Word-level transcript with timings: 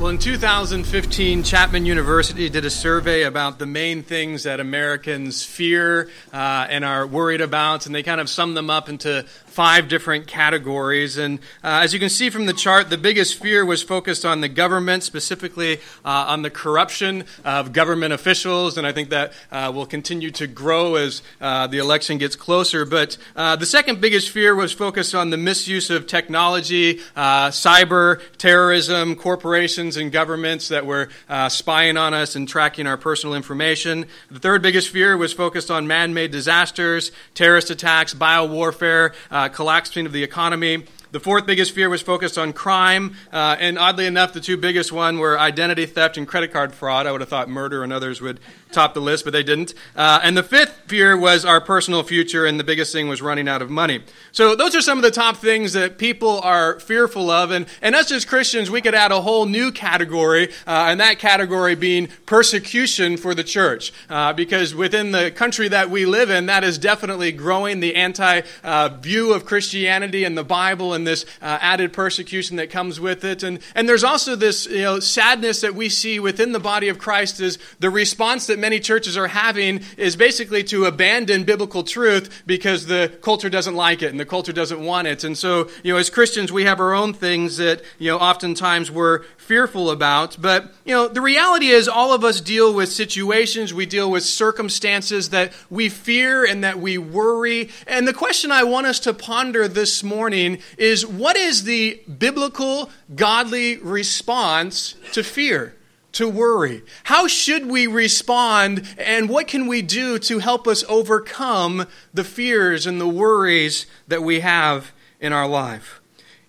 Well, 0.00 0.08
in 0.08 0.16
2015, 0.16 1.42
Chapman 1.42 1.84
University 1.84 2.48
did 2.48 2.64
a 2.64 2.70
survey 2.70 3.24
about 3.24 3.58
the 3.58 3.66
main 3.66 4.02
things 4.02 4.44
that 4.44 4.58
Americans 4.58 5.44
fear 5.44 6.08
uh, 6.32 6.66
and 6.70 6.86
are 6.86 7.06
worried 7.06 7.42
about, 7.42 7.84
and 7.84 7.94
they 7.94 8.02
kind 8.02 8.18
of 8.18 8.30
summed 8.30 8.56
them 8.56 8.70
up 8.70 8.88
into 8.88 9.26
five 9.50 9.88
different 9.88 10.26
categories. 10.26 11.18
And 11.18 11.38
uh, 11.62 11.82
as 11.82 11.92
you 11.92 12.00
can 12.00 12.08
see 12.08 12.30
from 12.30 12.46
the 12.46 12.54
chart, 12.54 12.88
the 12.88 12.96
biggest 12.96 13.38
fear 13.42 13.62
was 13.62 13.82
focused 13.82 14.24
on 14.24 14.40
the 14.40 14.48
government, 14.48 15.02
specifically 15.02 15.80
uh, 16.02 16.24
on 16.28 16.40
the 16.40 16.50
corruption 16.50 17.24
of 17.44 17.74
government 17.74 18.14
officials. 18.14 18.78
And 18.78 18.86
I 18.86 18.92
think 18.92 19.10
that 19.10 19.34
uh, 19.52 19.70
will 19.74 19.84
continue 19.84 20.30
to 20.30 20.46
grow 20.46 20.94
as 20.94 21.20
uh, 21.42 21.66
the 21.66 21.76
election 21.76 22.16
gets 22.16 22.36
closer. 22.36 22.86
But 22.86 23.18
uh, 23.36 23.56
the 23.56 23.66
second 23.66 24.00
biggest 24.00 24.30
fear 24.30 24.54
was 24.54 24.72
focused 24.72 25.14
on 25.14 25.28
the 25.28 25.36
misuse 25.36 25.90
of 25.90 26.06
technology, 26.06 27.00
cyber 27.14 28.22
terrorism, 28.38 29.14
corporations 29.14 29.89
and 29.96 30.12
governments 30.12 30.68
that 30.68 30.86
were 30.86 31.08
spying 31.48 31.96
on 31.96 32.14
us 32.14 32.36
and 32.36 32.48
tracking 32.48 32.86
our 32.86 32.96
personal 32.96 33.34
information. 33.34 34.06
The 34.30 34.38
third 34.38 34.62
biggest 34.62 34.88
fear 34.88 35.16
was 35.16 35.32
focused 35.32 35.70
on 35.70 35.86
man 35.86 36.14
made 36.14 36.30
disasters, 36.30 37.12
terrorist 37.34 37.70
attacks, 37.70 38.14
biowarfare 38.14 39.14
uh, 39.30 39.48
collapsing 39.48 40.06
of 40.06 40.12
the 40.12 40.22
economy. 40.22 40.84
The 41.12 41.20
fourth 41.20 41.44
biggest 41.44 41.72
fear 41.72 41.88
was 41.88 42.02
focused 42.02 42.38
on 42.38 42.52
crime, 42.52 43.16
uh, 43.32 43.56
and 43.58 43.78
oddly 43.78 44.06
enough, 44.06 44.32
the 44.32 44.40
two 44.40 44.56
biggest 44.56 44.92
one 44.92 45.18
were 45.18 45.38
identity 45.38 45.84
theft 45.86 46.16
and 46.16 46.26
credit 46.26 46.52
card 46.52 46.72
fraud. 46.72 47.06
I 47.06 47.12
would 47.12 47.20
have 47.20 47.28
thought 47.28 47.48
murder 47.48 47.82
and 47.82 47.92
others 47.92 48.20
would 48.20 48.38
top 48.70 48.94
the 48.94 49.00
list, 49.00 49.24
but 49.24 49.32
they 49.32 49.42
didn't. 49.42 49.74
Uh, 49.96 50.20
and 50.22 50.36
the 50.36 50.42
fifth 50.42 50.82
fear 50.86 51.16
was 51.16 51.44
our 51.44 51.60
personal 51.60 52.02
future, 52.02 52.46
and 52.46 52.60
the 52.60 52.64
biggest 52.64 52.92
thing 52.92 53.08
was 53.08 53.20
running 53.20 53.48
out 53.48 53.62
of 53.62 53.70
money. 53.70 54.04
So 54.32 54.54
those 54.54 54.76
are 54.76 54.80
some 54.80 54.98
of 54.98 55.02
the 55.02 55.10
top 55.10 55.36
things 55.36 55.72
that 55.72 55.98
people 55.98 56.40
are 56.40 56.78
fearful 56.78 57.30
of. 57.30 57.50
And, 57.50 57.66
and 57.82 57.94
us 57.94 58.12
as 58.12 58.24
Christians, 58.24 58.70
we 58.70 58.80
could 58.80 58.94
add 58.94 59.10
a 59.10 59.20
whole 59.20 59.46
new 59.46 59.72
category, 59.72 60.48
uh, 60.66 60.86
and 60.88 61.00
that 61.00 61.18
category 61.18 61.74
being 61.74 62.08
persecution 62.26 63.16
for 63.16 63.34
the 63.34 63.44
church. 63.44 63.92
Uh, 64.08 64.32
because 64.32 64.74
within 64.74 65.10
the 65.10 65.30
country 65.30 65.68
that 65.68 65.90
we 65.90 66.06
live 66.06 66.30
in, 66.30 66.46
that 66.46 66.62
is 66.64 66.78
definitely 66.78 67.32
growing 67.32 67.80
the 67.80 67.96
anti 67.96 68.42
uh, 68.62 68.88
view 69.00 69.32
of 69.32 69.44
Christianity 69.44 70.24
and 70.24 70.38
the 70.38 70.44
Bible 70.44 70.94
and 70.94 70.99
this 71.04 71.24
uh, 71.42 71.58
added 71.60 71.92
persecution 71.92 72.56
that 72.56 72.70
comes 72.70 73.00
with 73.00 73.24
it. 73.24 73.42
And, 73.42 73.60
and 73.74 73.88
there's 73.88 74.04
also 74.04 74.36
this 74.36 74.66
you 74.66 74.82
know, 74.82 75.00
sadness 75.00 75.60
that 75.60 75.74
we 75.74 75.88
see 75.88 76.18
within 76.20 76.52
the 76.52 76.60
body 76.60 76.88
of 76.88 76.98
Christ 76.98 77.40
is 77.40 77.58
the 77.78 77.90
response 77.90 78.46
that 78.46 78.58
many 78.58 78.80
churches 78.80 79.16
are 79.16 79.28
having 79.28 79.80
is 79.96 80.16
basically 80.16 80.64
to 80.64 80.84
abandon 80.84 81.44
biblical 81.44 81.82
truth 81.82 82.42
because 82.46 82.86
the 82.86 83.12
culture 83.22 83.50
doesn't 83.50 83.74
like 83.74 84.02
it 84.02 84.10
and 84.10 84.20
the 84.20 84.24
culture 84.24 84.52
doesn't 84.52 84.80
want 84.84 85.06
it. 85.06 85.24
And 85.24 85.36
so, 85.36 85.68
you 85.82 85.92
know, 85.92 85.98
as 85.98 86.10
Christians, 86.10 86.52
we 86.52 86.64
have 86.64 86.80
our 86.80 86.94
own 86.94 87.12
things 87.12 87.56
that, 87.58 87.82
you 87.98 88.10
know, 88.10 88.18
oftentimes 88.18 88.90
we're 88.90 89.22
fearful 89.36 89.90
about. 89.90 90.36
But, 90.40 90.72
you 90.84 90.94
know, 90.94 91.08
the 91.08 91.20
reality 91.20 91.66
is 91.66 91.88
all 91.88 92.12
of 92.12 92.22
us 92.22 92.40
deal 92.40 92.72
with 92.72 92.90
situations, 92.92 93.74
we 93.74 93.86
deal 93.86 94.10
with 94.10 94.22
circumstances 94.24 95.30
that 95.30 95.52
we 95.68 95.88
fear 95.88 96.44
and 96.44 96.62
that 96.62 96.78
we 96.78 96.98
worry. 96.98 97.70
And 97.86 98.06
the 98.06 98.12
question 98.12 98.52
I 98.52 98.62
want 98.62 98.86
us 98.86 99.00
to 99.00 99.12
ponder 99.12 99.66
this 99.66 100.02
morning 100.02 100.58
is 100.78 100.89
what 101.06 101.36
is 101.36 101.64
the 101.64 102.00
biblical, 102.18 102.90
godly 103.14 103.76
response 103.78 104.94
to 105.12 105.22
fear? 105.22 105.74
to 106.12 106.28
worry? 106.28 106.82
How 107.04 107.28
should 107.28 107.66
we 107.66 107.86
respond, 107.86 108.96
and 108.98 109.28
what 109.28 109.46
can 109.46 109.66
we 109.66 109.82
do 109.82 110.18
to 110.18 110.38
help 110.40 110.66
us 110.66 110.84
overcome 110.88 111.86
the 112.12 112.24
fears 112.24 112.86
and 112.86 113.00
the 113.00 113.08
worries 113.08 113.86
that 114.08 114.22
we 114.22 114.40
have 114.40 114.92
in 115.20 115.32
our 115.32 115.46
life? 115.46 116.00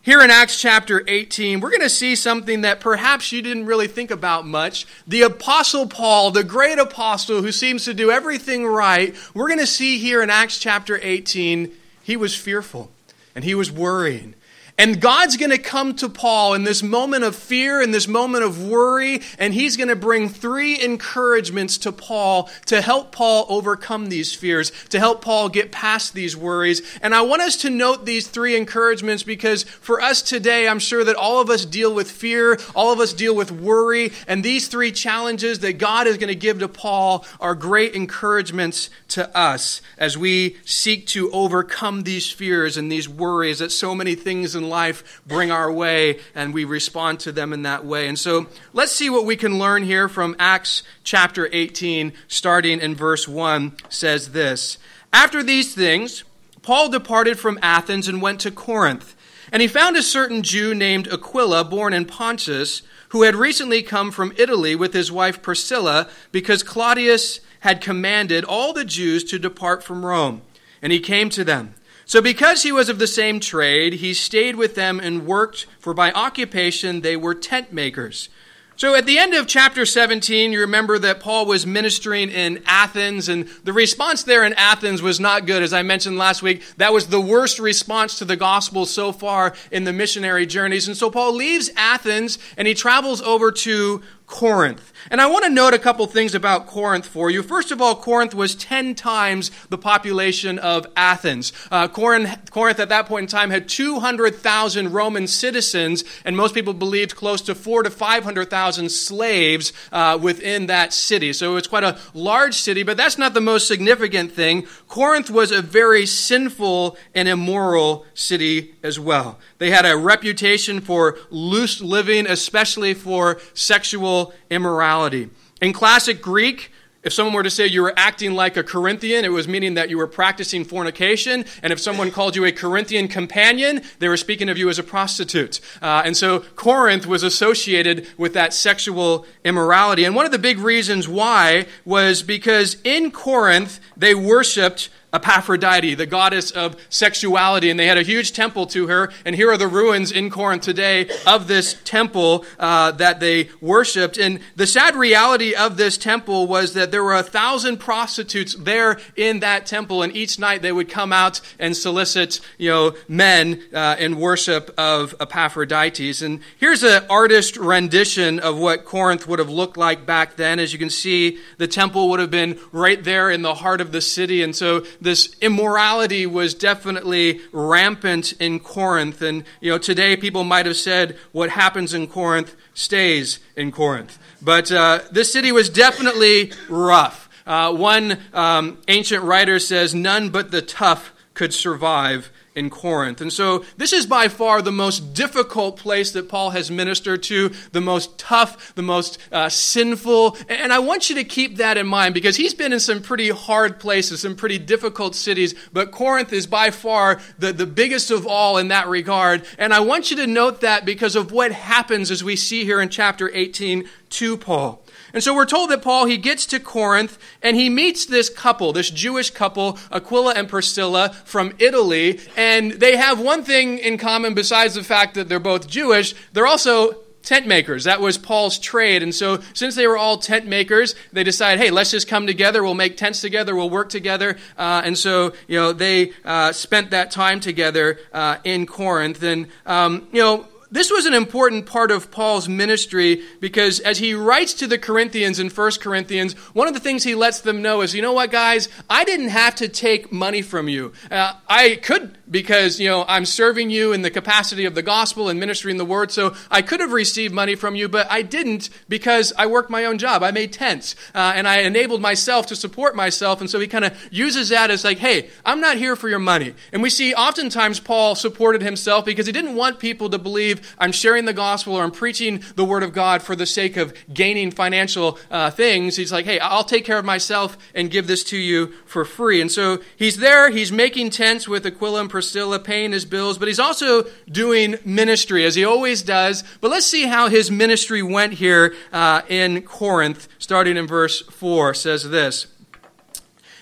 Here 0.03 0.21
in 0.21 0.31
Acts 0.31 0.59
chapter 0.59 1.03
18, 1.07 1.59
we're 1.59 1.69
going 1.69 1.81
to 1.81 1.89
see 1.89 2.15
something 2.15 2.61
that 2.61 2.79
perhaps 2.79 3.31
you 3.31 3.43
didn't 3.43 3.67
really 3.67 3.87
think 3.87 4.09
about 4.09 4.47
much. 4.47 4.87
The 5.05 5.21
Apostle 5.21 5.85
Paul, 5.85 6.31
the 6.31 6.43
great 6.43 6.79
apostle 6.79 7.43
who 7.43 7.51
seems 7.51 7.85
to 7.85 7.93
do 7.93 8.09
everything 8.09 8.65
right, 8.65 9.15
we're 9.35 9.47
going 9.47 9.59
to 9.59 9.67
see 9.67 9.99
here 9.99 10.23
in 10.23 10.31
Acts 10.31 10.57
chapter 10.57 10.99
18, 11.03 11.71
he 12.01 12.17
was 12.17 12.35
fearful 12.35 12.89
and 13.35 13.43
he 13.43 13.55
was 13.55 13.71
worrying. 13.71 14.35
And 14.81 14.99
God's 14.99 15.37
going 15.37 15.51
to 15.51 15.59
come 15.59 15.93
to 15.97 16.09
Paul 16.09 16.55
in 16.55 16.63
this 16.63 16.81
moment 16.81 17.23
of 17.23 17.35
fear, 17.35 17.83
in 17.83 17.91
this 17.91 18.07
moment 18.07 18.43
of 18.43 18.67
worry, 18.67 19.21
and 19.37 19.53
he's 19.53 19.77
going 19.77 19.89
to 19.89 19.95
bring 19.95 20.27
three 20.27 20.81
encouragements 20.81 21.77
to 21.77 21.91
Paul 21.91 22.49
to 22.65 22.81
help 22.81 23.11
Paul 23.11 23.45
overcome 23.47 24.07
these 24.07 24.33
fears, 24.33 24.71
to 24.89 24.97
help 24.97 25.21
Paul 25.21 25.49
get 25.49 25.71
past 25.71 26.15
these 26.15 26.35
worries. 26.35 26.81
And 27.03 27.13
I 27.13 27.21
want 27.21 27.43
us 27.43 27.57
to 27.57 27.69
note 27.69 28.07
these 28.07 28.27
three 28.27 28.57
encouragements 28.57 29.21
because 29.21 29.65
for 29.65 30.01
us 30.01 30.23
today, 30.23 30.67
I'm 30.67 30.79
sure 30.79 31.03
that 31.03 31.15
all 31.15 31.39
of 31.39 31.51
us 31.51 31.63
deal 31.63 31.93
with 31.93 32.09
fear, 32.09 32.57
all 32.73 32.91
of 32.91 32.99
us 32.99 33.13
deal 33.13 33.35
with 33.35 33.51
worry, 33.51 34.11
and 34.27 34.43
these 34.43 34.67
three 34.67 34.91
challenges 34.91 35.59
that 35.59 35.73
God 35.73 36.07
is 36.07 36.17
going 36.17 36.29
to 36.29 36.35
give 36.35 36.57
to 36.57 36.67
Paul 36.67 37.23
are 37.39 37.53
great 37.53 37.93
encouragements 37.93 38.89
to 39.09 39.37
us 39.37 39.83
as 39.99 40.17
we 40.17 40.57
seek 40.65 41.05
to 41.05 41.29
overcome 41.33 42.01
these 42.01 42.31
fears 42.31 42.77
and 42.77 42.91
these 42.91 43.07
worries 43.07 43.59
that 43.59 43.71
so 43.71 43.93
many 43.93 44.15
things 44.15 44.55
in 44.55 44.70
life 44.71 45.21
bring 45.27 45.51
our 45.51 45.71
way, 45.71 46.19
and 46.33 46.53
we 46.53 46.65
respond 46.65 47.19
to 47.19 47.31
them 47.31 47.53
in 47.53 47.61
that 47.61 47.85
way. 47.85 48.07
And 48.07 48.17
so 48.17 48.47
let's 48.73 48.91
see 48.91 49.09
what 49.09 49.25
we 49.25 49.35
can 49.35 49.59
learn 49.59 49.83
here 49.83 50.09
from 50.09 50.35
Acts 50.39 50.81
chapter 51.03 51.47
18, 51.51 52.13
starting 52.27 52.79
in 52.79 52.95
verse 52.95 53.27
1, 53.27 53.73
says 53.89 54.31
this 54.31 54.79
After 55.13 55.43
these 55.43 55.75
things, 55.75 56.23
Paul 56.63 56.89
departed 56.89 57.37
from 57.37 57.59
Athens 57.61 58.07
and 58.07 58.21
went 58.21 58.39
to 58.41 58.51
Corinth. 58.51 59.15
And 59.51 59.61
he 59.61 59.67
found 59.67 59.97
a 59.97 60.03
certain 60.03 60.43
Jew 60.43 60.73
named 60.73 61.07
Aquila, 61.07 61.65
born 61.65 61.93
in 61.93 62.05
Pontus, 62.05 62.83
who 63.09 63.23
had 63.23 63.35
recently 63.35 63.83
come 63.83 64.09
from 64.09 64.33
Italy 64.37 64.75
with 64.75 64.93
his 64.93 65.11
wife 65.11 65.41
Priscilla, 65.41 66.09
because 66.31 66.63
Claudius 66.63 67.41
had 67.61 67.81
commanded 67.81 68.45
all 68.45 68.73
the 68.73 68.85
Jews 68.85 69.23
to 69.25 69.37
depart 69.37 69.83
from 69.83 70.05
Rome. 70.05 70.41
And 70.81 70.91
he 70.91 70.99
came 70.99 71.29
to 71.31 71.43
them. 71.43 71.75
So, 72.11 72.21
because 72.21 72.63
he 72.63 72.73
was 72.73 72.89
of 72.89 72.99
the 72.99 73.07
same 73.07 73.39
trade, 73.39 73.93
he 73.93 74.13
stayed 74.13 74.57
with 74.57 74.75
them 74.75 74.99
and 74.99 75.25
worked, 75.25 75.65
for 75.79 75.93
by 75.93 76.11
occupation 76.11 76.99
they 76.99 77.15
were 77.15 77.33
tent 77.33 77.71
makers. 77.71 78.27
So 78.75 78.95
at 78.95 79.05
the 79.05 79.17
end 79.17 79.33
of 79.33 79.47
chapter 79.47 79.85
17, 79.85 80.51
you 80.51 80.59
remember 80.59 80.99
that 80.99 81.21
Paul 81.21 81.45
was 81.45 81.65
ministering 81.65 82.29
in 82.29 82.63
Athens, 82.65 83.29
and 83.29 83.47
the 83.63 83.71
response 83.71 84.23
there 84.23 84.43
in 84.43 84.51
Athens 84.55 85.01
was 85.01 85.21
not 85.21 85.45
good. 85.45 85.63
As 85.63 85.71
I 85.71 85.83
mentioned 85.83 86.17
last 86.17 86.41
week, 86.41 86.63
that 86.75 86.91
was 86.91 87.07
the 87.07 87.21
worst 87.21 87.59
response 87.59 88.17
to 88.17 88.25
the 88.25 88.35
gospel 88.35 88.85
so 88.85 89.13
far 89.13 89.53
in 89.71 89.85
the 89.85 89.93
missionary 89.93 90.45
journeys. 90.45 90.89
And 90.89 90.97
so 90.97 91.09
Paul 91.09 91.33
leaves 91.33 91.69
Athens 91.77 92.39
and 92.57 92.67
he 92.67 92.73
travels 92.73 93.21
over 93.21 93.53
to 93.53 94.01
Corinth. 94.31 94.93
And 95.11 95.19
I 95.19 95.27
want 95.27 95.43
to 95.43 95.51
note 95.51 95.73
a 95.73 95.79
couple 95.79 96.07
things 96.07 96.33
about 96.33 96.65
Corinth 96.65 97.05
for 97.05 97.29
you. 97.29 97.43
First 97.43 97.69
of 97.71 97.81
all, 97.81 97.95
Corinth 97.95 98.33
was 98.33 98.55
10 98.55 98.95
times 98.95 99.51
the 99.69 99.77
population 99.77 100.57
of 100.57 100.87
Athens. 100.95 101.51
Uh, 101.69 101.87
Corinth, 101.87 102.49
Corinth 102.49 102.79
at 102.79 102.89
that 102.89 103.07
point 103.07 103.23
in 103.23 103.27
time 103.27 103.49
had 103.49 103.67
200,000 103.67 104.91
Roman 104.93 105.27
citizens, 105.27 106.03
and 106.23 106.37
most 106.37 106.55
people 106.55 106.73
believed 106.73 107.15
close 107.15 107.41
to 107.41 107.53
four 107.53 107.83
to 107.83 107.89
500,000 107.89 108.89
slaves 108.89 109.73
uh, 109.91 110.17
within 110.19 110.67
that 110.67 110.93
city. 110.93 111.33
So 111.33 111.57
it's 111.57 111.67
quite 111.67 111.83
a 111.83 111.99
large 112.13 112.55
city, 112.55 112.83
but 112.83 112.95
that's 112.95 113.17
not 113.17 113.33
the 113.33 113.41
most 113.41 113.67
significant 113.67 114.31
thing. 114.31 114.65
Corinth 114.87 115.29
was 115.29 115.51
a 115.51 115.61
very 115.61 116.05
sinful 116.05 116.97
and 117.13 117.27
immoral 117.27 118.05
city 118.13 118.75
as 118.81 118.97
well. 118.97 119.39
They 119.57 119.71
had 119.71 119.85
a 119.85 119.97
reputation 119.97 120.79
for 120.79 121.17
loose 121.29 121.81
living, 121.81 122.25
especially 122.27 122.93
for 122.93 123.39
sexual 123.53 124.20
immorality. 124.49 125.29
In 125.61 125.73
classic 125.73 126.21
Greek, 126.21 126.71
if 127.03 127.13
someone 127.13 127.33
were 127.33 127.43
to 127.43 127.49
say 127.49 127.65
you 127.65 127.81
were 127.81 127.93
acting 127.97 128.35
like 128.35 128.57
a 128.57 128.63
Corinthian, 128.63 129.25
it 129.25 129.31
was 129.31 129.47
meaning 129.47 129.73
that 129.73 129.89
you 129.89 129.97
were 129.97 130.07
practicing 130.07 130.63
fornication. 130.63 131.45
And 131.63 131.73
if 131.73 131.79
someone 131.79 132.11
called 132.11 132.35
you 132.35 132.45
a 132.45 132.51
Corinthian 132.51 133.07
companion, 133.07 133.81
they 133.97 134.07
were 134.07 134.17
speaking 134.17 134.49
of 134.49 134.57
you 134.57 134.69
as 134.69 134.77
a 134.77 134.83
prostitute. 134.83 135.59
Uh, 135.81 136.03
and 136.05 136.15
so 136.15 136.41
Corinth 136.55 137.07
was 137.07 137.23
associated 137.23 138.07
with 138.17 138.33
that 138.33 138.53
sexual 138.53 139.25
immorality. 139.43 140.05
And 140.05 140.15
one 140.15 140.27
of 140.27 140.31
the 140.31 140.39
big 140.39 140.59
reasons 140.59 141.07
why 141.07 141.65
was 141.85 142.21
because 142.21 142.77
in 142.83 143.09
Corinth, 143.09 143.79
they 143.97 144.13
worshiped 144.13 144.89
Aphrodite, 145.13 145.95
the 145.95 146.05
goddess 146.05 146.51
of 146.51 146.75
sexuality, 146.89 147.69
and 147.69 147.79
they 147.79 147.87
had 147.87 147.97
a 147.97 148.03
huge 148.03 148.33
temple 148.33 148.65
to 148.67 148.87
her. 148.87 149.11
And 149.25 149.35
here 149.35 149.51
are 149.51 149.57
the 149.57 149.67
ruins 149.67 150.11
in 150.11 150.29
Corinth 150.29 150.63
today 150.63 151.09
of 151.27 151.47
this 151.47 151.75
temple 151.83 152.45
uh, 152.59 152.91
that 152.91 153.19
they 153.19 153.49
worshipped. 153.59 154.17
And 154.17 154.39
the 154.55 154.67
sad 154.67 154.95
reality 154.95 155.53
of 155.53 155.77
this 155.77 155.97
temple 155.97 156.47
was 156.47 156.73
that 156.73 156.91
there 156.91 157.03
were 157.03 157.15
a 157.15 157.23
thousand 157.23 157.77
prostitutes 157.77 158.55
there 158.55 158.99
in 159.15 159.39
that 159.41 159.65
temple, 159.65 160.01
and 160.01 160.15
each 160.15 160.39
night 160.39 160.61
they 160.61 160.71
would 160.71 160.89
come 160.89 161.11
out 161.11 161.41
and 161.59 161.75
solicit, 161.75 162.39
you 162.57 162.69
know, 162.69 162.95
men 163.07 163.61
uh, 163.73 163.95
in 163.99 164.17
worship 164.17 164.73
of 164.77 165.15
Epaphrodites. 165.19 166.21
And 166.21 166.39
here's 166.57 166.83
an 166.83 167.03
artist 167.09 167.57
rendition 167.57 168.39
of 168.39 168.57
what 168.57 168.85
Corinth 168.85 169.27
would 169.27 169.39
have 169.39 169.49
looked 169.49 169.77
like 169.77 170.05
back 170.05 170.35
then. 170.35 170.59
As 170.59 170.73
you 170.73 170.79
can 170.79 170.89
see, 170.89 171.39
the 171.57 171.67
temple 171.67 172.09
would 172.09 172.19
have 172.19 172.31
been 172.31 172.59
right 172.71 173.03
there 173.03 173.29
in 173.29 173.41
the 173.41 173.55
heart 173.55 173.81
of 173.81 173.91
the 173.91 174.01
city, 174.01 174.41
and 174.41 174.55
so 174.55 174.83
this 175.01 175.35
immorality 175.41 176.25
was 176.27 176.53
definitely 176.53 177.41
rampant 177.51 178.33
in 178.33 178.59
Corinth. 178.59 179.21
And, 179.21 179.43
you 179.59 179.71
know, 179.71 179.79
today 179.79 180.15
people 180.15 180.43
might 180.43 180.67
have 180.67 180.77
said 180.77 181.17
what 181.31 181.49
happens 181.49 181.93
in 181.93 182.07
Corinth 182.07 182.55
stays 182.75 183.39
in 183.55 183.71
Corinth. 183.71 184.19
But 184.41 184.71
uh, 184.71 185.01
this 185.11 185.33
city 185.33 185.51
was 185.51 185.69
definitely 185.69 186.53
rough. 186.69 187.27
Uh, 187.45 187.73
one 187.73 188.19
um, 188.33 188.77
ancient 188.87 189.23
writer 189.23 189.57
says, 189.57 189.95
None 189.95 190.29
but 190.29 190.51
the 190.51 190.61
tough 190.61 191.11
could 191.33 191.53
survive 191.53 192.31
in 192.53 192.69
Corinth. 192.69 193.21
And 193.21 193.31
so 193.31 193.63
this 193.77 193.93
is 193.93 194.05
by 194.05 194.27
far 194.27 194.61
the 194.61 194.71
most 194.71 195.13
difficult 195.13 195.77
place 195.77 196.11
that 196.11 196.27
Paul 196.27 196.49
has 196.49 196.69
ministered 196.69 197.23
to, 197.23 197.49
the 197.71 197.79
most 197.81 198.17
tough, 198.19 198.75
the 198.75 198.81
most 198.81 199.17
uh, 199.31 199.47
sinful. 199.47 200.37
And 200.49 200.73
I 200.73 200.79
want 200.79 201.09
you 201.09 201.15
to 201.15 201.23
keep 201.23 201.57
that 201.57 201.77
in 201.77 201.87
mind 201.87 202.13
because 202.13 202.35
he's 202.35 202.53
been 202.53 202.73
in 202.73 202.79
some 202.79 203.01
pretty 203.01 203.29
hard 203.29 203.79
places, 203.79 204.21
some 204.21 204.35
pretty 204.35 204.59
difficult 204.59 205.15
cities, 205.15 205.55
but 205.71 205.91
Corinth 205.91 206.33
is 206.33 206.45
by 206.45 206.71
far 206.71 207.21
the, 207.39 207.53
the 207.53 207.65
biggest 207.65 208.11
of 208.11 208.27
all 208.27 208.57
in 208.57 208.67
that 208.67 208.87
regard. 208.87 209.45
And 209.57 209.73
I 209.73 209.79
want 209.79 210.11
you 210.11 210.17
to 210.17 210.27
note 210.27 210.61
that 210.61 210.85
because 210.85 211.15
of 211.15 211.31
what 211.31 211.53
happens 211.53 212.11
as 212.11 212.23
we 212.23 212.35
see 212.35 212.65
here 212.65 212.81
in 212.81 212.89
chapter 212.89 213.31
18 213.33 213.87
to 214.09 214.37
Paul. 214.37 214.80
And 215.13 215.23
so 215.23 215.35
we're 215.35 215.45
told 215.45 215.69
that 215.71 215.81
Paul, 215.81 216.05
he 216.05 216.17
gets 216.17 216.45
to 216.47 216.59
Corinth 216.59 217.17
and 217.41 217.55
he 217.55 217.69
meets 217.69 218.05
this 218.05 218.29
couple, 218.29 218.73
this 218.73 218.89
Jewish 218.89 219.29
couple, 219.31 219.77
Aquila 219.91 220.33
and 220.33 220.47
Priscilla 220.47 221.09
from 221.25 221.53
Italy. 221.59 222.19
And 222.37 222.73
they 222.73 222.97
have 222.97 223.19
one 223.19 223.43
thing 223.43 223.77
in 223.77 223.97
common 223.97 224.33
besides 224.33 224.75
the 224.75 224.83
fact 224.83 225.15
that 225.15 225.29
they're 225.29 225.39
both 225.39 225.67
Jewish. 225.67 226.15
They're 226.33 226.47
also 226.47 226.97
tent 227.23 227.47
makers. 227.47 227.83
That 227.83 228.01
was 228.01 228.17
Paul's 228.17 228.57
trade. 228.57 229.03
And 229.03 229.13
so, 229.13 229.39
since 229.53 229.75
they 229.75 229.87
were 229.87 229.97
all 229.97 230.17
tent 230.17 230.45
makers, 230.47 230.95
they 231.13 231.23
decided, 231.23 231.63
hey, 231.63 231.71
let's 231.71 231.91
just 231.91 232.07
come 232.07 232.27
together. 232.27 232.63
We'll 232.63 232.73
make 232.73 232.97
tents 232.97 233.21
together. 233.21 233.55
We'll 233.55 233.69
work 233.69 233.89
together. 233.89 234.37
Uh, 234.57 234.81
and 234.83 234.97
so, 234.97 235.33
you 235.47 235.57
know, 235.57 235.73
they 235.73 236.13
uh, 236.25 236.51
spent 236.51 236.91
that 236.91 237.11
time 237.11 237.39
together 237.39 237.99
uh, 238.13 238.37
in 238.43 238.65
Corinth. 238.65 239.21
And, 239.23 239.47
um, 239.65 240.07
you 240.11 240.21
know, 240.21 240.47
this 240.71 240.89
was 240.89 241.05
an 241.05 241.13
important 241.13 241.65
part 241.65 241.91
of 241.91 242.11
Paul's 242.11 242.47
ministry 242.47 243.21
because 243.41 243.81
as 243.81 243.97
he 243.97 244.13
writes 244.13 244.53
to 244.55 244.67
the 244.67 244.77
Corinthians 244.77 245.37
in 245.37 245.49
1 245.49 245.71
Corinthians, 245.81 246.33
one 246.53 246.67
of 246.67 246.73
the 246.73 246.79
things 246.79 247.03
he 247.03 247.13
lets 247.13 247.41
them 247.41 247.61
know 247.61 247.81
is, 247.81 247.93
you 247.93 248.01
know 248.01 248.13
what, 248.13 248.31
guys, 248.31 248.69
I 248.89 249.03
didn't 249.03 249.29
have 249.29 249.55
to 249.55 249.67
take 249.67 250.13
money 250.13 250.41
from 250.41 250.69
you. 250.69 250.93
Uh, 251.11 251.33
I 251.49 251.75
could 251.75 252.17
because, 252.31 252.79
you 252.79 252.87
know, 252.87 253.03
I'm 253.09 253.25
serving 253.25 253.69
you 253.69 253.91
in 253.91 254.03
the 254.03 254.09
capacity 254.09 254.63
of 254.63 254.73
the 254.73 254.81
gospel 254.81 255.27
and 255.27 255.37
ministering 255.37 255.75
the 255.75 255.83
word, 255.83 256.11
so 256.11 256.33
I 256.49 256.61
could 256.61 256.79
have 256.79 256.93
received 256.93 257.33
money 257.33 257.55
from 257.55 257.75
you, 257.75 257.89
but 257.89 258.09
I 258.09 258.21
didn't 258.21 258.69
because 258.87 259.33
I 259.37 259.47
worked 259.47 259.69
my 259.69 259.83
own 259.83 259.97
job. 259.97 260.23
I 260.23 260.31
made 260.31 260.53
tents 260.53 260.95
uh, 261.13 261.33
and 261.35 261.45
I 261.45 261.59
enabled 261.59 262.01
myself 262.01 262.47
to 262.47 262.55
support 262.55 262.95
myself, 262.95 263.41
and 263.41 263.49
so 263.49 263.59
he 263.59 263.67
kind 263.67 263.83
of 263.83 263.97
uses 264.11 264.47
that 264.49 264.71
as 264.71 264.85
like, 264.85 264.99
hey, 264.99 265.29
I'm 265.45 265.59
not 265.59 265.75
here 265.75 265.97
for 265.97 266.07
your 266.07 266.19
money. 266.19 266.53
And 266.71 266.81
we 266.81 266.89
see 266.89 267.13
oftentimes 267.13 267.81
Paul 267.81 268.15
supported 268.15 268.61
himself 268.61 269.03
because 269.03 269.25
he 269.25 269.33
didn't 269.33 269.55
want 269.55 269.79
people 269.79 270.09
to 270.09 270.17
believe 270.17 270.60
I'm 270.77 270.91
sharing 270.91 271.25
the 271.25 271.33
gospel 271.33 271.75
or 271.75 271.83
I'm 271.83 271.91
preaching 271.91 272.43
the 272.55 272.65
word 272.65 272.83
of 272.83 272.93
God 272.93 273.21
for 273.21 273.35
the 273.35 273.45
sake 273.45 273.77
of 273.77 273.93
gaining 274.13 274.51
financial 274.51 275.17
uh, 275.29 275.51
things. 275.51 275.95
He's 275.95 276.11
like, 276.11 276.25
hey, 276.25 276.39
I'll 276.39 276.63
take 276.63 276.85
care 276.85 276.97
of 276.97 277.05
myself 277.05 277.57
and 277.73 277.89
give 277.89 278.07
this 278.07 278.23
to 278.25 278.37
you 278.37 278.73
for 278.85 279.05
free. 279.05 279.41
And 279.41 279.51
so 279.51 279.79
he's 279.95 280.17
there, 280.17 280.49
he's 280.49 280.71
making 280.71 281.11
tents 281.11 281.47
with 281.47 281.65
Aquila 281.65 282.01
and 282.01 282.09
Priscilla, 282.09 282.59
paying 282.59 282.91
his 282.91 283.05
bills, 283.05 283.37
but 283.37 283.47
he's 283.47 283.59
also 283.59 284.03
doing 284.29 284.77
ministry 284.85 285.45
as 285.45 285.55
he 285.55 285.63
always 285.63 286.01
does. 286.01 286.43
But 286.59 286.71
let's 286.71 286.85
see 286.85 287.07
how 287.07 287.29
his 287.29 287.49
ministry 287.49 288.01
went 288.03 288.33
here 288.33 288.75
uh, 288.91 289.21
in 289.27 289.61
Corinth, 289.63 290.27
starting 290.39 290.77
in 290.77 290.87
verse 290.87 291.21
4, 291.21 291.73
says 291.73 292.09
this. 292.09 292.47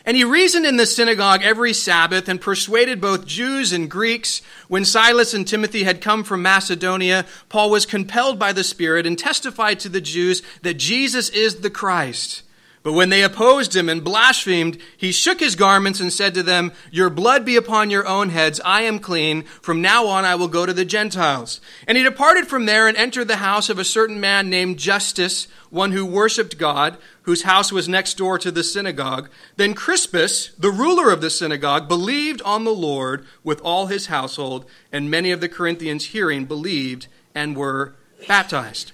And 0.09 0.17
he 0.17 0.23
reasoned 0.23 0.65
in 0.65 0.77
the 0.77 0.87
synagogue 0.87 1.43
every 1.43 1.71
Sabbath 1.71 2.27
and 2.27 2.41
persuaded 2.41 2.99
both 2.99 3.27
Jews 3.27 3.71
and 3.71 3.87
Greeks. 3.87 4.41
When 4.67 4.83
Silas 4.83 5.35
and 5.35 5.47
Timothy 5.47 5.83
had 5.83 6.01
come 6.01 6.23
from 6.23 6.41
Macedonia, 6.41 7.27
Paul 7.47 7.69
was 7.69 7.85
compelled 7.85 8.39
by 8.39 8.51
the 8.51 8.63
Spirit 8.63 9.05
and 9.05 9.19
testified 9.19 9.79
to 9.81 9.87
the 9.87 10.01
Jews 10.01 10.41
that 10.63 10.79
Jesus 10.79 11.29
is 11.29 11.57
the 11.57 11.69
Christ. 11.69 12.41
But 12.81 12.93
when 12.93 13.09
they 13.09 13.23
opposed 13.23 13.75
him 13.75 13.89
and 13.89 14.03
blasphemed, 14.03 14.77
he 14.95 15.11
shook 15.11 15.41
his 15.41 15.55
garments 15.55 15.99
and 15.99 16.13
said 16.13 16.33
to 16.35 16.43
them, 16.43 16.71
Your 16.91 17.09
blood 17.09 17.43
be 17.43 17.57
upon 17.57 17.89
your 17.89 18.07
own 18.07 18.29
heads. 18.29 18.61
I 18.63 18.83
am 18.83 18.99
clean. 18.99 19.43
From 19.43 19.81
now 19.81 20.07
on 20.07 20.23
I 20.23 20.35
will 20.35 20.47
go 20.47 20.65
to 20.65 20.71
the 20.73 20.85
Gentiles. 20.85 21.59
And 21.87 21.97
he 21.97 22.03
departed 22.03 22.47
from 22.47 22.65
there 22.65 22.87
and 22.87 22.95
entered 22.95 23.27
the 23.27 23.37
house 23.37 23.69
of 23.69 23.79
a 23.79 23.83
certain 23.83 24.21
man 24.21 24.49
named 24.49 24.79
Justus, 24.79 25.49
one 25.69 25.91
who 25.91 26.05
worshipped 26.05 26.57
God, 26.57 26.97
whose 27.23 27.41
house 27.41 27.69
was 27.71 27.89
next 27.89 28.17
door 28.17 28.39
to 28.39 28.49
the 28.49 28.63
synagogue. 28.63 29.29
Then 29.57 29.73
Crispus, 29.73 30.51
the 30.57 30.71
ruler 30.71 31.11
of 31.11 31.19
the 31.19 31.29
synagogue, 31.29 31.89
believed 31.89 32.41
on 32.43 32.63
the 32.63 32.71
Lord 32.73 33.25
with 33.43 33.59
all 33.61 33.87
his 33.87 34.05
household, 34.05 34.65
and 34.89 35.11
many 35.11 35.31
of 35.31 35.41
the 35.41 35.49
Corinthians 35.49 36.05
hearing 36.05 36.45
believed 36.45 37.07
and 37.35 37.57
were 37.57 37.95
baptized. 38.25 38.93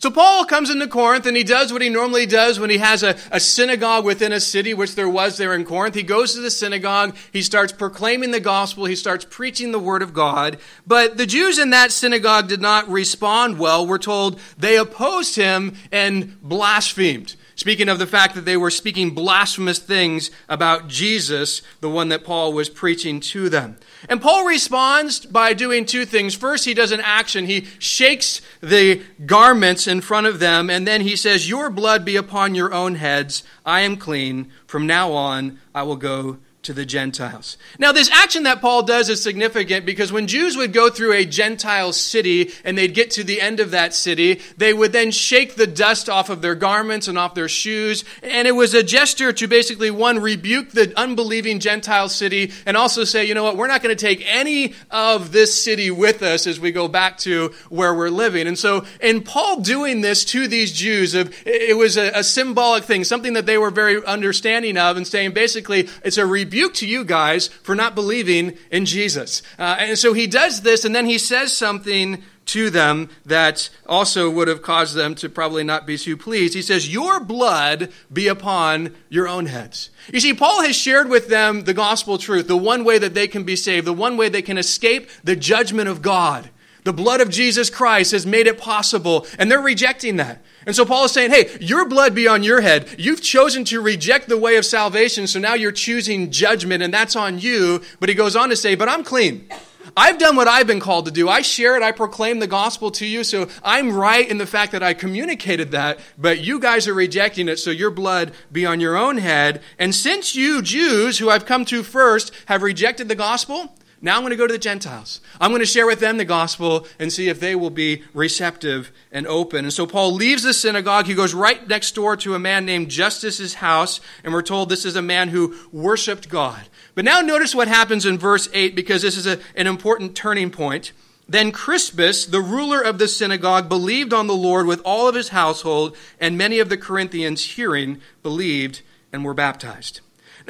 So 0.00 0.10
Paul 0.10 0.46
comes 0.46 0.70
into 0.70 0.88
Corinth 0.88 1.26
and 1.26 1.36
he 1.36 1.44
does 1.44 1.74
what 1.74 1.82
he 1.82 1.90
normally 1.90 2.24
does 2.24 2.58
when 2.58 2.70
he 2.70 2.78
has 2.78 3.02
a, 3.02 3.18
a, 3.30 3.38
synagogue 3.38 4.02
within 4.02 4.32
a 4.32 4.40
city, 4.40 4.72
which 4.72 4.94
there 4.94 5.10
was 5.10 5.36
there 5.36 5.54
in 5.54 5.66
Corinth. 5.66 5.94
He 5.94 6.02
goes 6.02 6.32
to 6.32 6.40
the 6.40 6.50
synagogue, 6.50 7.14
he 7.34 7.42
starts 7.42 7.70
proclaiming 7.70 8.30
the 8.30 8.40
gospel, 8.40 8.86
he 8.86 8.96
starts 8.96 9.26
preaching 9.28 9.72
the 9.72 9.78
word 9.78 10.00
of 10.00 10.14
God. 10.14 10.56
But 10.86 11.18
the 11.18 11.26
Jews 11.26 11.58
in 11.58 11.68
that 11.70 11.92
synagogue 11.92 12.48
did 12.48 12.62
not 12.62 12.88
respond 12.88 13.58
well. 13.58 13.86
We're 13.86 13.98
told 13.98 14.40
they 14.56 14.78
opposed 14.78 15.36
him 15.36 15.74
and 15.92 16.40
blasphemed. 16.40 17.36
Speaking 17.60 17.90
of 17.90 17.98
the 17.98 18.06
fact 18.06 18.36
that 18.36 18.46
they 18.46 18.56
were 18.56 18.70
speaking 18.70 19.10
blasphemous 19.10 19.78
things 19.78 20.30
about 20.48 20.88
Jesus, 20.88 21.60
the 21.82 21.90
one 21.90 22.08
that 22.08 22.24
Paul 22.24 22.54
was 22.54 22.70
preaching 22.70 23.20
to 23.20 23.50
them. 23.50 23.76
And 24.08 24.22
Paul 24.22 24.46
responds 24.46 25.26
by 25.26 25.52
doing 25.52 25.84
two 25.84 26.06
things. 26.06 26.34
First, 26.34 26.64
he 26.64 26.72
does 26.72 26.90
an 26.90 27.02
action. 27.02 27.44
He 27.44 27.66
shakes 27.78 28.40
the 28.62 29.02
garments 29.26 29.86
in 29.86 30.00
front 30.00 30.26
of 30.26 30.38
them, 30.38 30.70
and 30.70 30.88
then 30.88 31.02
he 31.02 31.16
says, 31.16 31.50
Your 31.50 31.68
blood 31.68 32.02
be 32.02 32.16
upon 32.16 32.54
your 32.54 32.72
own 32.72 32.94
heads. 32.94 33.42
I 33.66 33.80
am 33.80 33.98
clean. 33.98 34.50
From 34.66 34.86
now 34.86 35.12
on, 35.12 35.60
I 35.74 35.82
will 35.82 35.96
go 35.96 36.38
to 36.62 36.74
the 36.74 36.84
Gentiles. 36.84 37.56
Now, 37.78 37.90
this 37.92 38.10
action 38.10 38.42
that 38.42 38.60
Paul 38.60 38.82
does 38.82 39.08
is 39.08 39.22
significant 39.22 39.86
because 39.86 40.12
when 40.12 40.26
Jews 40.26 40.58
would 40.58 40.74
go 40.74 40.90
through 40.90 41.14
a 41.14 41.24
Gentile 41.24 41.92
city 41.92 42.50
and 42.64 42.76
they'd 42.76 42.92
get 42.92 43.12
to 43.12 43.24
the 43.24 43.40
end 43.40 43.60
of 43.60 43.70
that 43.70 43.94
city, 43.94 44.42
they 44.58 44.74
would 44.74 44.92
then 44.92 45.10
shake 45.10 45.54
the 45.54 45.66
dust 45.66 46.10
off 46.10 46.28
of 46.28 46.42
their 46.42 46.54
garments 46.54 47.08
and 47.08 47.16
off 47.16 47.34
their 47.34 47.48
shoes. 47.48 48.04
And 48.22 48.46
it 48.46 48.52
was 48.52 48.74
a 48.74 48.82
gesture 48.82 49.32
to 49.32 49.48
basically, 49.48 49.90
one, 49.90 50.18
rebuke 50.18 50.70
the 50.70 50.92
unbelieving 50.98 51.60
Gentile 51.60 52.10
city 52.10 52.52
and 52.66 52.76
also 52.76 53.04
say, 53.04 53.24
you 53.24 53.32
know 53.32 53.44
what, 53.44 53.56
we're 53.56 53.66
not 53.66 53.82
going 53.82 53.96
to 53.96 54.00
take 54.00 54.22
any 54.26 54.74
of 54.90 55.32
this 55.32 55.64
city 55.64 55.90
with 55.90 56.22
us 56.22 56.46
as 56.46 56.60
we 56.60 56.72
go 56.72 56.88
back 56.88 57.16
to 57.18 57.54
where 57.70 57.94
we're 57.94 58.10
living. 58.10 58.46
And 58.46 58.58
so, 58.58 58.84
in 59.00 59.22
Paul 59.22 59.60
doing 59.60 60.02
this 60.02 60.26
to 60.26 60.46
these 60.46 60.72
Jews, 60.72 61.14
it 61.14 61.76
was 61.76 61.96
a, 61.96 62.20
symbolic 62.20 62.84
thing, 62.84 63.02
something 63.02 63.32
that 63.32 63.46
they 63.46 63.56
were 63.56 63.70
very 63.70 64.04
understanding 64.04 64.76
of, 64.76 64.96
and 64.98 65.06
saying 65.06 65.32
basically, 65.32 65.88
it's 66.04 66.18
a 66.18 66.26
rebuke 66.26 66.49
rebuke 66.50 66.74
to 66.74 66.86
you 66.86 67.04
guys 67.04 67.46
for 67.46 67.76
not 67.76 67.94
believing 67.94 68.58
in 68.72 68.84
Jesus. 68.84 69.40
Uh, 69.56 69.76
and 69.78 69.96
so 69.96 70.12
he 70.12 70.26
does 70.26 70.62
this, 70.62 70.84
and 70.84 70.92
then 70.92 71.06
he 71.06 71.16
says 71.16 71.56
something 71.56 72.24
to 72.46 72.70
them 72.70 73.08
that 73.24 73.70
also 73.86 74.28
would 74.28 74.48
have 74.48 74.60
caused 74.60 74.96
them 74.96 75.14
to 75.14 75.28
probably 75.28 75.62
not 75.62 75.86
be 75.86 75.96
too 75.96 76.16
pleased. 76.16 76.54
He 76.54 76.62
says, 76.62 76.92
Your 76.92 77.20
blood 77.20 77.92
be 78.12 78.26
upon 78.26 78.96
your 79.08 79.28
own 79.28 79.46
heads. 79.46 79.90
You 80.12 80.18
see, 80.18 80.34
Paul 80.34 80.62
has 80.62 80.74
shared 80.74 81.08
with 81.08 81.28
them 81.28 81.62
the 81.62 81.74
gospel 81.74 82.18
truth, 82.18 82.48
the 82.48 82.56
one 82.56 82.82
way 82.82 82.98
that 82.98 83.14
they 83.14 83.28
can 83.28 83.44
be 83.44 83.54
saved, 83.54 83.86
the 83.86 83.92
one 83.92 84.16
way 84.16 84.28
they 84.28 84.42
can 84.42 84.58
escape 84.58 85.08
the 85.22 85.36
judgment 85.36 85.88
of 85.88 86.02
God. 86.02 86.50
The 86.82 86.92
blood 86.92 87.20
of 87.20 87.30
Jesus 87.30 87.70
Christ 87.70 88.10
has 88.10 88.26
made 88.26 88.48
it 88.48 88.58
possible, 88.58 89.24
and 89.38 89.48
they're 89.48 89.60
rejecting 89.60 90.16
that. 90.16 90.42
And 90.66 90.76
so 90.76 90.84
Paul 90.84 91.06
is 91.06 91.12
saying, 91.12 91.30
hey, 91.30 91.56
your 91.60 91.88
blood 91.88 92.14
be 92.14 92.28
on 92.28 92.42
your 92.42 92.60
head. 92.60 92.88
You've 92.98 93.22
chosen 93.22 93.64
to 93.66 93.80
reject 93.80 94.28
the 94.28 94.38
way 94.38 94.56
of 94.56 94.66
salvation, 94.66 95.26
so 95.26 95.38
now 95.38 95.54
you're 95.54 95.72
choosing 95.72 96.30
judgment, 96.30 96.82
and 96.82 96.92
that's 96.92 97.16
on 97.16 97.38
you. 97.38 97.82
But 97.98 98.08
he 98.08 98.14
goes 98.14 98.36
on 98.36 98.50
to 98.50 98.56
say, 98.56 98.74
but 98.74 98.88
I'm 98.88 99.02
clean. 99.02 99.48
I've 99.96 100.18
done 100.18 100.36
what 100.36 100.46
I've 100.46 100.66
been 100.66 100.80
called 100.80 101.06
to 101.06 101.10
do. 101.10 101.28
I 101.28 101.40
share 101.40 101.76
it, 101.76 101.82
I 101.82 101.92
proclaim 101.92 102.38
the 102.38 102.46
gospel 102.46 102.90
to 102.92 103.06
you, 103.06 103.24
so 103.24 103.48
I'm 103.64 103.92
right 103.92 104.28
in 104.28 104.38
the 104.38 104.46
fact 104.46 104.72
that 104.72 104.82
I 104.82 104.94
communicated 104.94 105.70
that, 105.72 105.98
but 106.18 106.40
you 106.40 106.60
guys 106.60 106.86
are 106.86 106.94
rejecting 106.94 107.48
it, 107.48 107.58
so 107.58 107.70
your 107.70 107.90
blood 107.90 108.32
be 108.52 108.66
on 108.66 108.80
your 108.80 108.96
own 108.96 109.18
head. 109.18 109.62
And 109.78 109.94
since 109.94 110.36
you 110.36 110.62
Jews, 110.62 111.18
who 111.18 111.30
I've 111.30 111.46
come 111.46 111.64
to 111.66 111.82
first, 111.82 112.32
have 112.46 112.62
rejected 112.62 113.08
the 113.08 113.14
gospel, 113.14 113.74
now 114.02 114.16
I'm 114.16 114.22
going 114.22 114.30
to 114.30 114.36
go 114.36 114.46
to 114.46 114.52
the 114.52 114.58
Gentiles. 114.58 115.20
I'm 115.40 115.50
going 115.50 115.60
to 115.60 115.66
share 115.66 115.86
with 115.86 116.00
them 116.00 116.16
the 116.16 116.24
gospel 116.24 116.86
and 116.98 117.12
see 117.12 117.28
if 117.28 117.38
they 117.38 117.54
will 117.54 117.70
be 117.70 118.02
receptive 118.14 118.90
and 119.12 119.26
open. 119.26 119.66
And 119.66 119.72
so 119.72 119.86
Paul 119.86 120.14
leaves 120.14 120.42
the 120.42 120.54
synagogue. 120.54 121.06
He 121.06 121.14
goes 121.14 121.34
right 121.34 121.68
next 121.68 121.94
door 121.94 122.16
to 122.16 122.34
a 122.34 122.38
man 122.38 122.64
named 122.64 122.90
Justus's 122.90 123.54
house, 123.54 124.00
and 124.24 124.32
we're 124.32 124.40
told 124.40 124.70
this 124.70 124.86
is 124.86 124.96
a 124.96 125.02
man 125.02 125.28
who 125.28 125.54
worshiped 125.70 126.30
God. 126.30 126.68
But 126.94 127.04
now 127.04 127.20
notice 127.20 127.54
what 127.54 127.68
happens 127.68 128.06
in 128.06 128.18
verse 128.18 128.48
8 128.54 128.74
because 128.74 129.02
this 129.02 129.18
is 129.18 129.26
a, 129.26 129.38
an 129.54 129.66
important 129.66 130.14
turning 130.14 130.50
point. 130.50 130.92
Then 131.28 131.52
Crispus, 131.52 132.24
the 132.24 132.40
ruler 132.40 132.80
of 132.80 132.98
the 132.98 133.06
synagogue, 133.06 133.68
believed 133.68 134.14
on 134.14 134.26
the 134.26 134.34
Lord 134.34 134.66
with 134.66 134.80
all 134.84 135.08
of 135.08 135.14
his 135.14 135.28
household, 135.28 135.94
and 136.18 136.38
many 136.38 136.58
of 136.58 136.70
the 136.70 136.78
Corinthians 136.78 137.44
hearing 137.44 138.00
believed 138.22 138.80
and 139.12 139.24
were 139.24 139.34
baptized. 139.34 140.00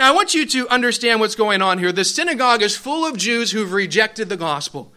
Now, 0.01 0.09
I 0.09 0.15
want 0.15 0.33
you 0.33 0.47
to 0.47 0.67
understand 0.69 1.21
what's 1.21 1.35
going 1.35 1.61
on 1.61 1.77
here. 1.77 1.93
The 1.93 2.07
synagogue 2.07 2.63
is 2.63 2.75
full 2.75 3.05
of 3.05 3.19
Jews 3.19 3.51
who've 3.51 3.71
rejected 3.71 4.31
the 4.31 4.37
gospel. 4.39 4.91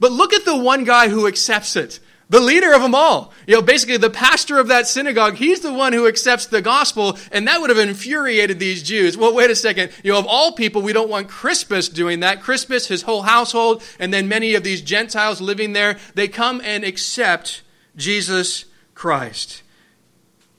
But 0.00 0.10
look 0.10 0.32
at 0.32 0.44
the 0.44 0.58
one 0.58 0.82
guy 0.82 1.10
who 1.10 1.28
accepts 1.28 1.76
it. 1.76 2.00
The 2.28 2.40
leader 2.40 2.72
of 2.72 2.82
them 2.82 2.92
all. 2.92 3.32
You 3.46 3.54
know, 3.54 3.62
basically 3.62 3.98
the 3.98 4.10
pastor 4.10 4.58
of 4.58 4.66
that 4.66 4.88
synagogue, 4.88 5.36
he's 5.36 5.60
the 5.60 5.72
one 5.72 5.92
who 5.92 6.08
accepts 6.08 6.46
the 6.46 6.60
gospel, 6.60 7.16
and 7.30 7.46
that 7.46 7.60
would 7.60 7.70
have 7.70 7.78
infuriated 7.78 8.58
these 8.58 8.82
Jews. 8.82 9.16
Well, 9.16 9.32
wait 9.32 9.52
a 9.52 9.54
second. 9.54 9.92
You 10.02 10.10
know, 10.10 10.18
of 10.18 10.26
all 10.26 10.50
people, 10.50 10.82
we 10.82 10.92
don't 10.92 11.08
want 11.08 11.28
Crispus 11.28 11.88
doing 11.88 12.18
that. 12.18 12.42
Crispus, 12.42 12.88
his 12.88 13.02
whole 13.02 13.22
household, 13.22 13.80
and 14.00 14.12
then 14.12 14.26
many 14.26 14.56
of 14.56 14.64
these 14.64 14.82
Gentiles 14.82 15.40
living 15.40 15.72
there, 15.72 15.98
they 16.16 16.26
come 16.26 16.60
and 16.64 16.82
accept 16.82 17.62
Jesus 17.94 18.64
Christ. 18.96 19.62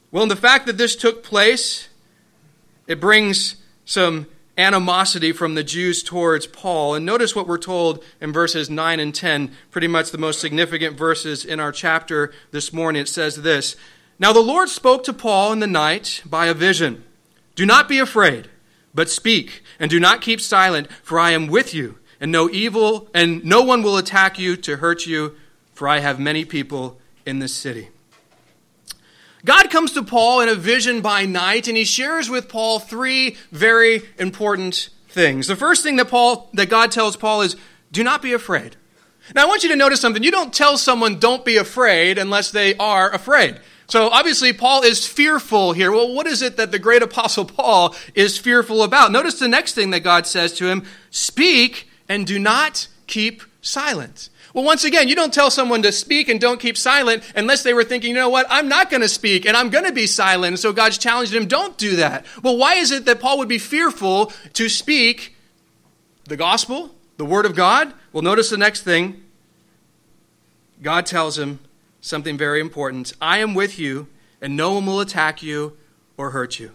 Well, 0.10 0.26
the 0.28 0.38
fact 0.38 0.68
that 0.68 0.78
this 0.78 0.96
took 0.96 1.22
place, 1.22 1.90
it 2.88 3.02
brings 3.02 3.58
some 3.86 4.28
animosity 4.58 5.32
from 5.32 5.56
the 5.56 5.64
Jews 5.64 6.04
towards 6.04 6.46
Paul. 6.48 6.96
And 6.96 7.06
notice 7.06 7.36
what 7.36 7.48
we're 7.48 7.58
told 7.58 8.04
in 8.22 8.32
verses 8.32 8.70
9 8.70 9.00
and 9.00 9.14
10, 9.14 9.52
pretty 9.72 9.88
much 9.88 10.12
the 10.12 10.18
most 10.18 10.40
significant 10.40 10.98
verses 10.98 11.44
in 11.44 11.60
our 11.60 11.72
chapter 11.72 12.32
this 12.52 12.72
morning. 12.72 13.02
It 13.02 13.10
says 13.10 13.38
this 13.38 13.76
Now 14.20 14.34
the 14.34 14.40
Lord 14.40 14.70
spoke 14.70 15.04
to 15.06 15.14
Paul 15.14 15.54
in 15.54 15.60
the 15.60 15.68
night 15.68 16.22
by 16.26 16.48
a 16.48 16.54
vision. 16.54 17.04
Do 17.56 17.66
not 17.66 17.88
be 17.88 18.00
afraid, 18.00 18.50
but 18.94 19.10
speak, 19.10 19.64
and 19.80 19.90
do 19.90 20.00
not 20.00 20.22
keep 20.22 20.42
silent, 20.42 20.92
for 21.04 21.20
I 21.20 21.32
am 21.32 21.48
with 21.48 21.74
you, 21.74 22.00
and 22.20 22.32
no 22.32 22.50
evil, 22.50 23.10
and 23.14 23.44
no 23.46 23.62
one 23.62 23.84
will 23.84 23.98
attack 23.98 24.40
you 24.40 24.56
to 24.58 24.78
hurt 24.78 25.06
you, 25.06 25.36
for 25.74 25.88
I 25.88 26.00
have 26.00 26.20
many 26.20 26.46
people 26.46 27.00
in 27.26 27.40
this 27.40 27.54
city. 27.54 27.90
God 29.46 29.70
comes 29.70 29.92
to 29.94 30.04
Paul 30.04 30.42
in 30.42 30.50
a 30.50 30.56
vision 30.56 31.02
by 31.02 31.26
night, 31.26 31.68
and 31.68 31.76
he 31.76 31.84
shares 31.84 32.30
with 32.30 32.48
Paul 32.48 32.80
three 32.80 33.36
very 33.52 34.04
important 34.18 34.90
things. 35.10 35.48
The 35.48 35.56
first 35.56 35.84
thing 35.84 35.98
that 35.98 36.08
Paul 36.10 36.50
that 36.54 36.70
God 36.70 36.92
tells 36.92 37.18
Paul 37.18 37.42
is, 37.42 37.56
do 37.92 38.04
not 38.04 38.22
be 38.22 38.34
afraid. 38.34 38.78
Now 39.36 39.44
I 39.44 39.48
want 39.48 39.64
you 39.64 39.70
to 39.70 39.76
notice 39.76 40.02
something. 40.02 40.24
You 40.24 40.32
don't 40.32 40.54
tell 40.54 40.78
someone 40.78 41.20
don't 41.20 41.46
be 41.46 41.58
afraid 41.58 42.18
unless 42.18 42.52
they 42.52 42.76
are 42.76 43.12
afraid. 43.12 43.60
So 43.88 44.10
obviously 44.10 44.54
Paul 44.54 44.84
is 44.84 45.06
fearful 45.06 45.74
here. 45.74 45.92
Well, 45.92 46.14
what 46.14 46.28
is 46.28 46.42
it 46.42 46.58
that 46.58 46.72
the 46.72 46.80
great 46.80 47.04
apostle 47.04 47.46
Paul 47.46 47.96
is 48.16 48.38
fearful 48.38 48.84
about? 48.84 49.12
Notice 49.12 49.40
the 49.40 49.48
next 49.48 49.76
thing 49.76 49.92
that 49.92 50.02
God 50.02 50.26
says 50.26 50.54
to 50.54 50.68
him, 50.68 50.86
speak 51.10 51.88
and 52.10 52.26
do 52.26 52.40
not 52.40 52.88
keep 53.08 53.44
silent. 53.62 54.30
Well, 54.54 54.64
once 54.64 54.84
again, 54.84 55.08
you 55.08 55.16
don't 55.16 55.34
tell 55.34 55.50
someone 55.50 55.82
to 55.82 55.92
speak 55.92 56.30
and 56.30 56.40
don't 56.40 56.60
keep 56.60 56.78
silent 56.78 57.24
unless 57.36 57.64
they 57.64 57.74
were 57.74 57.84
thinking, 57.84 58.10
you 58.10 58.16
know 58.16 58.30
what, 58.30 58.46
I'm 58.50 58.68
not 58.68 58.92
going 58.92 59.02
to 59.02 59.10
speak 59.10 59.46
and 59.48 59.58
I'm 59.58 59.72
going 59.72 59.86
to 59.86 59.92
be 59.92 60.06
silent. 60.06 60.54
And 60.54 60.60
so 60.60 60.72
God's 60.72 61.00
challenged 61.00 61.34
him, 61.34 61.48
don't 61.48 61.76
do 61.78 61.96
that. 61.96 62.26
Well, 62.44 62.56
why 62.56 62.76
is 62.76 62.92
it 62.92 63.06
that 63.06 63.20
Paul 63.20 63.40
would 63.40 63.50
be 63.50 63.58
fearful 63.58 64.32
to 64.54 64.70
speak 64.70 65.36
the 66.26 66.38
gospel, 66.38 66.94
the 67.18 67.26
word 67.26 67.48
of 67.48 67.56
God? 67.56 67.94
Well, 68.12 68.22
notice 68.22 68.52
the 68.52 68.58
next 68.58 68.84
thing. 68.84 69.24
God 70.84 71.08
tells 71.08 71.40
him 71.40 71.60
something 72.00 72.38
very 72.38 72.60
important 72.60 73.14
I 73.20 73.40
am 73.40 73.56
with 73.56 73.80
you, 73.80 74.08
and 74.40 74.56
no 74.56 74.74
one 74.74 74.86
will 74.86 75.00
attack 75.00 75.42
you 75.42 75.78
or 76.16 76.32
hurt 76.32 76.60
you. 76.60 76.72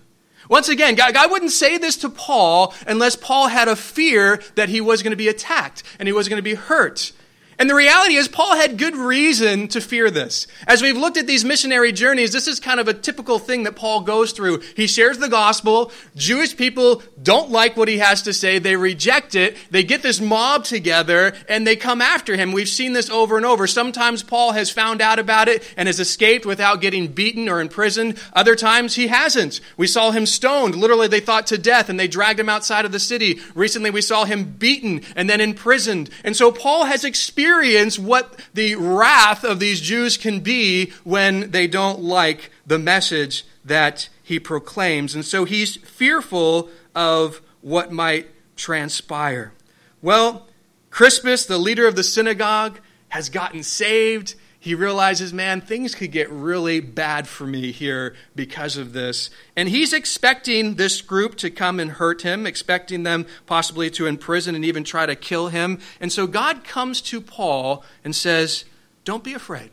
Once 0.49 0.69
again, 0.69 0.95
God, 0.95 1.15
God, 1.15 1.31
wouldn't 1.31 1.53
say 1.53 1.79
this 1.79 1.97
to 1.99 2.09
Paul 2.09 2.75
unless 2.87 3.15
Paul 3.15 3.49
had 3.49 3.69
a 3.69 3.77
fear 3.77 4.43
that 4.55 4.69
he 4.69 4.81
was 4.81 5.03
going 5.03 5.11
to 5.11 5.17
be 5.17 5.29
attacked 5.29 5.83
and 5.99 6.09
he 6.09 6.13
was 6.13 6.29
going 6.29 6.39
to 6.39 6.43
be 6.43 6.55
hurt. 6.55 7.13
And 7.59 7.69
the 7.69 7.75
reality 7.75 8.15
is, 8.15 8.29
Paul 8.29 8.55
had 8.55 8.79
good 8.79 8.95
reason 8.95 9.67
to 9.69 9.81
fear 9.81 10.13
this. 10.13 10.47
As 10.69 10.81
we've 10.81 10.97
looked 10.97 11.17
at 11.17 11.27
these 11.27 11.45
missionary 11.45 11.91
journeys, 11.91 12.33
this 12.33 12.47
is 12.47 12.61
kind 12.61 12.79
of 12.79 12.87
a 12.87 12.95
typical 12.95 13.41
thing 13.41 13.65
that 13.65 13.75
Paul 13.75 14.03
goes 14.03 14.31
through. 14.31 14.61
He 14.77 14.87
shares 14.87 15.19
the 15.19 15.29
gospel. 15.29 15.91
Jewish 16.15 16.57
people 16.57 17.03
don't 17.21 17.51
like 17.51 17.77
what 17.77 17.89
he 17.89 17.99
has 17.99 18.23
to 18.23 18.33
say. 18.33 18.61
They 18.61 18.77
reject 18.77 19.35
it. 19.35 19.57
They 19.73 19.83
get 19.83 20.03
this 20.03 20.21
mob 20.21 20.67
together 20.67 21.35
and 21.49 21.67
they 21.67 21.75
come 21.75 22.01
after 22.01 22.37
him. 22.37 22.53
We've 22.53 22.69
seen 22.69 22.93
this 22.93 23.11
over 23.11 23.37
and 23.37 23.45
over. 23.45 23.67
Sometimes 23.67 24.23
Paul 24.23 24.53
has 24.53 24.71
found 24.71 25.03
out 25.03 25.19
about 25.19 25.49
it 25.49 25.69
and 25.77 25.89
has 25.89 25.99
escaped 25.99 26.47
without 26.47 26.81
getting 26.81 27.09
beaten 27.09 27.49
or 27.49 27.61
imprisoned. 27.61 28.21
Other 28.35 28.55
times 28.55 28.95
he 28.95 29.09
hasn't. 29.09 29.61
We 29.77 29.89
saw 29.89 30.13
him 30.13 30.27
stoned. 30.27 30.77
Literally, 30.77 31.09
they 31.09 31.19
thought 31.19 31.49
to 31.49 31.59
death 31.59 31.89
and 31.89 31.99
they 31.99 32.07
dragged 32.07 32.39
him 32.39 32.49
outside 32.49 32.85
of 32.85 32.93
the 32.93 33.01
city. 33.01 33.41
Recently, 33.57 33.91
we 33.91 34.01
saw 34.01 34.27
him 34.27 34.45
beaten 34.45 35.01
and 35.17 35.29
then 35.29 35.41
imprisoned. 35.41 36.09
And 36.23 36.37
so 36.37 36.53
Paul 36.53 36.85
has 36.85 37.03
experienced 37.03 37.48
experience 37.49 37.99
what 37.99 38.39
the 38.53 38.75
wrath 38.75 39.43
of 39.43 39.59
these 39.59 39.81
Jews 39.81 40.19
can 40.19 40.41
be 40.41 40.93
when 41.03 41.51
they 41.51 41.67
don't 41.67 42.01
like 42.01 42.51
the 42.67 42.79
message 42.79 43.47
that 43.65 44.11
he 44.23 44.39
proclaims. 44.39 45.15
And 45.15 45.25
so 45.25 45.47
he's 45.47 45.77
fearful 45.77 46.69
of 46.95 47.41
what 47.63 47.91
might 47.91 48.29
transpire. 48.55 49.55
Well, 50.03 50.47
Crispus, 50.91 51.47
the 51.47 51.57
leader 51.57 51.89
of 51.89 51.97
the 51.97 52.03
synagogue, 52.03 52.81
has 53.09 53.31
gotten 53.31 53.63
saved 53.63 54.35
he 54.61 54.75
realizes, 54.75 55.33
man, 55.33 55.61
things 55.61 55.95
could 55.95 56.11
get 56.11 56.29
really 56.31 56.81
bad 56.81 57.29
for 57.29 57.47
me 57.47 57.71
here 57.71 58.17
because 58.35 58.77
of 58.77 58.93
this. 58.93 59.31
And 59.55 59.69
he's 59.69 59.93
expecting 59.93 60.75
this 60.75 61.01
group 61.01 61.37
to 61.37 61.51
come 61.51 61.79
and 61.79 61.93
hurt 61.93 62.23
him, 62.23 62.45
expecting 62.45 63.05
them 63.05 63.27
possibly 63.47 63.89
to 63.91 64.07
imprison 64.07 64.57
and 64.57 64.65
even 64.65 64.83
try 64.83 65.07
to 65.07 65.15
kill 65.15 65.49
him. 65.49 65.79
And 66.01 66.13
so 66.13 66.27
God 66.27 66.65
comes 66.65 67.01
to 67.03 67.21
Paul 67.21 67.85
and 68.03 68.17
says, 68.17 68.65
Don't 69.05 69.23
be 69.23 69.33
afraid. 69.33 69.71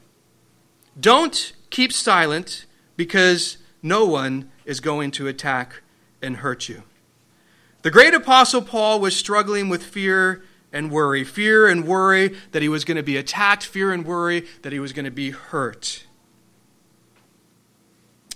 Don't 0.99 1.53
keep 1.71 1.91
silent 1.91 2.65
because 2.95 3.57
no 3.81 4.05
one 4.05 4.51
is 4.65 4.79
going 4.79 5.09
to 5.11 5.27
attack 5.27 5.81
and 6.21 6.37
hurt 6.37 6.69
you. 6.69 6.83
The 7.81 7.91
great 7.91 8.13
apostle 8.13 8.61
Paul 8.61 8.99
was 8.99 9.15
struggling 9.15 9.67
with 9.67 9.83
fear 9.83 10.43
and 10.75 10.91
worry. 10.91 11.23
Fear 11.23 11.67
and 11.67 11.87
worry 11.87 12.35
that 12.51 12.61
he 12.61 12.69
was 12.69 12.85
going 12.85 12.97
to 12.97 13.03
be 13.03 13.17
attacked, 13.17 13.65
fear 13.65 13.91
and 13.91 14.05
worry 14.05 14.45
that 14.61 14.71
he 14.73 14.79
was 14.79 14.93
going 14.93 15.05
to 15.05 15.11
be 15.11 15.31
hurt. 15.31 16.05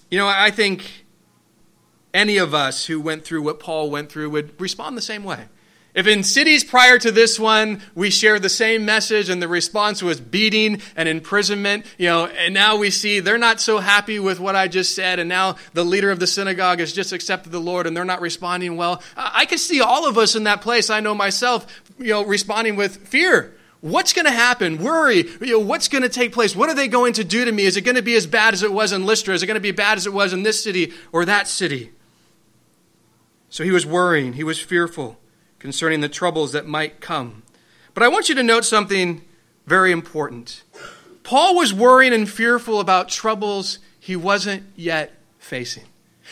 You 0.10 0.17
know, 0.17 0.27
I 0.27 0.50
think 0.50 1.05
any 2.13 2.38
of 2.38 2.55
us 2.55 2.86
who 2.86 3.00
went 3.00 3.24
through 3.24 3.43
what 3.43 3.60
Paul 3.60 3.91
went 3.91 4.12
through 4.12 4.31
would 4.31 4.60
respond 4.60 4.98
the 4.98 5.01
same 5.01 5.24
way. 5.24 5.46
If 5.93 6.05
in 6.05 6.24
cities 6.24 6.63
prior 6.63 7.00
to 7.00 7.12
this 7.12 7.39
one 7.39 7.81
we 7.96 8.12
shared 8.12 8.43
the 8.43 8.50
same 8.50 8.86
message 8.86 9.27
and 9.27 9.41
the 9.41 9.48
response 9.48 10.03
was 10.03 10.22
beating 10.22 10.81
and 10.96 11.10
imprisonment, 11.10 11.86
you 11.98 12.08
know, 12.08 12.27
and 12.27 12.53
now 12.53 12.77
we 12.77 12.91
see 12.91 13.19
they're 13.19 13.39
not 13.39 13.60
so 13.60 13.79
happy 13.79 14.19
with 14.19 14.39
what 14.39 14.55
I 14.55 14.67
just 14.67 14.96
said, 14.96 15.17
and 15.17 15.27
now 15.27 15.55
the 15.74 15.84
leader 15.84 16.12
of 16.12 16.19
the 16.19 16.27
synagogue 16.27 16.79
has 16.79 16.93
just 16.93 17.12
accepted 17.12 17.51
the 17.51 17.60
Lord 17.60 17.88
and 17.88 17.98
they're 17.98 18.05
not 18.05 18.22
responding 18.22 18.77
well. 18.77 19.01
I 19.17 19.46
could 19.46 19.60
see 19.60 19.81
all 19.81 20.08
of 20.08 20.17
us 20.17 20.36
in 20.36 20.43
that 20.43 20.62
place. 20.62 20.91
I 20.91 21.00
know 21.00 21.15
myself, 21.15 21.65
you 22.00 22.10
know, 22.10 22.25
responding 22.25 22.75
with 22.75 23.08
fear. 23.08 23.56
What's 23.82 24.12
going 24.12 24.25
to 24.25 24.32
happen? 24.32 24.84
Worry. 24.84 25.25
You 25.41 25.53
know, 25.53 25.60
what's 25.60 25.88
going 25.88 26.01
to 26.01 26.10
take 26.10 26.34
place? 26.34 26.56
What 26.56 26.70
are 26.70 26.75
they 26.75 26.88
going 26.88 27.13
to 27.13 27.24
do 27.24 27.46
to 27.46 27.51
me? 27.51 27.63
Is 27.63 27.77
it 27.77 27.82
going 27.82 27.96
to 27.96 28.01
be 28.01 28.15
as 28.15 28.27
bad 28.27 28.53
as 28.53 28.62
it 28.63 28.74
was 28.74 28.91
in 28.91 29.06
Lystra? 29.06 29.34
Is 29.34 29.44
it 29.44 29.48
going 29.48 29.56
to 29.56 29.62
be 29.62 29.72
bad 29.72 29.98
as 29.98 30.06
it 30.06 30.13
was 30.13 30.34
in 30.34 30.44
this 30.44 30.62
city 30.62 30.91
or 31.12 31.24
that 31.25 31.48
city? 31.48 31.91
So 33.50 33.63
he 33.63 33.72
was 33.72 33.86
worrying. 33.86 34.34
He 34.34 34.44
was 34.44 34.60
fearful 34.60 35.18
concerning 35.60 36.01
the 36.01 36.10
troubles 36.10 36.51
that 36.51 36.68
might 36.68 37.00
come. 37.00 37.44
But 37.94 38.03
I 38.03 38.10
want 38.10 38.29
you 38.29 38.36
to 38.36 38.44
note 38.44 38.65
something 38.65 39.24
very 39.65 39.91
important. 39.91 40.63
Paul 41.24 41.56
was 41.56 41.74
worrying 41.74 42.13
and 42.13 42.29
fearful 42.29 42.79
about 42.79 43.10
troubles 43.10 43.79
he 44.00 44.15
wasn't 44.15 44.63
yet 44.75 45.13
facing. 45.38 45.86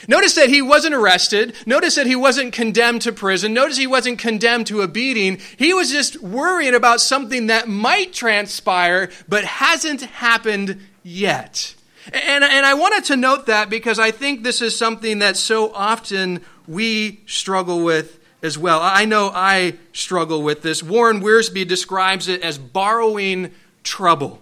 Notice 0.07 0.35
that 0.35 0.49
he 0.49 0.61
wasn't 0.61 0.95
arrested. 0.95 1.55
Notice 1.65 1.95
that 1.95 2.07
he 2.07 2.15
wasn't 2.15 2.53
condemned 2.53 3.01
to 3.03 3.11
prison. 3.11 3.53
Notice 3.53 3.77
he 3.77 3.87
wasn't 3.87 4.19
condemned 4.19 4.67
to 4.67 4.81
a 4.81 4.87
beating. 4.87 5.39
He 5.57 5.73
was 5.73 5.91
just 5.91 6.21
worrying 6.21 6.75
about 6.75 7.01
something 7.01 7.47
that 7.47 7.67
might 7.67 8.13
transpire 8.13 9.09
but 9.27 9.43
hasn't 9.43 10.01
happened 10.01 10.79
yet. 11.03 11.75
And, 12.13 12.43
and 12.43 12.65
I 12.65 12.73
wanted 12.73 13.05
to 13.05 13.17
note 13.17 13.47
that 13.47 13.69
because 13.69 13.99
I 13.99 14.11
think 14.11 14.43
this 14.43 14.61
is 14.61 14.77
something 14.77 15.19
that 15.19 15.35
so 15.35 15.73
often 15.73 16.41
we 16.67 17.21
struggle 17.25 17.83
with 17.83 18.19
as 18.41 18.57
well. 18.57 18.79
I 18.81 19.05
know 19.05 19.31
I 19.33 19.73
struggle 19.93 20.41
with 20.43 20.61
this. 20.61 20.83
Warren 20.83 21.21
Wiersbe 21.21 21.67
describes 21.67 22.27
it 22.27 22.41
as 22.43 22.57
borrowing 22.57 23.51
trouble. 23.83 24.41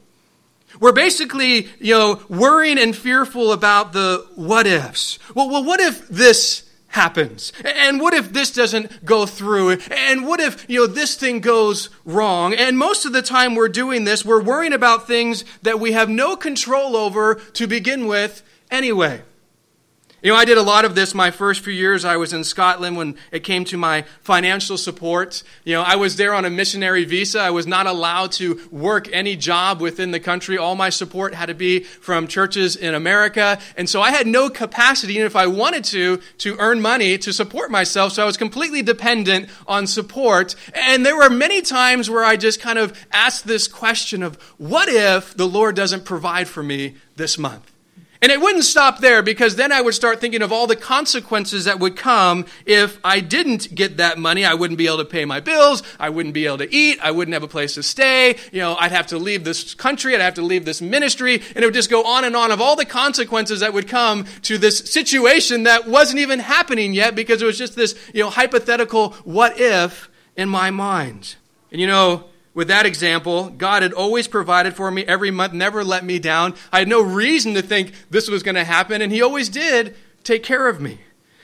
We're 0.80 0.92
basically, 0.92 1.70
you 1.80 1.94
know, 1.94 2.22
worrying 2.30 2.78
and 2.78 2.96
fearful 2.96 3.52
about 3.52 3.94
the 3.94 4.26
what 4.36 4.68
ifs. 4.68 5.20
Well, 5.34 5.50
well, 5.50 5.64
what 5.64 5.80
if 5.80 6.08
this 6.08 6.64
happens? 6.88 7.52
And 7.64 8.00
what 8.00 8.14
if 8.14 8.32
this 8.32 8.52
doesn't 8.52 9.04
go 9.06 9.26
through? 9.26 9.72
And 9.92 10.26
what 10.26 10.40
if, 10.40 10.66
you 10.70 10.80
know, 10.80 10.88
this 10.88 11.16
thing 11.16 11.42
goes 11.42 11.90
wrong? 12.06 12.54
And 12.54 12.78
most 12.78 13.06
of 13.06 13.14
the 13.14 13.22
time 13.22 13.54
we're 13.54 13.68
doing 13.68 14.06
this, 14.06 14.24
we're 14.26 14.42
worrying 14.42 14.74
about 14.74 15.08
things 15.08 15.44
that 15.62 15.80
we 15.80 15.92
have 15.92 16.10
no 16.10 16.36
control 16.36 16.96
over 16.96 17.36
to 17.36 17.68
begin 17.68 18.08
with 18.08 18.44
anyway. 18.72 19.22
You 20.26 20.32
know, 20.32 20.38
I 20.38 20.46
did 20.46 20.58
a 20.58 20.64
lot 20.64 20.86
of 20.86 20.96
this 20.96 21.14
my 21.14 21.30
first 21.30 21.64
few 21.64 21.72
years. 21.72 22.04
I 22.04 22.18
was 22.18 22.34
in 22.34 22.44
Scotland 22.44 22.98
when 22.98 23.16
it 23.32 23.42
came 23.42 23.64
to 23.66 23.78
my 23.78 24.06
financial 24.22 24.76
support. 24.76 25.44
You 25.64 25.74
know, 25.74 25.84
I 25.84 25.98
was 25.98 26.16
there 26.16 26.34
on 26.34 26.46
a 26.46 26.50
missionary 26.50 27.06
visa. 27.06 27.40
I 27.40 27.52
was 27.52 27.68
not 27.68 27.86
allowed 27.86 28.32
to 28.32 28.60
work 28.72 29.08
any 29.14 29.36
job 29.36 29.82
within 29.82 30.10
the 30.10 30.20
country. 30.20 30.58
All 30.58 30.74
my 30.74 30.90
support 30.90 31.36
had 31.36 31.46
to 31.46 31.54
be 31.54 31.82
from 31.82 32.26
churches 32.26 32.76
in 32.76 32.96
America. 32.96 33.60
And 33.78 33.88
so 33.88 34.02
I 34.02 34.10
had 34.10 34.26
no 34.26 34.50
capacity, 34.50 35.14
even 35.14 35.28
if 35.28 35.36
I 35.36 35.46
wanted 35.46 35.84
to, 35.84 36.20
to 36.40 36.56
earn 36.58 36.82
money 36.82 37.20
to 37.20 37.32
support 37.32 37.70
myself. 37.70 38.14
So 38.14 38.24
I 38.24 38.26
was 38.26 38.36
completely 38.36 38.82
dependent 38.82 39.48
on 39.68 39.86
support. 39.86 40.56
And 40.74 41.06
there 41.06 41.16
were 41.16 41.30
many 41.30 41.62
times 41.62 42.10
where 42.10 42.24
I 42.24 42.36
just 42.36 42.60
kind 42.60 42.80
of 42.80 43.00
asked 43.12 43.46
this 43.46 43.68
question 43.68 44.24
of, 44.24 44.42
what 44.58 44.90
if 44.90 45.38
the 45.38 45.48
Lord 45.48 45.76
doesn't 45.76 46.04
provide 46.04 46.48
for 46.48 46.64
me 46.64 46.96
this 47.16 47.38
month? 47.38 47.72
And 48.26 48.32
it 48.32 48.42
wouldn't 48.42 48.64
stop 48.64 49.02
there 49.02 49.22
because 49.22 49.56
then 49.56 49.72
I 49.72 49.82
would 49.82 49.94
start 49.94 50.20
thinking 50.20 50.42
of 50.42 50.52
all 50.52 50.66
the 50.66 50.76
consequences 50.76 51.66
that 51.66 51.80
would 51.80 51.96
come 51.96 52.48
if 52.66 52.98
I 53.04 53.20
didn't 53.20 53.76
get 53.76 53.98
that 53.98 54.18
money. 54.18 54.44
I 54.44 54.56
wouldn't 54.56 54.80
be 54.80 54.88
able 54.88 54.98
to 54.98 55.06
pay 55.06 55.26
my 55.26 55.40
bills. 55.40 55.84
I 56.00 56.10
wouldn't 56.10 56.34
be 56.34 56.48
able 56.48 56.58
to 56.58 56.74
eat. 56.74 56.98
I 57.04 57.12
wouldn't 57.12 57.34
have 57.34 57.44
a 57.44 57.48
place 57.48 57.76
to 57.76 57.84
stay. 57.84 58.38
You 58.52 58.62
know, 58.62 58.78
I'd 58.78 58.92
have 58.92 59.06
to 59.10 59.20
leave 59.20 59.44
this 59.44 59.76
country. 59.76 60.16
I'd 60.16 60.22
have 60.22 60.34
to 60.34 60.42
leave 60.42 60.66
this 60.66 60.82
ministry. 60.82 61.36
And 61.36 61.58
it 61.58 61.66
would 61.66 61.76
just 61.76 61.92
go 61.92 62.04
on 62.04 62.26
and 62.26 62.36
on 62.36 62.52
of 62.52 62.60
all 62.60 62.76
the 62.76 62.84
consequences 62.84 63.60
that 63.60 63.76
would 63.76 63.88
come 63.88 64.26
to 64.42 64.58
this 64.58 64.80
situation 64.80 65.62
that 65.62 65.88
wasn't 65.88 66.18
even 66.18 66.40
happening 66.40 66.96
yet 66.96 67.14
because 67.14 67.44
it 67.44 67.46
was 67.46 67.60
just 67.60 67.76
this, 67.76 67.94
you 68.12 68.24
know, 68.24 68.32
hypothetical 68.32 69.12
what 69.24 69.60
if 69.60 70.10
in 70.36 70.50
my 70.50 70.72
mind. 70.72 71.36
And 71.72 71.80
you 71.80 71.86
know, 71.86 72.24
with 72.56 72.70
that 72.70 72.88
example, 72.88 73.50
God 73.50 73.84
had 73.84 73.94
always 73.94 74.28
provided 74.28 74.76
for 74.76 74.90
me 74.90 75.04
every 75.06 75.30
month, 75.30 75.54
never 75.54 75.84
let 75.84 76.04
me 76.04 76.18
down. 76.18 76.56
I 76.72 76.80
had 76.80 76.88
no 76.88 77.02
reason 77.02 77.54
to 77.54 77.62
think 77.62 77.92
this 78.10 78.30
was 78.30 78.42
going 78.42 78.56
to 78.56 78.64
happen, 78.64 79.02
and 79.02 79.12
He 79.12 79.22
always 79.22 79.50
did 79.50 79.96
take 80.24 80.42
care 80.42 80.68
of 80.68 80.82
me. 80.82 81.02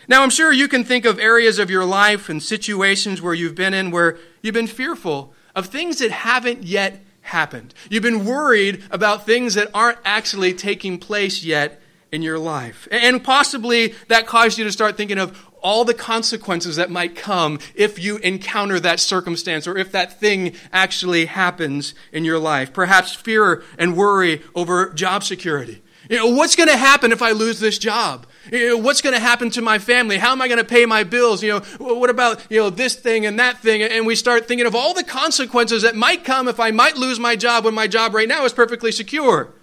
Now, 0.08 0.24
I'm 0.24 0.30
sure 0.30 0.52
you 0.52 0.68
can 0.68 0.84
think 0.84 1.06
of 1.06 1.20
areas 1.20 1.60
of 1.60 1.70
your 1.70 1.86
life 1.86 2.30
and 2.30 2.42
situations 2.42 3.22
where 3.22 3.34
you've 3.34 3.56
been 3.56 3.74
in 3.74 3.92
where 3.92 4.18
you've 4.42 4.56
been 4.56 4.68
fearful 4.68 5.34
of 5.54 5.68
things 5.68 6.00
that 6.00 6.12
haven't 6.12 6.64
yet 6.64 7.04
happened. 7.22 7.74
You've 7.90 8.04
been 8.04 8.26
worried 8.26 8.84
about 8.90 9.26
things 9.26 9.54
that 9.54 9.70
aren't 9.74 10.00
actually 10.04 10.54
taking 10.54 10.98
place 10.98 11.44
yet 11.44 11.82
in 12.12 12.22
your 12.22 12.40
life. 12.40 12.88
And 12.92 13.24
possibly 13.24 13.94
that 14.08 14.28
caused 14.28 14.58
you 14.58 14.64
to 14.64 14.72
start 14.72 14.98
thinking 14.98 15.18
of, 15.18 15.48
all 15.62 15.86
the 15.86 15.94
consequences 15.94 16.76
that 16.76 16.90
might 16.90 17.16
come 17.16 17.60
if 17.76 18.00
you 18.00 18.18
encounter 18.18 18.80
that 18.80 19.00
circumstance 19.00 19.68
or 19.68 19.78
if 19.78 19.92
that 19.92 20.20
thing 20.20 20.54
actually 20.72 21.26
happens 21.26 21.94
in 22.12 22.26
your 22.26 22.40
life. 22.40 22.74
Perhaps 22.74 23.14
fear 23.14 23.64
and 23.78 23.96
worry 23.96 24.42
over 24.56 24.92
job 24.94 25.24
security. 25.24 25.82
You 26.10 26.18
know, 26.18 26.28
what's 26.28 26.56
going 26.56 26.68
to 26.68 26.78
happen 26.78 27.12
if 27.12 27.22
I 27.22 27.32
lose 27.32 27.60
this 27.60 27.78
job? 27.78 28.26
You 28.52 28.70
know, 28.70 28.78
what's 28.78 29.02
going 29.02 29.14
to 29.14 29.22
happen 29.22 29.50
to 29.52 29.62
my 29.62 29.80
family? 29.80 30.18
How 30.18 30.32
am 30.32 30.42
I 30.42 30.48
going 30.48 30.58
to 30.58 30.66
pay 30.66 30.86
my 30.86 31.04
bills? 31.04 31.44
You 31.44 31.52
know, 31.52 31.60
what 31.78 32.10
about, 32.10 32.46
you 32.50 32.60
know, 32.60 32.70
this 32.70 32.96
thing 32.96 33.26
and 33.26 33.40
that 33.40 33.60
thing? 33.60 33.82
And 33.84 34.06
we 34.06 34.16
start 34.16 34.48
thinking 34.48 34.68
of 34.68 34.76
all 34.76 34.94
the 34.94 35.04
consequences 35.04 35.84
that 35.84 35.96
might 35.96 36.24
come 36.24 36.48
if 36.48 36.60
I 36.60 36.72
might 36.72 36.98
lose 36.98 37.20
my 37.20 37.36
job 37.36 37.66
when 37.66 37.76
my 37.76 37.88
job 37.88 38.14
right 38.14 38.28
now 38.28 38.44
is 38.46 38.52
perfectly 38.52 38.92
secure. 38.92 39.54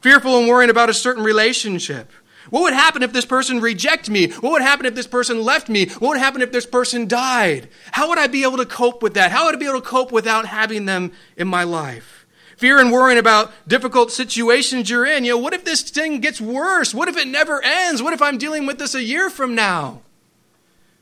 Fearful 0.00 0.38
and 0.38 0.48
worrying 0.48 0.70
about 0.70 0.88
a 0.88 0.94
certain 0.94 1.22
relationship. 1.22 2.10
What 2.50 2.62
would 2.62 2.72
happen 2.72 3.02
if 3.02 3.12
this 3.12 3.24
person 3.24 3.60
rejected 3.60 4.10
me? 4.10 4.30
What 4.30 4.52
would 4.52 4.62
happen 4.62 4.86
if 4.86 4.94
this 4.94 5.06
person 5.06 5.42
left 5.42 5.68
me? 5.68 5.88
What 5.90 6.08
would 6.10 6.18
happen 6.18 6.42
if 6.42 6.52
this 6.52 6.66
person 6.66 7.06
died? 7.06 7.68
How 7.92 8.08
would 8.08 8.18
I 8.18 8.26
be 8.26 8.42
able 8.42 8.56
to 8.58 8.66
cope 8.66 9.02
with 9.02 9.14
that? 9.14 9.32
How 9.32 9.46
would 9.46 9.54
I 9.54 9.58
be 9.58 9.66
able 9.66 9.80
to 9.80 9.86
cope 9.86 10.12
without 10.12 10.46
having 10.46 10.86
them 10.86 11.12
in 11.36 11.48
my 11.48 11.64
life? 11.64 12.26
Fear 12.56 12.80
and 12.80 12.90
worrying 12.90 13.18
about 13.18 13.52
difficult 13.68 14.10
situations 14.10 14.90
you're 14.90 15.06
in. 15.06 15.24
You 15.24 15.32
know, 15.32 15.38
what 15.38 15.54
if 15.54 15.64
this 15.64 15.82
thing 15.82 16.20
gets 16.20 16.40
worse? 16.40 16.92
What 16.92 17.08
if 17.08 17.16
it 17.16 17.28
never 17.28 17.62
ends? 17.62 18.02
What 18.02 18.12
if 18.12 18.20
I'm 18.20 18.38
dealing 18.38 18.66
with 18.66 18.78
this 18.78 18.94
a 18.94 19.02
year 19.02 19.30
from 19.30 19.54
now? 19.54 20.02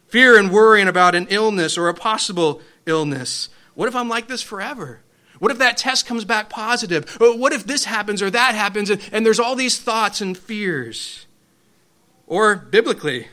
Fear 0.09 0.39
and 0.39 0.53
worrying 0.53 0.87
about 0.87 1.15
an 1.15 1.27
illness 1.31 1.79
or 1.79 1.89
a 1.89 1.95
possible 1.95 2.61
illness. 2.87 3.49
What 3.75 3.89
if 3.89 3.97
I'm 3.97 4.09
like 4.09 4.29
this 4.29 4.43
forever? 4.43 5.01
What 5.39 5.51
if 5.51 5.59
that 5.59 5.77
test 5.77 6.07
comes 6.07 6.25
back 6.25 6.49
positive? 6.49 7.17
What 7.21 7.53
if 7.53 7.67
this 7.67 7.85
happens 7.85 8.23
or 8.23 8.31
that 8.31 8.55
happens? 8.55 8.91
And 8.91 9.27
there's 9.27 9.41
all 9.41 9.55
these 9.55 9.79
thoughts 9.79 10.21
and 10.21 10.37
fears. 10.37 11.26
Or 12.27 12.57
biblically, 12.57 13.29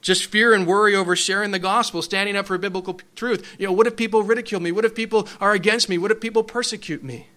just 0.00 0.26
fear 0.26 0.54
and 0.54 0.66
worry 0.66 0.94
over 0.94 1.14
sharing 1.14 1.50
the 1.50 1.58
gospel, 1.58 2.02
standing 2.02 2.36
up 2.36 2.46
for 2.46 2.56
biblical 2.58 3.00
truth. 3.14 3.56
You 3.58 3.66
know, 3.66 3.72
what 3.72 3.86
if 3.86 3.96
people 3.96 4.22
ridicule 4.22 4.60
me? 4.60 4.72
What 4.72 4.84
if 4.84 4.94
people 4.94 5.28
are 5.40 5.52
against 5.52 5.88
me? 5.88 5.98
What 5.98 6.10
if 6.10 6.20
people 6.20 6.42
persecute 6.42 7.04
me? 7.04 7.28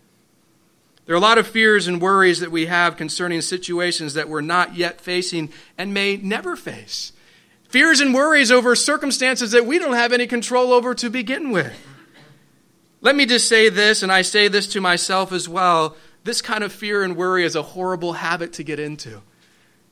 There 1.05 1.13
are 1.13 1.17
a 1.17 1.21
lot 1.21 1.37
of 1.37 1.47
fears 1.47 1.87
and 1.87 2.01
worries 2.01 2.39
that 2.39 2.51
we 2.51 2.67
have 2.67 2.95
concerning 2.95 3.41
situations 3.41 4.13
that 4.13 4.29
we're 4.29 4.41
not 4.41 4.75
yet 4.75 5.01
facing 5.01 5.51
and 5.77 5.93
may 5.93 6.15
never 6.15 6.55
face. 6.55 7.11
Fears 7.67 7.99
and 7.99 8.13
worries 8.13 8.51
over 8.51 8.75
circumstances 8.75 9.51
that 9.51 9.65
we 9.65 9.79
don't 9.79 9.95
have 9.95 10.13
any 10.13 10.27
control 10.27 10.71
over 10.71 10.93
to 10.95 11.09
begin 11.09 11.51
with. 11.51 11.73
Let 13.01 13.17
me 13.17 13.25
just 13.25 13.49
say 13.49 13.67
this, 13.67 14.01
and 14.01 14.11
I 14.13 14.21
say 14.21 14.47
this 14.47 14.67
to 14.67 14.79
myself 14.79 15.33
as 15.33 15.49
well. 15.49 15.97
This 16.23 16.41
kind 16.41 16.63
of 16.63 16.71
fear 16.71 17.03
and 17.03 17.17
worry 17.17 17.43
is 17.43 17.57
a 17.57 17.61
horrible 17.61 18.13
habit 18.13 18.53
to 18.53 18.63
get 18.63 18.79
into. 18.79 19.21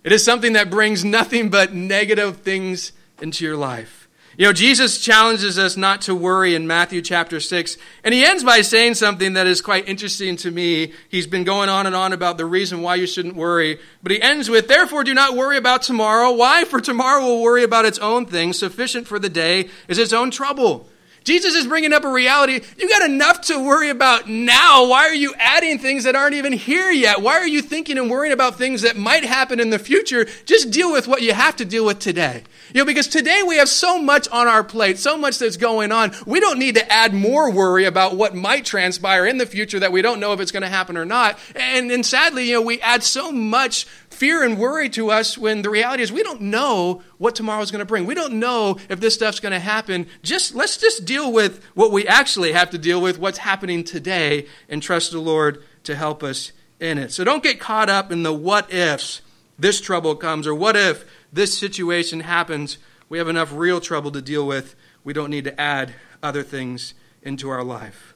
It 0.03 0.11
is 0.11 0.23
something 0.23 0.53
that 0.53 0.69
brings 0.69 1.05
nothing 1.05 1.49
but 1.49 1.73
negative 1.73 2.37
things 2.37 2.91
into 3.21 3.45
your 3.45 3.57
life. 3.57 4.01
You 4.37 4.47
know, 4.47 4.53
Jesus 4.53 4.99
challenges 4.99 5.59
us 5.59 5.75
not 5.75 6.01
to 6.01 6.15
worry 6.15 6.55
in 6.55 6.65
Matthew 6.65 7.01
chapter 7.01 7.39
6, 7.39 7.77
and 8.03 8.13
he 8.13 8.23
ends 8.23 8.43
by 8.43 8.61
saying 8.61 8.95
something 8.95 9.33
that 9.33 9.45
is 9.45 9.61
quite 9.61 9.89
interesting 9.89 10.37
to 10.37 10.49
me. 10.49 10.93
He's 11.09 11.27
been 11.27 11.43
going 11.43 11.67
on 11.67 11.85
and 11.85 11.95
on 11.95 12.13
about 12.13 12.37
the 12.37 12.45
reason 12.45 12.81
why 12.81 12.95
you 12.95 13.05
shouldn't 13.05 13.35
worry, 13.35 13.77
but 14.01 14.13
he 14.13 14.21
ends 14.21 14.49
with, 14.49 14.69
Therefore, 14.69 15.03
do 15.03 15.13
not 15.13 15.35
worry 15.35 15.57
about 15.57 15.81
tomorrow. 15.81 16.31
Why? 16.31 16.63
For 16.63 16.79
tomorrow 16.79 17.21
will 17.21 17.41
worry 17.41 17.63
about 17.63 17.85
its 17.85 17.99
own 17.99 18.25
things. 18.25 18.57
Sufficient 18.57 19.05
for 19.05 19.19
the 19.19 19.29
day 19.29 19.69
is 19.89 19.99
its 19.99 20.13
own 20.13 20.31
trouble. 20.31 20.87
Jesus 21.23 21.53
is 21.53 21.67
bringing 21.67 21.93
up 21.93 22.03
a 22.03 22.11
reality. 22.11 22.61
You 22.77 22.89
got 22.89 23.03
enough 23.03 23.41
to 23.41 23.63
worry 23.63 23.89
about 23.89 24.27
now. 24.27 24.87
Why 24.87 25.03
are 25.03 25.13
you 25.13 25.33
adding 25.37 25.77
things 25.77 26.03
that 26.05 26.15
aren't 26.15 26.33
even 26.33 26.53
here 26.53 26.89
yet? 26.89 27.21
Why 27.21 27.33
are 27.33 27.47
you 27.47 27.61
thinking 27.61 27.97
and 27.97 28.09
worrying 28.09 28.33
about 28.33 28.57
things 28.57 28.81
that 28.81 28.97
might 28.97 29.23
happen 29.23 29.59
in 29.59 29.69
the 29.69 29.77
future? 29.77 30.25
Just 30.45 30.71
deal 30.71 30.91
with 30.91 31.07
what 31.07 31.21
you 31.21 31.33
have 31.33 31.55
to 31.57 31.65
deal 31.65 31.85
with 31.85 31.99
today. 31.99 32.43
You 32.73 32.81
know, 32.81 32.85
because 32.85 33.07
today 33.07 33.43
we 33.47 33.57
have 33.57 33.69
so 33.69 34.01
much 34.01 34.27
on 34.29 34.47
our 34.47 34.63
plate, 34.63 34.97
so 34.97 35.17
much 35.17 35.37
that's 35.37 35.57
going 35.57 35.91
on. 35.91 36.11
We 36.25 36.39
don't 36.39 36.57
need 36.57 36.75
to 36.75 36.91
add 36.91 37.13
more 37.13 37.51
worry 37.51 37.85
about 37.85 38.15
what 38.15 38.35
might 38.35 38.65
transpire 38.65 39.25
in 39.27 39.37
the 39.37 39.45
future 39.45 39.79
that 39.79 39.91
we 39.91 40.01
don't 40.01 40.19
know 40.19 40.33
if 40.33 40.39
it's 40.39 40.51
going 40.51 40.63
to 40.63 40.69
happen 40.69 40.97
or 40.97 41.05
not. 41.05 41.37
And, 41.55 41.91
and 41.91 42.05
sadly, 42.05 42.47
you 42.47 42.55
know, 42.55 42.61
we 42.61 42.81
add 42.81 43.03
so 43.03 43.31
much 43.31 43.85
fear 44.09 44.43
and 44.43 44.57
worry 44.57 44.89
to 44.89 45.11
us 45.11 45.37
when 45.37 45.61
the 45.61 45.69
reality 45.69 46.03
is 46.03 46.11
we 46.11 46.23
don't 46.23 46.41
know 46.41 47.01
what 47.21 47.35
tomorrow 47.35 47.61
is 47.61 47.69
going 47.69 47.81
to 47.81 47.85
bring. 47.85 48.07
We 48.07 48.15
don't 48.15 48.39
know 48.39 48.79
if 48.89 48.99
this 48.99 49.13
stuff's 49.13 49.39
going 49.39 49.51
to 49.51 49.59
happen. 49.59 50.07
Just 50.23 50.55
let's 50.55 50.75
just 50.75 51.05
deal 51.05 51.31
with 51.31 51.63
what 51.75 51.91
we 51.91 52.07
actually 52.07 52.51
have 52.53 52.71
to 52.71 52.79
deal 52.79 52.99
with, 52.99 53.19
what's 53.19 53.37
happening 53.37 53.83
today, 53.83 54.47
and 54.67 54.81
trust 54.81 55.11
the 55.11 55.19
Lord 55.19 55.63
to 55.83 55.95
help 55.95 56.23
us 56.23 56.51
in 56.79 56.97
it. 56.97 57.11
So 57.11 57.23
don't 57.23 57.43
get 57.43 57.59
caught 57.59 57.91
up 57.91 58.11
in 58.11 58.23
the 58.23 58.33
what 58.33 58.73
ifs. 58.73 59.21
This 59.59 59.79
trouble 59.79 60.15
comes, 60.15 60.47
or 60.47 60.55
what 60.55 60.75
if 60.75 61.05
this 61.31 61.55
situation 61.55 62.21
happens? 62.21 62.79
We 63.07 63.19
have 63.19 63.27
enough 63.27 63.53
real 63.53 63.79
trouble 63.79 64.09
to 64.13 64.21
deal 64.23 64.47
with. 64.47 64.73
We 65.03 65.13
don't 65.13 65.29
need 65.29 65.43
to 65.43 65.61
add 65.61 65.93
other 66.23 66.41
things 66.41 66.95
into 67.21 67.51
our 67.51 67.63
life. 67.63 68.10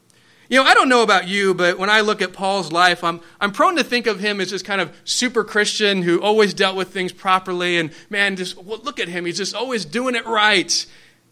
You 0.47 0.59
know, 0.59 0.63
I 0.63 0.75
don't 0.75 0.89
know 0.89 1.01
about 1.01 1.27
you, 1.27 1.55
but 1.55 1.79
when 1.79 1.89
I 1.89 2.01
look 2.01 2.21
at 2.21 2.31
Paul's 2.31 2.71
life, 2.71 3.03
I'm, 3.03 3.19
I'm 3.41 3.51
prone 3.51 3.77
to 3.77 3.83
think 3.83 4.05
of 4.05 4.19
him 4.19 4.39
as 4.39 4.51
this 4.51 4.61
kind 4.61 4.79
of 4.79 4.95
super 5.03 5.43
Christian 5.43 6.03
who 6.03 6.21
always 6.21 6.53
dealt 6.53 6.75
with 6.75 6.89
things 6.89 7.11
properly. 7.11 7.77
And 7.77 7.91
man, 8.09 8.35
just 8.35 8.55
well, 8.57 8.79
look 8.83 8.99
at 8.99 9.07
him. 9.07 9.25
He's 9.25 9.37
just 9.37 9.55
always 9.55 9.85
doing 9.85 10.13
it 10.13 10.25
right. 10.25 10.85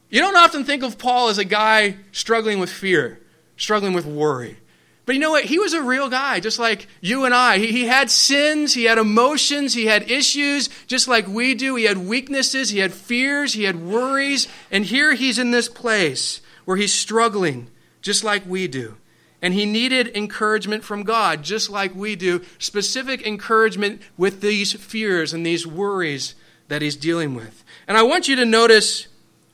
You 0.09 0.19
don't 0.19 0.35
often 0.35 0.63
think 0.63 0.83
of 0.83 0.97
Paul 0.97 1.29
as 1.29 1.37
a 1.37 1.45
guy 1.45 1.97
struggling 2.11 2.59
with 2.59 2.71
fear, 2.71 3.19
struggling 3.55 3.93
with 3.93 4.05
worry. 4.05 4.57
But 5.05 5.15
you 5.15 5.21
know 5.21 5.31
what? 5.31 5.45
He 5.45 5.59
was 5.59 5.73
a 5.73 5.81
real 5.81 6.09
guy, 6.09 6.39
just 6.39 6.59
like 6.59 6.87
you 7.01 7.25
and 7.25 7.35
I. 7.35 7.57
He, 7.57 7.67
he 7.67 7.85
had 7.87 8.09
sins, 8.09 8.73
he 8.73 8.85
had 8.85 8.97
emotions, 8.97 9.73
he 9.73 9.85
had 9.85 10.09
issues, 10.09 10.69
just 10.87 11.07
like 11.07 11.27
we 11.27 11.55
do. 11.55 11.75
He 11.75 11.83
had 11.83 11.97
weaknesses, 11.97 12.69
he 12.69 12.79
had 12.79 12.93
fears, 12.93 13.53
he 13.53 13.63
had 13.63 13.85
worries. 13.85 14.47
And 14.71 14.85
here 14.85 15.13
he's 15.13 15.37
in 15.37 15.51
this 15.51 15.67
place 15.67 16.41
where 16.65 16.77
he's 16.77 16.93
struggling, 16.93 17.67
just 18.01 18.23
like 18.23 18.45
we 18.47 18.67
do. 18.67 18.95
And 19.43 19.53
he 19.53 19.65
needed 19.65 20.15
encouragement 20.15 20.85
from 20.85 21.03
God, 21.03 21.43
just 21.43 21.69
like 21.69 21.93
we 21.93 22.15
do, 22.15 22.41
specific 22.59 23.27
encouragement 23.27 24.01
with 24.15 24.39
these 24.39 24.71
fears 24.71 25.33
and 25.33 25.45
these 25.45 25.67
worries 25.67 26.33
that 26.69 26.81
he's 26.81 26.95
dealing 26.95 27.35
with. 27.35 27.65
And 27.85 27.97
I 27.97 28.03
want 28.03 28.29
you 28.29 28.37
to 28.37 28.45
notice 28.45 29.07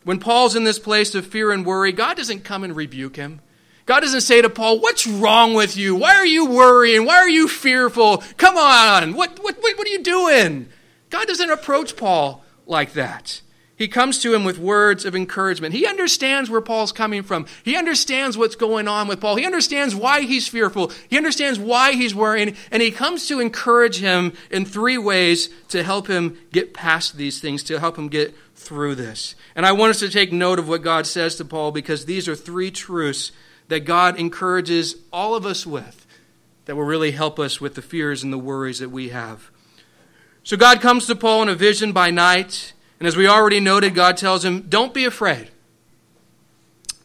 When 0.04 0.20
Paul's 0.20 0.56
in 0.56 0.64
this 0.64 0.80
place 0.80 1.14
of 1.16 1.26
fear 1.26 1.52
and 1.52 1.66
worry, 1.66 1.92
God 1.92 2.18
doesn't 2.18 2.44
come 2.44 2.64
and 2.64 2.76
rebuke 2.76 3.16
him. 3.16 3.42
God 3.86 4.02
doesn't 4.02 4.22
say 4.22 4.44
to 4.44 4.50
Paul, 4.50 4.80
What's 4.80 5.08
wrong 5.08 5.56
with 5.56 5.76
you? 5.76 5.96
Why 5.96 6.14
are 6.14 6.26
you 6.26 6.46
worrying? 6.46 7.08
Why 7.08 7.16
are 7.16 7.28
you 7.28 7.48
fearful? 7.48 8.24
Come 8.38 8.58
on. 8.58 9.16
What, 9.16 9.44
what, 9.44 9.58
what, 9.60 9.88
are 9.88 9.92
you 9.92 10.04
doing? 10.04 10.70
God 11.10 11.28
doesn't 11.28 11.50
approach 11.50 11.98
Paul 11.98 12.46
like 12.68 12.94
that. 12.94 13.42
He 13.80 13.88
comes 13.88 14.20
to 14.20 14.34
him 14.34 14.44
with 14.44 14.60
words 14.60 15.06
of 15.06 15.16
encouragement. 15.16 15.74
He 15.74 15.88
understands 15.88 16.50
where 16.50 16.60
Paul's 16.60 16.92
coming 16.92 17.24
from. 17.24 17.46
He 17.64 17.78
understands 17.78 18.38
what's 18.38 18.58
going 18.58 18.90
on 18.90 19.08
with 19.08 19.22
Paul. 19.22 19.38
He 19.38 19.46
understands 19.46 19.96
why 19.96 20.24
he's 20.24 20.50
fearful. 20.50 20.92
He 21.08 21.16
understands 21.16 21.58
why 21.58 21.94
he's 21.94 22.14
worrying. 22.14 22.58
And 22.72 22.84
he 22.84 22.92
comes 22.92 23.26
to 23.30 23.40
encourage 23.40 24.00
him 24.00 24.34
in 24.52 24.66
three 24.66 24.98
ways 24.98 25.48
to 25.70 25.82
help 25.82 26.08
him 26.08 26.38
get 26.52 26.74
past 26.74 27.16
these 27.16 27.40
things, 27.40 27.64
to 27.64 27.80
help 27.80 27.98
him 27.98 28.10
get 28.10 28.36
through 28.54 28.96
this. 28.96 29.34
And 29.56 29.66
I 29.66 29.72
want 29.72 29.92
us 29.92 30.00
to 30.00 30.10
take 30.10 30.34
note 30.34 30.60
of 30.60 30.68
what 30.68 30.82
God 30.82 31.08
says 31.08 31.38
to 31.38 31.46
Paul 31.46 31.72
because 31.72 32.04
these 32.04 32.28
are 32.28 32.36
three 32.36 32.72
truths 32.72 33.32
that 33.70 33.86
God 33.86 34.20
encourages 34.20 34.98
all 35.14 35.36
of 35.36 35.46
us 35.46 35.66
with 35.66 36.06
that 36.66 36.76
will 36.76 36.84
really 36.84 37.12
help 37.12 37.40
us 37.40 37.62
with 37.62 37.76
the 37.76 37.82
fears 37.82 38.24
and 38.24 38.34
the 38.34 38.38
worries 38.38 38.80
that 38.80 38.92
we 38.92 39.08
have. 39.08 39.50
So 40.44 40.58
God 40.58 40.82
comes 40.82 41.08
to 41.08 41.16
Paul 41.16 41.44
in 41.44 41.48
a 41.50 41.56
vision 41.56 41.94
by 41.94 42.12
night. 42.12 42.74
And 43.00 43.08
as 43.08 43.16
we 43.16 43.28
already 43.28 43.60
noted, 43.60 43.96
God 43.96 44.18
tells 44.18 44.44
him, 44.44 44.64
Don't 44.64 44.94
be 44.94 45.06
afraid, 45.06 45.50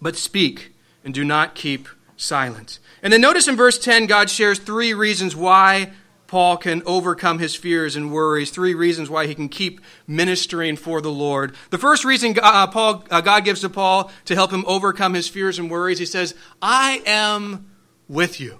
but 0.02 0.16
speak 0.16 0.72
and 1.04 1.14
do 1.14 1.24
not 1.24 1.54
keep 1.54 1.88
silent. 2.16 2.78
And 3.02 3.12
then 3.12 3.20
notice 3.20 3.46
in 3.46 3.56
verse 3.56 3.78
10, 3.78 4.06
God 4.06 4.30
shares 4.30 4.58
three 4.58 4.94
reasons 4.94 5.36
why 5.36 5.92
Paul 6.26 6.56
can 6.56 6.82
overcome 6.86 7.38
his 7.38 7.54
fears 7.54 7.94
and 7.94 8.10
worries, 8.10 8.50
three 8.50 8.74
reasons 8.74 9.10
why 9.10 9.26
he 9.26 9.34
can 9.34 9.48
keep 9.48 9.80
ministering 10.06 10.76
for 10.76 11.00
the 11.00 11.12
Lord. 11.12 11.54
The 11.70 11.78
first 11.78 12.04
reason 12.04 12.36
uh, 12.42 12.66
Paul, 12.68 13.04
uh, 13.10 13.20
God 13.20 13.44
gives 13.44 13.60
to 13.60 13.68
Paul 13.68 14.10
to 14.24 14.34
help 14.34 14.50
him 14.50 14.64
overcome 14.66 15.14
his 15.14 15.28
fears 15.28 15.58
and 15.58 15.70
worries, 15.70 15.98
he 15.98 16.06
says, 16.06 16.34
I 16.60 17.02
am 17.06 17.70
with 18.08 18.40
you. 18.40 18.58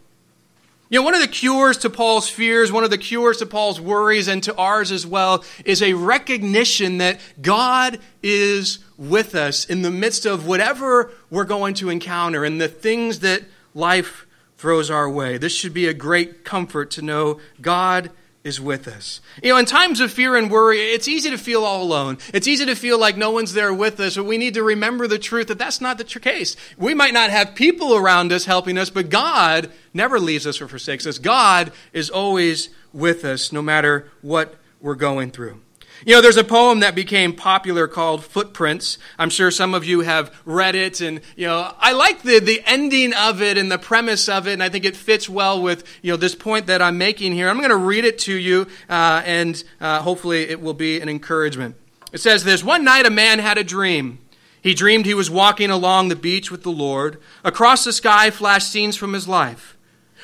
You 0.95 1.01
know, 1.01 1.07
one 1.07 1.17
of 1.17 1.23
the 1.23 1.27
cures 1.27 1.79
to 1.79 1.91
Paul's 1.91 2.29
fears, 2.29 2.71
one 2.71 2.85
of 2.85 2.91
the 2.91 2.99
cures 2.99 3.39
to 3.39 3.47
Paul's 3.47 3.81
worries, 3.81 4.29
and 4.29 4.41
to 4.45 4.55
ours 4.55 4.93
as 4.93 5.05
well, 5.05 5.45
is 5.65 5.83
a 5.83 5.95
recognition 5.95 6.99
that 6.99 7.19
God 7.43 7.99
is 8.23 8.79
with 8.97 9.35
us 9.35 9.65
in 9.65 9.83
the 9.83 9.91
midst 9.91 10.25
of 10.25 10.47
whatever 10.47 11.11
we're 11.31 11.47
going 11.47 11.75
to 11.75 11.91
encounter 11.91 12.45
and 12.45 12.61
the 12.61 12.69
things 12.69 13.19
that 13.19 13.43
life 13.75 14.25
throws 14.57 14.89
our 14.89 15.11
way. 15.11 15.37
This 15.37 15.53
should 15.53 15.75
be 15.75 15.89
a 15.89 15.95
great 15.95 16.45
comfort 16.45 16.93
to 16.93 17.03
know 17.03 17.41
God 17.61 18.13
is 18.45 18.61
with 18.61 18.87
us. 18.87 19.23
You 19.43 19.49
know, 19.49 19.57
in 19.57 19.65
times 19.65 20.01
of 20.01 20.13
fear 20.13 20.37
and 20.37 20.51
worry, 20.51 20.79
it's 20.79 21.09
easy 21.09 21.31
to 21.31 21.39
feel 21.39 21.65
all 21.65 21.83
alone. 21.83 22.19
It's 22.35 22.47
easy 22.47 22.67
to 22.67 22.75
feel 22.75 22.99
like 22.99 23.17
no 23.17 23.31
one's 23.31 23.55
there 23.55 23.73
with 23.73 23.99
us, 23.99 24.17
but 24.17 24.25
we 24.25 24.37
need 24.37 24.53
to 24.55 24.63
remember 24.63 25.09
the 25.09 25.19
truth 25.19 25.49
that 25.49 25.59
that's 25.59 25.81
not 25.81 25.97
the 25.97 26.05
case. 26.05 26.55
We 26.77 26.93
might 26.93 27.15
not 27.15 27.31
have 27.31 27.55
people 27.55 27.97
around 27.97 28.33
us 28.33 28.45
helping 28.45 28.77
us, 28.77 28.91
but 28.91 29.09
God 29.09 29.71
never 29.95 30.21
leaves 30.21 30.47
us 30.47 30.61
or 30.61 30.69
forsakes 30.69 31.07
us. 31.07 31.19
God 31.19 31.73
is 31.95 32.11
always 32.11 32.69
with 32.93 33.25
us 33.25 33.51
no 33.51 33.63
matter 33.63 34.11
what 34.21 34.57
we're 34.79 34.95
going 34.95 35.31
through. 35.31 35.61
You 36.07 36.15
know, 36.15 36.21
there's 36.21 36.37
a 36.37 36.45
poem 36.45 36.81
that 36.81 36.95
became 36.95 37.33
popular 37.33 37.89
called 37.89 38.27
Footprints. 38.27 38.99
I'm 39.19 39.31
sure 39.31 39.51
some 39.51 39.73
of 39.73 39.87
you 39.87 40.01
have 40.01 40.35
read 40.45 40.75
it, 40.75 41.01
and, 41.01 41.23
you 41.35 41.47
know, 41.47 41.75
I 41.79 41.93
like 41.93 42.21
the, 42.21 42.41
the 42.41 42.63
ending 42.67 43.15
of 43.15 43.41
it 43.41 43.57
and 43.57 43.73
the 43.73 43.79
premise 43.79 44.29
of 44.29 44.47
it, 44.47 44.53
and 44.53 44.63
I 44.63 44.69
think 44.69 44.85
it 44.85 44.97
fits 44.97 45.31
well 45.31 45.63
with, 45.63 45.83
you 46.03 46.13
know, 46.13 46.19
this 46.19 46.35
point 46.35 46.67
that 46.67 46.83
I'm 46.83 46.99
making 46.99 47.33
here. 47.33 47.49
I'm 47.49 47.57
going 47.57 47.71
to 47.71 47.77
read 47.77 48.05
it 48.05 48.19
to 48.21 48.35
you, 48.35 48.67
uh, 48.91 49.23
and 49.25 49.65
uh, 49.81 50.03
hopefully 50.03 50.43
it 50.43 50.61
will 50.61 50.75
be 50.75 51.01
an 51.01 51.09
encouragement. 51.09 51.77
It 52.13 52.21
says 52.21 52.45
this 52.45 52.63
One 52.63 52.85
night 52.85 53.07
a 53.07 53.11
man 53.11 53.39
had 53.39 53.57
a 53.57 53.65
dream. 53.65 54.19
He 54.61 54.75
dreamed 54.75 55.07
he 55.07 55.15
was 55.15 55.31
walking 55.31 55.71
along 55.71 56.09
the 56.09 56.17
beach 56.17 56.51
with 56.51 56.65
the 56.65 56.71
Lord. 56.71 57.19
Across 57.45 57.85
the 57.85 57.93
sky 57.95 58.31
flashed 58.31 58.71
scenes 58.71 58.97
from 58.97 59.15
his 59.15 59.27
life. 59.27 59.77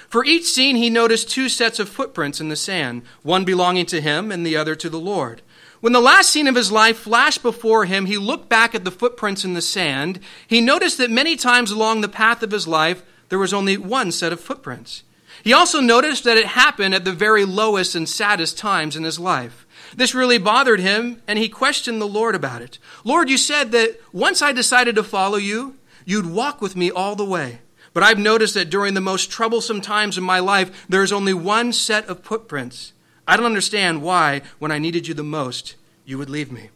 For 0.08 0.24
each 0.24 0.44
scene, 0.44 0.76
he 0.76 0.90
noticed 0.90 1.30
two 1.30 1.48
sets 1.48 1.78
of 1.78 1.88
footprints 1.88 2.40
in 2.40 2.48
the 2.48 2.56
sand, 2.56 3.02
one 3.22 3.44
belonging 3.44 3.86
to 3.86 4.00
him 4.00 4.30
and 4.30 4.44
the 4.44 4.56
other 4.56 4.74
to 4.74 4.90
the 4.90 5.00
Lord. 5.00 5.40
When 5.80 5.94
the 5.94 6.00
last 6.00 6.30
scene 6.30 6.46
of 6.46 6.56
his 6.56 6.70
life 6.70 6.98
flashed 6.98 7.42
before 7.42 7.86
him, 7.86 8.04
he 8.04 8.18
looked 8.18 8.50
back 8.50 8.74
at 8.74 8.84
the 8.84 8.90
footprints 8.90 9.44
in 9.44 9.54
the 9.54 9.62
sand. 9.62 10.20
He 10.46 10.60
noticed 10.60 10.98
that 10.98 11.10
many 11.10 11.36
times 11.36 11.70
along 11.70 12.00
the 12.00 12.08
path 12.08 12.42
of 12.42 12.50
his 12.50 12.68
life, 12.68 13.02
there 13.30 13.38
was 13.38 13.54
only 13.54 13.78
one 13.78 14.12
set 14.12 14.32
of 14.32 14.40
footprints. 14.40 15.04
He 15.42 15.54
also 15.54 15.80
noticed 15.80 16.24
that 16.24 16.36
it 16.36 16.46
happened 16.46 16.94
at 16.94 17.06
the 17.06 17.12
very 17.12 17.46
lowest 17.46 17.94
and 17.94 18.06
saddest 18.06 18.58
times 18.58 18.94
in 18.94 19.04
his 19.04 19.18
life. 19.18 19.66
This 19.96 20.14
really 20.14 20.36
bothered 20.36 20.80
him, 20.80 21.22
and 21.26 21.38
he 21.38 21.48
questioned 21.48 22.00
the 22.00 22.06
Lord 22.06 22.34
about 22.34 22.60
it. 22.60 22.78
Lord, 23.02 23.30
you 23.30 23.38
said 23.38 23.72
that 23.72 23.98
once 24.12 24.42
I 24.42 24.52
decided 24.52 24.96
to 24.96 25.02
follow 25.02 25.38
you, 25.38 25.76
you'd 26.04 26.26
walk 26.26 26.60
with 26.60 26.76
me 26.76 26.90
all 26.90 27.16
the 27.16 27.24
way. 27.24 27.60
But 27.94 28.02
I've 28.02 28.18
noticed 28.18 28.54
that 28.54 28.70
during 28.70 28.94
the 28.94 29.00
most 29.00 29.30
troublesome 29.30 29.80
times 29.80 30.18
in 30.18 30.24
my 30.24 30.40
life, 30.40 30.86
there 30.88 31.02
is 31.02 31.12
only 31.12 31.34
one 31.34 31.72
set 31.72 32.06
of 32.06 32.20
footprints. 32.20 32.92
I 33.30 33.36
don't 33.36 33.46
understand 33.46 34.02
why, 34.02 34.42
when 34.58 34.72
I 34.72 34.80
needed 34.80 35.06
you 35.06 35.14
the 35.14 35.22
most, 35.22 35.76
you 36.04 36.18
would 36.18 36.28
leave 36.28 36.50
me. 36.50 36.70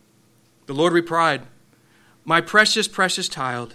The 0.67 0.73
Lord 0.73 0.93
replied, 0.93 1.43
My 2.25 2.41
precious, 2.41 2.87
precious 2.87 3.29
child, 3.29 3.75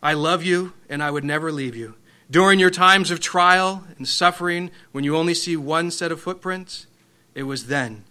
I 0.00 0.12
love 0.12 0.44
you 0.44 0.74
and 0.88 1.02
I 1.02 1.10
would 1.10 1.24
never 1.24 1.50
leave 1.50 1.74
you. 1.74 1.96
During 2.30 2.60
your 2.60 2.70
times 2.70 3.10
of 3.10 3.18
trial 3.18 3.82
and 3.96 4.06
suffering, 4.06 4.70
when 4.92 5.02
you 5.02 5.16
only 5.16 5.34
see 5.34 5.56
one 5.56 5.90
set 5.90 6.12
of 6.12 6.20
footprints, 6.20 6.86
it 7.34 7.42
was 7.42 7.66
then 7.66 8.04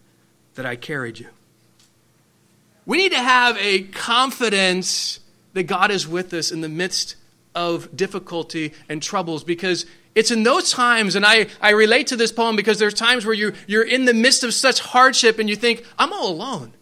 that 0.55 0.65
I 0.65 0.75
carried 0.75 1.17
you. 1.17 1.29
We 2.85 2.97
need 2.97 3.13
to 3.13 3.23
have 3.23 3.55
a 3.59 3.83
confidence 3.83 5.21
that 5.53 5.63
God 5.63 5.89
is 5.89 6.05
with 6.05 6.33
us 6.33 6.51
in 6.51 6.59
the 6.59 6.67
midst 6.67 7.15
of 7.55 7.95
difficulty 7.95 8.73
and 8.89 9.01
troubles 9.01 9.45
because 9.45 9.85
it's 10.17 10.31
in 10.31 10.41
those 10.41 10.71
times, 10.71 11.15
and 11.15 11.23
I, 11.23 11.45
I 11.61 11.69
relate 11.69 12.07
to 12.07 12.15
this 12.15 12.31
poem 12.31 12.55
because 12.55 12.79
there's 12.79 12.95
times 12.95 13.23
where 13.23 13.35
you, 13.35 13.53
you're 13.67 13.85
in 13.85 14.05
the 14.05 14.15
midst 14.15 14.43
of 14.43 14.51
such 14.51 14.79
hardship 14.79 15.37
and 15.37 15.47
you 15.47 15.55
think, 15.55 15.85
I'm 15.99 16.11
all 16.11 16.31
alone. 16.31 16.73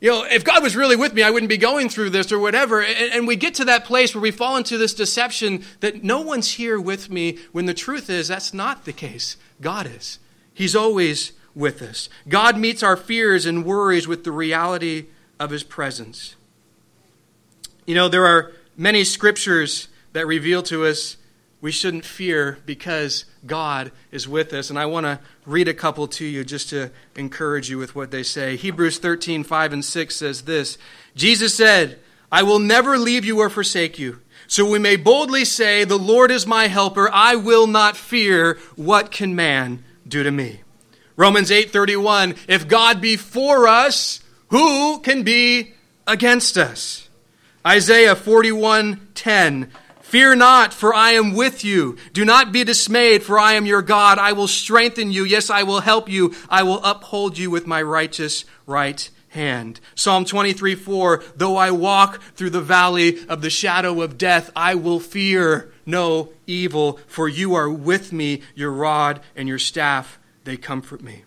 You 0.00 0.08
know, 0.08 0.24
if 0.24 0.44
God 0.44 0.62
was 0.62 0.74
really 0.74 0.96
with 0.96 1.12
me, 1.12 1.22
I 1.22 1.30
wouldn't 1.30 1.50
be 1.50 1.58
going 1.58 1.90
through 1.90 2.08
this 2.08 2.32
or 2.32 2.38
whatever. 2.38 2.80
And, 2.80 3.12
and 3.12 3.26
we 3.26 3.36
get 3.36 3.52
to 3.56 3.66
that 3.66 3.84
place 3.84 4.14
where 4.14 4.22
we 4.22 4.30
fall 4.30 4.56
into 4.56 4.78
this 4.78 4.94
deception 4.94 5.62
that 5.80 6.02
no 6.02 6.22
one's 6.22 6.52
here 6.52 6.80
with 6.80 7.10
me 7.10 7.36
when 7.52 7.66
the 7.66 7.74
truth 7.74 8.08
is 8.08 8.28
that's 8.28 8.54
not 8.54 8.86
the 8.86 8.94
case. 8.94 9.36
God 9.60 9.86
is. 9.86 10.18
He's 10.54 10.74
always 10.74 11.32
with 11.54 11.82
us. 11.82 12.08
God 12.30 12.56
meets 12.56 12.82
our 12.82 12.96
fears 12.96 13.44
and 13.44 13.62
worries 13.62 14.08
with 14.08 14.24
the 14.24 14.32
reality 14.32 15.08
of 15.38 15.50
His 15.50 15.64
presence. 15.64 16.34
You 17.84 17.94
know, 17.94 18.08
there 18.08 18.24
are 18.24 18.52
many 18.74 19.04
scriptures 19.04 19.88
that 20.14 20.26
reveal 20.26 20.62
to 20.62 20.86
us 20.86 21.18
we 21.60 21.72
shouldn't 21.72 22.04
fear 22.04 22.58
because 22.66 23.24
God 23.46 23.90
is 24.12 24.28
with 24.28 24.52
us. 24.52 24.70
And 24.70 24.78
I 24.78 24.86
want 24.86 25.04
to 25.04 25.18
read 25.44 25.68
a 25.68 25.74
couple 25.74 26.06
to 26.08 26.24
you 26.24 26.44
just 26.44 26.68
to 26.70 26.90
encourage 27.16 27.68
you 27.68 27.78
with 27.78 27.94
what 27.94 28.10
they 28.10 28.22
say. 28.22 28.56
Hebrews 28.56 28.98
13, 28.98 29.42
5 29.42 29.72
and 29.72 29.84
6 29.84 30.16
says 30.16 30.42
this 30.42 30.78
Jesus 31.16 31.54
said, 31.54 31.98
I 32.30 32.42
will 32.42 32.58
never 32.58 32.98
leave 32.98 33.24
you 33.24 33.40
or 33.40 33.50
forsake 33.50 33.98
you. 33.98 34.20
So 34.46 34.70
we 34.70 34.78
may 34.78 34.96
boldly 34.96 35.44
say, 35.44 35.84
The 35.84 35.98
Lord 35.98 36.30
is 36.30 36.46
my 36.46 36.68
helper. 36.68 37.10
I 37.12 37.36
will 37.36 37.66
not 37.66 37.96
fear. 37.96 38.58
What 38.76 39.10
can 39.10 39.34
man 39.34 39.84
do 40.06 40.22
to 40.22 40.30
me? 40.30 40.60
Romans 41.16 41.50
8:31 41.50 42.38
If 42.48 42.68
God 42.68 43.00
be 43.00 43.16
for 43.16 43.66
us, 43.66 44.20
who 44.48 45.00
can 45.00 45.22
be 45.22 45.74
against 46.06 46.56
us? 46.56 47.08
Isaiah 47.66 48.14
41:10 48.14 49.68
Fear 50.08 50.36
not, 50.36 50.72
for 50.72 50.94
I 50.94 51.10
am 51.10 51.34
with 51.34 51.62
you. 51.62 51.98
Do 52.14 52.24
not 52.24 52.50
be 52.50 52.64
dismayed, 52.64 53.22
for 53.22 53.38
I 53.38 53.52
am 53.52 53.66
your 53.66 53.82
God. 53.82 54.16
I 54.16 54.32
will 54.32 54.48
strengthen 54.48 55.12
you. 55.12 55.22
Yes, 55.22 55.50
I 55.50 55.64
will 55.64 55.80
help 55.80 56.08
you. 56.08 56.34
I 56.48 56.62
will 56.62 56.82
uphold 56.82 57.36
you 57.36 57.50
with 57.50 57.66
my 57.66 57.82
righteous 57.82 58.46
right 58.64 59.10
hand. 59.28 59.80
Psalm 59.94 60.24
23 60.24 60.74
4 60.76 61.22
Though 61.36 61.56
I 61.56 61.70
walk 61.72 62.22
through 62.34 62.48
the 62.48 62.62
valley 62.62 63.18
of 63.28 63.42
the 63.42 63.50
shadow 63.50 64.00
of 64.00 64.16
death, 64.16 64.50
I 64.56 64.76
will 64.76 64.98
fear 64.98 65.74
no 65.84 66.30
evil, 66.46 67.00
for 67.06 67.28
you 67.28 67.54
are 67.54 67.68
with 67.68 68.10
me. 68.10 68.40
Your 68.54 68.72
rod 68.72 69.20
and 69.36 69.46
your 69.46 69.58
staff, 69.58 70.18
they 70.44 70.56
comfort 70.56 71.02
me. 71.02 71.24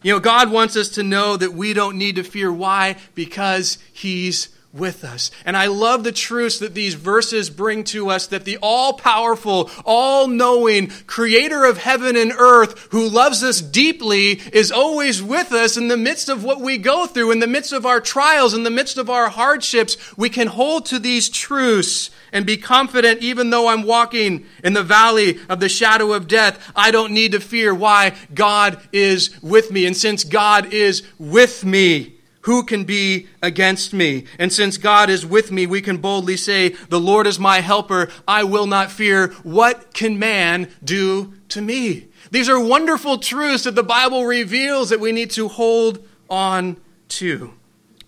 You 0.00 0.14
know, 0.14 0.20
God 0.20 0.50
wants 0.50 0.74
us 0.74 0.88
to 0.90 1.02
know 1.02 1.36
that 1.36 1.52
we 1.52 1.74
don't 1.74 1.98
need 1.98 2.16
to 2.16 2.22
fear. 2.22 2.50
Why? 2.50 2.96
Because 3.14 3.76
He's 3.92 4.48
with 4.72 5.02
us. 5.02 5.32
And 5.44 5.56
I 5.56 5.66
love 5.66 6.04
the 6.04 6.12
truths 6.12 6.60
that 6.60 6.74
these 6.74 6.94
verses 6.94 7.50
bring 7.50 7.82
to 7.84 8.08
us 8.08 8.28
that 8.28 8.44
the 8.44 8.58
all 8.62 8.92
powerful, 8.92 9.68
all 9.84 10.28
knowing 10.28 10.88
creator 11.06 11.64
of 11.64 11.78
heaven 11.78 12.14
and 12.14 12.32
earth 12.32 12.88
who 12.92 13.08
loves 13.08 13.42
us 13.42 13.60
deeply 13.60 14.40
is 14.52 14.70
always 14.70 15.22
with 15.22 15.50
us 15.50 15.76
in 15.76 15.88
the 15.88 15.96
midst 15.96 16.28
of 16.28 16.44
what 16.44 16.60
we 16.60 16.78
go 16.78 17.06
through, 17.06 17.32
in 17.32 17.40
the 17.40 17.48
midst 17.48 17.72
of 17.72 17.84
our 17.84 18.00
trials, 18.00 18.54
in 18.54 18.62
the 18.62 18.70
midst 18.70 18.96
of 18.96 19.10
our 19.10 19.28
hardships. 19.28 20.16
We 20.16 20.28
can 20.28 20.46
hold 20.46 20.86
to 20.86 21.00
these 21.00 21.28
truths 21.28 22.10
and 22.32 22.46
be 22.46 22.56
confident 22.56 23.22
even 23.22 23.50
though 23.50 23.68
I'm 23.68 23.82
walking 23.82 24.46
in 24.62 24.74
the 24.74 24.84
valley 24.84 25.40
of 25.48 25.58
the 25.58 25.68
shadow 25.68 26.12
of 26.12 26.28
death. 26.28 26.72
I 26.76 26.92
don't 26.92 27.12
need 27.12 27.32
to 27.32 27.40
fear 27.40 27.74
why 27.74 28.14
God 28.32 28.80
is 28.92 29.40
with 29.42 29.72
me. 29.72 29.84
And 29.86 29.96
since 29.96 30.22
God 30.22 30.72
is 30.72 31.02
with 31.18 31.64
me, 31.64 32.19
who 32.42 32.62
can 32.62 32.84
be 32.84 33.26
against 33.42 33.92
me? 33.92 34.24
And 34.38 34.52
since 34.52 34.78
God 34.78 35.10
is 35.10 35.26
with 35.26 35.52
me, 35.52 35.66
we 35.66 35.82
can 35.82 35.98
boldly 35.98 36.36
say, 36.36 36.70
The 36.88 37.00
Lord 37.00 37.26
is 37.26 37.38
my 37.38 37.60
helper. 37.60 38.08
I 38.26 38.44
will 38.44 38.66
not 38.66 38.90
fear. 38.90 39.28
What 39.42 39.92
can 39.92 40.18
man 40.18 40.70
do 40.82 41.34
to 41.50 41.60
me? 41.60 42.08
These 42.30 42.48
are 42.48 42.58
wonderful 42.58 43.18
truths 43.18 43.64
that 43.64 43.74
the 43.74 43.82
Bible 43.82 44.24
reveals 44.24 44.88
that 44.88 45.00
we 45.00 45.12
need 45.12 45.30
to 45.32 45.48
hold 45.48 46.06
on 46.30 46.78
to. 47.08 47.54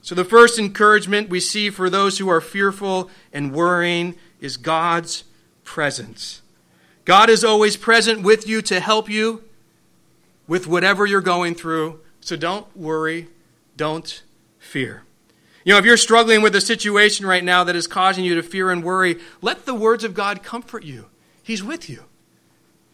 So, 0.00 0.14
the 0.14 0.24
first 0.24 0.58
encouragement 0.58 1.28
we 1.28 1.38
see 1.38 1.70
for 1.70 1.90
those 1.90 2.18
who 2.18 2.28
are 2.28 2.40
fearful 2.40 3.10
and 3.32 3.52
worrying 3.52 4.16
is 4.40 4.56
God's 4.56 5.24
presence. 5.62 6.40
God 7.04 7.28
is 7.28 7.44
always 7.44 7.76
present 7.76 8.22
with 8.22 8.48
you 8.48 8.62
to 8.62 8.80
help 8.80 9.08
you 9.08 9.44
with 10.48 10.66
whatever 10.66 11.04
you're 11.04 11.20
going 11.20 11.54
through. 11.54 12.00
So, 12.20 12.36
don't 12.36 12.74
worry 12.76 13.28
don't 13.82 14.22
fear. 14.60 15.02
You 15.64 15.72
know, 15.72 15.78
if 15.80 15.84
you're 15.84 15.96
struggling 15.96 16.40
with 16.40 16.54
a 16.54 16.60
situation 16.60 17.26
right 17.26 17.42
now 17.42 17.64
that 17.64 17.74
is 17.74 17.88
causing 17.88 18.24
you 18.24 18.36
to 18.36 18.42
fear 18.44 18.70
and 18.70 18.84
worry, 18.84 19.18
let 19.40 19.66
the 19.66 19.74
words 19.74 20.04
of 20.04 20.14
God 20.14 20.44
comfort 20.44 20.84
you. 20.84 21.06
He's 21.42 21.64
with 21.64 21.90
you. 21.90 22.04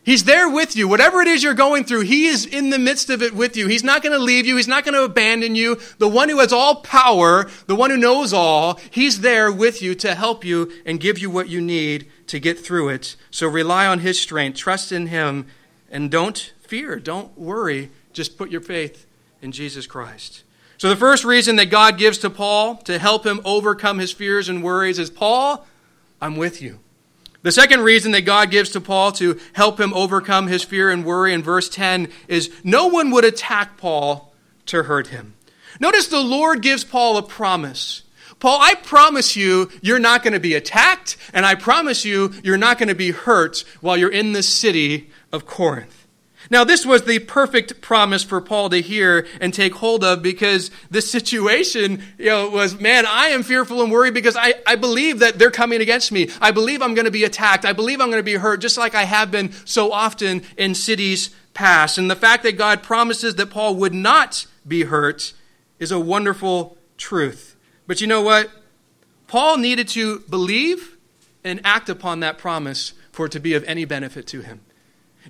He's 0.02 0.24
there 0.24 0.48
with 0.48 0.76
you. 0.76 0.88
Whatever 0.88 1.20
it 1.20 1.28
is 1.28 1.42
you're 1.42 1.52
going 1.52 1.84
through, 1.84 2.04
He 2.04 2.24
is 2.24 2.46
in 2.46 2.70
the 2.70 2.78
midst 2.78 3.10
of 3.10 3.20
it 3.20 3.34
with 3.34 3.54
you. 3.54 3.68
He's 3.68 3.84
not 3.84 4.02
going 4.02 4.14
to 4.14 4.18
leave 4.18 4.46
you. 4.46 4.56
He's 4.56 4.66
not 4.66 4.82
going 4.82 4.94
to 4.94 5.02
abandon 5.02 5.54
you. 5.54 5.78
The 5.98 6.08
one 6.08 6.30
who 6.30 6.38
has 6.38 6.54
all 6.54 6.76
power, 6.76 7.50
the 7.66 7.76
one 7.76 7.90
who 7.90 7.98
knows 7.98 8.32
all, 8.32 8.80
He's 8.90 9.20
there 9.20 9.52
with 9.52 9.82
you 9.82 9.94
to 9.96 10.14
help 10.14 10.42
you 10.42 10.72
and 10.86 10.98
give 10.98 11.18
you 11.18 11.28
what 11.28 11.50
you 11.50 11.60
need 11.60 12.10
to 12.28 12.40
get 12.40 12.58
through 12.58 12.88
it. 12.88 13.14
So 13.30 13.46
rely 13.46 13.86
on 13.86 13.98
His 13.98 14.18
strength, 14.18 14.56
trust 14.56 14.90
in 14.90 15.08
Him, 15.08 15.48
and 15.90 16.10
don't 16.10 16.54
fear. 16.62 16.98
Don't 16.98 17.36
worry. 17.36 17.90
Just 18.14 18.38
put 18.38 18.50
your 18.50 18.62
faith 18.62 19.04
in 19.42 19.52
Jesus 19.52 19.86
Christ. 19.86 20.44
So, 20.78 20.88
the 20.88 20.96
first 20.96 21.24
reason 21.24 21.56
that 21.56 21.66
God 21.66 21.98
gives 21.98 22.18
to 22.18 22.30
Paul 22.30 22.76
to 22.84 23.00
help 23.00 23.26
him 23.26 23.40
overcome 23.44 23.98
his 23.98 24.12
fears 24.12 24.48
and 24.48 24.62
worries 24.62 25.00
is 25.00 25.10
Paul, 25.10 25.66
I'm 26.20 26.36
with 26.36 26.62
you. 26.62 26.78
The 27.42 27.52
second 27.52 27.80
reason 27.80 28.12
that 28.12 28.22
God 28.22 28.50
gives 28.50 28.70
to 28.70 28.80
Paul 28.80 29.12
to 29.12 29.40
help 29.54 29.80
him 29.80 29.92
overcome 29.92 30.46
his 30.46 30.62
fear 30.62 30.90
and 30.90 31.04
worry 31.04 31.32
in 31.32 31.42
verse 31.42 31.68
10 31.68 32.08
is 32.28 32.50
no 32.62 32.86
one 32.86 33.10
would 33.10 33.24
attack 33.24 33.76
Paul 33.76 34.32
to 34.66 34.84
hurt 34.84 35.08
him. 35.08 35.34
Notice 35.80 36.08
the 36.08 36.20
Lord 36.20 36.62
gives 36.62 36.84
Paul 36.84 37.16
a 37.16 37.22
promise. 37.22 38.02
Paul, 38.38 38.60
I 38.60 38.74
promise 38.74 39.36
you, 39.36 39.70
you're 39.82 39.98
not 39.98 40.22
going 40.22 40.34
to 40.34 40.40
be 40.40 40.54
attacked, 40.54 41.16
and 41.32 41.44
I 41.44 41.56
promise 41.56 42.04
you, 42.04 42.32
you're 42.44 42.56
not 42.56 42.78
going 42.78 42.88
to 42.88 42.94
be 42.94 43.10
hurt 43.10 43.64
while 43.80 43.96
you're 43.96 44.10
in 44.10 44.32
the 44.32 44.44
city 44.44 45.10
of 45.32 45.44
Corinth. 45.44 46.06
Now, 46.50 46.64
this 46.64 46.86
was 46.86 47.02
the 47.02 47.18
perfect 47.18 47.80
promise 47.82 48.22
for 48.22 48.40
Paul 48.40 48.70
to 48.70 48.80
hear 48.80 49.26
and 49.40 49.52
take 49.52 49.74
hold 49.74 50.02
of 50.02 50.22
because 50.22 50.70
the 50.90 51.02
situation 51.02 52.02
you 52.16 52.26
know, 52.26 52.48
was, 52.48 52.80
man, 52.80 53.04
I 53.06 53.26
am 53.28 53.42
fearful 53.42 53.82
and 53.82 53.92
worried 53.92 54.14
because 54.14 54.36
I, 54.36 54.54
I 54.66 54.76
believe 54.76 55.18
that 55.18 55.38
they're 55.38 55.50
coming 55.50 55.82
against 55.82 56.10
me. 56.10 56.30
I 56.40 56.50
believe 56.50 56.80
I'm 56.80 56.94
going 56.94 57.04
to 57.04 57.10
be 57.10 57.24
attacked. 57.24 57.66
I 57.66 57.74
believe 57.74 58.00
I'm 58.00 58.08
going 58.08 58.20
to 58.20 58.22
be 58.22 58.34
hurt, 58.34 58.60
just 58.60 58.78
like 58.78 58.94
I 58.94 59.04
have 59.04 59.30
been 59.30 59.52
so 59.66 59.92
often 59.92 60.42
in 60.56 60.74
cities 60.74 61.30
past. 61.52 61.98
And 61.98 62.10
the 62.10 62.16
fact 62.16 62.44
that 62.44 62.56
God 62.56 62.82
promises 62.82 63.34
that 63.34 63.50
Paul 63.50 63.74
would 63.76 63.94
not 63.94 64.46
be 64.66 64.84
hurt 64.84 65.34
is 65.78 65.92
a 65.92 66.00
wonderful 66.00 66.78
truth. 66.96 67.56
But 67.86 68.00
you 68.00 68.06
know 68.06 68.22
what? 68.22 68.50
Paul 69.26 69.58
needed 69.58 69.88
to 69.88 70.20
believe 70.20 70.96
and 71.44 71.60
act 71.62 71.90
upon 71.90 72.20
that 72.20 72.38
promise 72.38 72.94
for 73.12 73.26
it 73.26 73.32
to 73.32 73.40
be 73.40 73.54
of 73.54 73.64
any 73.64 73.84
benefit 73.84 74.26
to 74.28 74.40
him. 74.40 74.60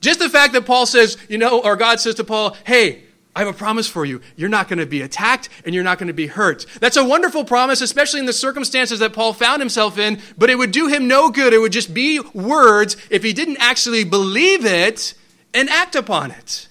Just 0.01 0.19
the 0.19 0.29
fact 0.29 0.53
that 0.55 0.67
Paul 0.67 0.87
says, 0.87 1.17
you 1.29 1.39
know, 1.39 1.61
or 1.61 1.77
God 1.77 2.01
says 2.01 2.15
to 2.17 2.25
Paul, 2.25 2.57
hey, 2.65 3.03
I 3.35 3.41
have 3.41 3.55
a 3.55 3.57
promise 3.57 3.87
for 3.87 4.05
you. 4.05 4.21
You're 4.37 4.49
not 4.49 4.69
going 4.69 4.79
to 4.79 4.87
be 4.87 5.03
attacked 5.03 5.49
and 5.65 5.75
you're 5.75 5.85
not 5.85 5.99
going 5.99 6.09
to 6.09 6.15
be 6.15 6.27
hurt. 6.27 6.67
That's 6.81 6.97
a 6.97 7.05
wonderful 7.05 7.45
promise, 7.45 7.81
especially 7.81 8.21
in 8.21 8.27
the 8.27 8.33
circumstances 8.33 8.99
that 8.99 9.13
Paul 9.13 9.33
found 9.33 9.61
himself 9.63 9.99
in, 9.99 10.21
but 10.37 10.51
it 10.51 10.57
would 10.57 10.73
do 10.73 10.89
him 10.89 11.07
no 11.07 11.31
good. 11.31 11.53
It 11.53 11.59
would 11.59 11.73
just 11.73 11.95
be 11.95 12.21
words 12.35 12.97
if 13.11 13.23
he 13.23 13.33
didn't 13.33 13.59
actually 13.61 14.05
believe 14.05 14.65
it 14.65 15.15
and 15.55 15.69
act 15.69 15.95
upon 15.95 16.31
it. 16.31 16.68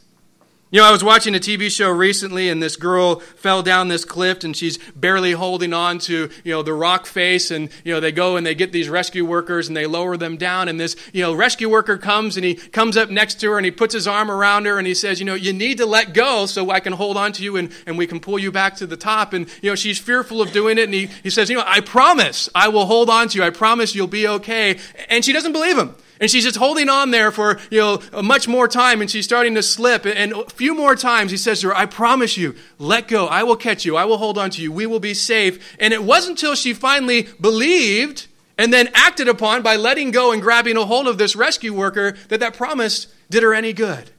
You 0.69 0.82
know, 0.82 0.86
I 0.86 0.91
was 0.91 1.01
watching 1.01 1.34
a 1.34 1.39
TV 1.39 1.71
show 1.71 1.89
recently, 1.89 2.49
and 2.49 2.62
this 2.62 2.75
girl 2.75 3.21
fell 3.21 3.63
down 3.63 3.88
this 3.88 4.03
cliff, 4.03 4.43
and 4.43 4.53
she's 4.53 4.77
barely 4.97 5.32
holding 5.32 5.71
on 5.71 5.97
to, 5.99 6.30
you 6.43 6.51
know, 6.51 6.62
the 6.62 6.73
rock 6.73 7.06
face. 7.06 7.51
And, 7.51 7.69
you 7.86 7.93
know, 7.93 8.01
they 8.01 8.12
go 8.12 8.36
and 8.36 8.45
they 8.45 8.53
get 8.53 8.73
these 8.73 8.89
rescue 8.89 9.23
workers, 9.23 9.69
and 9.69 9.77
they 9.77 9.86
lower 9.86 10.17
them 10.17 10.36
down. 10.36 10.67
And 10.67 10.77
this, 10.77 10.97
you 11.13 11.21
know, 11.21 11.34
rescue 11.34 11.69
worker 11.69 11.97
comes, 11.97 12.36
and 12.36 12.45
he 12.45 12.56
comes 12.56 12.97
up 12.97 13.10
next 13.10 13.39
to 13.39 13.51
her, 13.51 13.58
and 13.58 13.63
he 13.63 13.71
puts 13.71 13.93
his 13.93 14.08
arm 14.08 14.30
around 14.30 14.65
her, 14.65 14.77
and 14.77 14.86
he 14.86 14.93
says, 14.93 15.21
you 15.21 15.25
know, 15.25 15.36
you 15.36 15.53
need 15.53 15.77
to 15.77 15.86
let 15.86 16.13
go 16.13 16.45
so 16.45 16.69
I 16.69 16.82
can 16.82 16.91
hold 16.91 17.15
on 17.15 17.32
to 17.32 17.43
you, 17.43 17.56
and, 17.56 17.71
and 17.86 17.97
we 17.97 18.06
can 18.06 18.19
pull 18.19 18.38
you 18.38 18.51
back 18.51 18.75
to 18.75 18.86
the 18.86 18.97
top. 18.97 19.32
And, 19.32 19.47
you 19.62 19.71
know, 19.71 19.75
she's 19.75 19.97
fearful 19.97 20.41
of 20.41 20.51
doing 20.51 20.77
it, 20.77 20.84
and 20.84 20.93
he, 20.93 21.06
he 21.23 21.30
says, 21.30 21.49
you 21.49 21.56
know, 21.56 21.63
I 21.65 21.80
promise 21.80 22.49
I 22.53 22.67
will 22.67 22.88
hold 22.88 23.10
on 23.10 23.30
to 23.30 23.38
you. 23.38 23.43
I 23.45 23.51
promise 23.51 23.95
you'll 23.95 24.08
be 24.08 24.27
okay. 24.27 24.80
And 25.08 25.23
she 25.23 25.32
doesn't 25.32 25.53
believe 25.53 25.77
him. 25.77 25.95
And 26.19 26.30
she's 26.30 26.43
just 26.43 26.58
holding 26.58 26.89
on 26.89 27.12
there 27.12 27.32
for, 27.32 27.60
you 27.69 27.80
know, 27.80 28.01
much 28.23 28.47
more 28.47 28.67
time 28.67 29.01
and 29.01 29.10
she's 29.10 29.25
starting 29.25 29.56
to 29.56 29.63
slip. 29.63 30.06
And 30.06 30.34
a 30.34 30.49
few 30.49 30.75
more 30.75 30.95
times 30.95 31.32
he 31.32 31.38
says 31.38 31.62
to 31.62 31.67
her, 31.67 31.75
I 31.75 31.86
promise 31.86 32.38
you, 32.38 32.56
let 32.80 33.08
go. 33.08 33.27
I 33.27 33.43
will 33.43 33.56
catch 33.56 33.86
you. 33.86 33.95
I 33.95 34.06
will 34.06 34.17
hold 34.17 34.38
on 34.38 34.49
to 34.51 34.62
you. 34.62 34.71
We 34.71 34.86
will 34.86 34.99
be 34.99 35.13
safe. 35.13 35.75
And 35.80 35.93
it 35.93 36.03
wasn't 36.03 36.38
until 36.39 36.56
she 36.56 36.73
finally 36.73 37.27
believed 37.39 38.27
and 38.58 38.73
then 38.73 38.89
acted 38.93 39.27
upon 39.27 39.62
by 39.62 39.75
letting 39.75 40.12
go 40.12 40.32
and 40.32 40.41
grabbing 40.41 40.77
a 40.77 40.86
hold 40.86 41.08
of 41.08 41.17
this 41.17 41.36
rescue 41.36 41.73
worker 41.73 42.13
that 42.30 42.39
that 42.39 42.56
promise 42.56 43.08
did 43.30 43.43
her 43.43 43.53
any 43.53 43.73
good. 43.73 44.10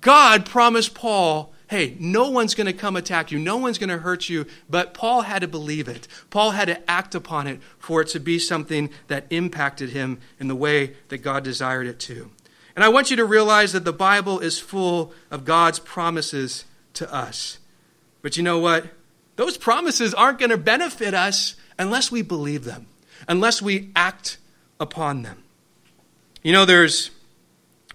God 0.00 0.46
promised 0.46 0.94
Paul 0.94 1.52
hey, 1.68 1.96
no 1.98 2.30
one's 2.30 2.54
going 2.54 2.66
to 2.66 2.72
come 2.72 2.96
attack 2.96 3.30
you, 3.30 3.38
no 3.38 3.56
one's 3.56 3.78
going 3.78 3.90
to 3.90 3.98
hurt 3.98 4.28
you. 4.28 4.46
But 4.68 4.94
Paul 4.94 5.22
had 5.22 5.40
to 5.40 5.48
believe 5.48 5.88
it. 5.88 6.06
Paul 6.30 6.52
had 6.52 6.66
to 6.66 6.90
act 6.90 7.14
upon 7.14 7.46
it 7.46 7.60
for 7.78 8.00
it 8.02 8.08
to 8.08 8.20
be 8.20 8.38
something 8.38 8.90
that 9.08 9.26
impacted 9.30 9.90
him 9.90 10.20
in 10.38 10.48
the 10.48 10.54
way 10.54 10.94
that 11.08 11.18
God 11.18 11.44
desired 11.44 11.86
it 11.86 11.98
to. 12.00 12.30
And 12.74 12.84
I 12.84 12.88
want 12.88 13.10
you 13.10 13.16
to 13.16 13.24
realize 13.24 13.72
that 13.72 13.84
the 13.84 13.92
Bible 13.92 14.38
is 14.38 14.58
full 14.58 15.12
of 15.30 15.44
God's 15.44 15.78
promises 15.78 16.64
to 16.94 17.12
us. 17.12 17.58
But 18.22 18.36
you 18.36 18.42
know 18.42 18.58
what? 18.58 18.86
Those 19.36 19.56
promises 19.56 20.14
aren't 20.14 20.38
going 20.38 20.50
to 20.50 20.56
benefit 20.56 21.14
us 21.14 21.56
unless 21.78 22.10
we 22.10 22.22
believe 22.22 22.64
them, 22.64 22.86
unless 23.28 23.62
we 23.62 23.90
act 23.94 24.38
upon 24.78 25.22
them. 25.22 25.42
You 26.42 26.52
know, 26.52 26.64
there's 26.64 27.10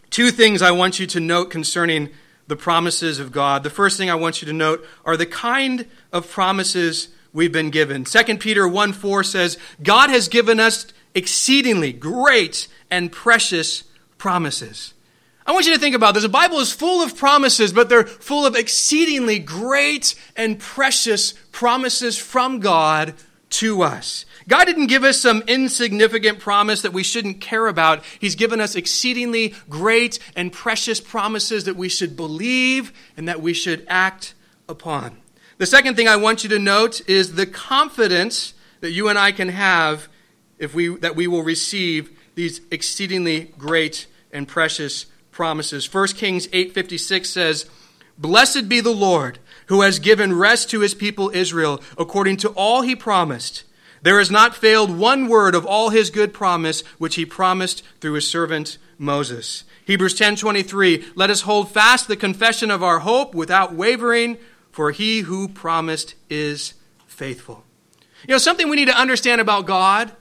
two 0.10 0.32
things 0.32 0.62
I 0.62 0.72
want 0.72 1.00
you 1.00 1.08
to 1.08 1.20
note 1.20 1.50
concerning 1.52 2.10
the 2.52 2.58
promises 2.58 3.18
of 3.18 3.32
God. 3.32 3.64
The 3.64 3.70
first 3.70 3.98
thing 3.98 4.10
I 4.10 4.16
want 4.16 4.42
you 4.42 4.46
to 4.46 4.52
note 4.54 4.86
are 5.06 5.16
the 5.16 5.26
kind 5.26 5.86
of 6.12 6.30
promises 6.30 7.08
we've 7.32 7.54
been 7.54 7.70
given. 7.70 8.04
2 8.04 8.38
Peter 8.40 8.68
1 8.68 8.92
4 8.92 9.24
says, 9.24 9.58
God 9.82 10.10
has 10.10 10.28
given 10.28 10.60
us 10.60 10.88
exceedingly 11.16 11.94
great 11.94 12.68
and 12.92 13.10
precious 13.10 13.86
promises. 14.18 14.94
I 15.46 15.54
want 15.54 15.66
you 15.66 15.74
to 15.74 15.80
think 15.80 15.96
about 15.96 16.14
this. 16.14 16.24
The 16.24 16.30
Bible 16.30 16.60
is 16.60 16.74
full 16.74 17.02
of 17.02 17.16
promises, 17.16 17.72
but 17.72 17.88
they're 17.88 18.06
full 18.06 18.46
of 18.46 18.58
exceedingly 18.58 19.40
great 19.40 20.14
and 20.36 20.60
precious 20.60 21.32
promises 21.54 22.18
from 22.18 22.60
God 22.60 23.14
to 23.52 23.82
us. 23.82 24.26
God 24.52 24.66
didn't 24.66 24.88
give 24.88 25.06
us 25.06 25.18
some 25.18 25.44
insignificant 25.48 26.40
promise 26.40 26.82
that 26.82 26.92
we 26.92 27.04
shouldn't 27.04 27.40
care 27.40 27.68
about. 27.68 28.04
He's 28.20 28.36
given 28.36 28.60
us 28.60 28.76
exceedingly 28.76 29.54
great 29.70 30.20
and 30.36 30.52
precious 30.52 31.00
promises 31.00 31.64
that 31.64 31.78
we 31.78 31.88
should 31.88 32.18
believe 32.18 32.92
and 33.16 33.30
that 33.30 33.42
we 33.42 33.54
should 33.54 33.86
act 33.88 34.34
upon. 34.68 35.16
The 35.58 35.66
second 35.66 35.96
thing 35.96 36.10
I 36.10 36.18
want 36.18 36.44
you 36.44 36.50
to 36.50 36.60
note 36.60 37.00
is 37.08 37.36
the 37.36 37.46
confidence 37.46 38.54
that 38.82 38.92
you 38.92 39.08
and 39.08 39.18
I 39.18 39.32
can 39.32 39.48
have 39.48 40.10
if 40.60 40.76
we, 40.76 40.98
that 40.98 41.16
we 41.16 41.28
will 41.28 41.44
receive 41.44 42.12
these 42.36 42.60
exceedingly 42.72 43.54
great 43.58 44.06
and 44.34 44.50
precious 44.50 45.06
promises. 45.32 45.86
1 45.86 46.08
Kings 46.18 46.50
8:56 46.52 47.30
says, 47.30 47.68
"Blessed 48.18 48.68
be 48.68 48.82
the 48.82 48.92
Lord, 48.92 49.40
who 49.68 49.80
has 49.80 49.98
given 50.00 50.34
rest 50.34 50.70
to 50.72 50.82
his 50.82 50.94
people 50.94 51.32
Israel 51.34 51.82
according 51.98 52.36
to 52.38 52.50
all 52.50 52.82
he 52.82 52.98
promised." 52.98 53.64
There 54.02 54.18
has 54.18 54.32
not 54.32 54.56
failed 54.56 54.98
one 54.98 55.28
word 55.28 55.54
of 55.56 55.66
all 55.66 55.90
his 55.90 56.10
good 56.10 56.34
promise 56.34 56.82
which 56.98 57.16
he 57.16 57.26
promised 57.26 57.84
through 58.00 58.14
his 58.14 58.28
servant 58.28 58.78
Moses. 58.98 59.64
Hebrews 59.86 60.18
10:23 60.18 61.12
Let 61.16 61.30
us 61.30 61.42
hold 61.42 61.72
fast 61.72 62.08
the 62.08 62.16
confession 62.16 62.72
of 62.72 62.84
our 62.84 63.00
hope 63.00 63.36
without 63.36 63.74
wavering 63.74 64.38
for 64.72 64.92
he 64.92 65.22
who 65.22 65.48
promised 65.48 66.16
is 66.30 66.74
faithful. 67.08 67.64
You 68.28 68.34
know 68.34 68.38
something 68.38 68.70
we 68.70 68.78
need 68.78 68.88
to 68.88 69.00
understand 69.00 69.42
about 69.42 69.66
God 69.66 70.12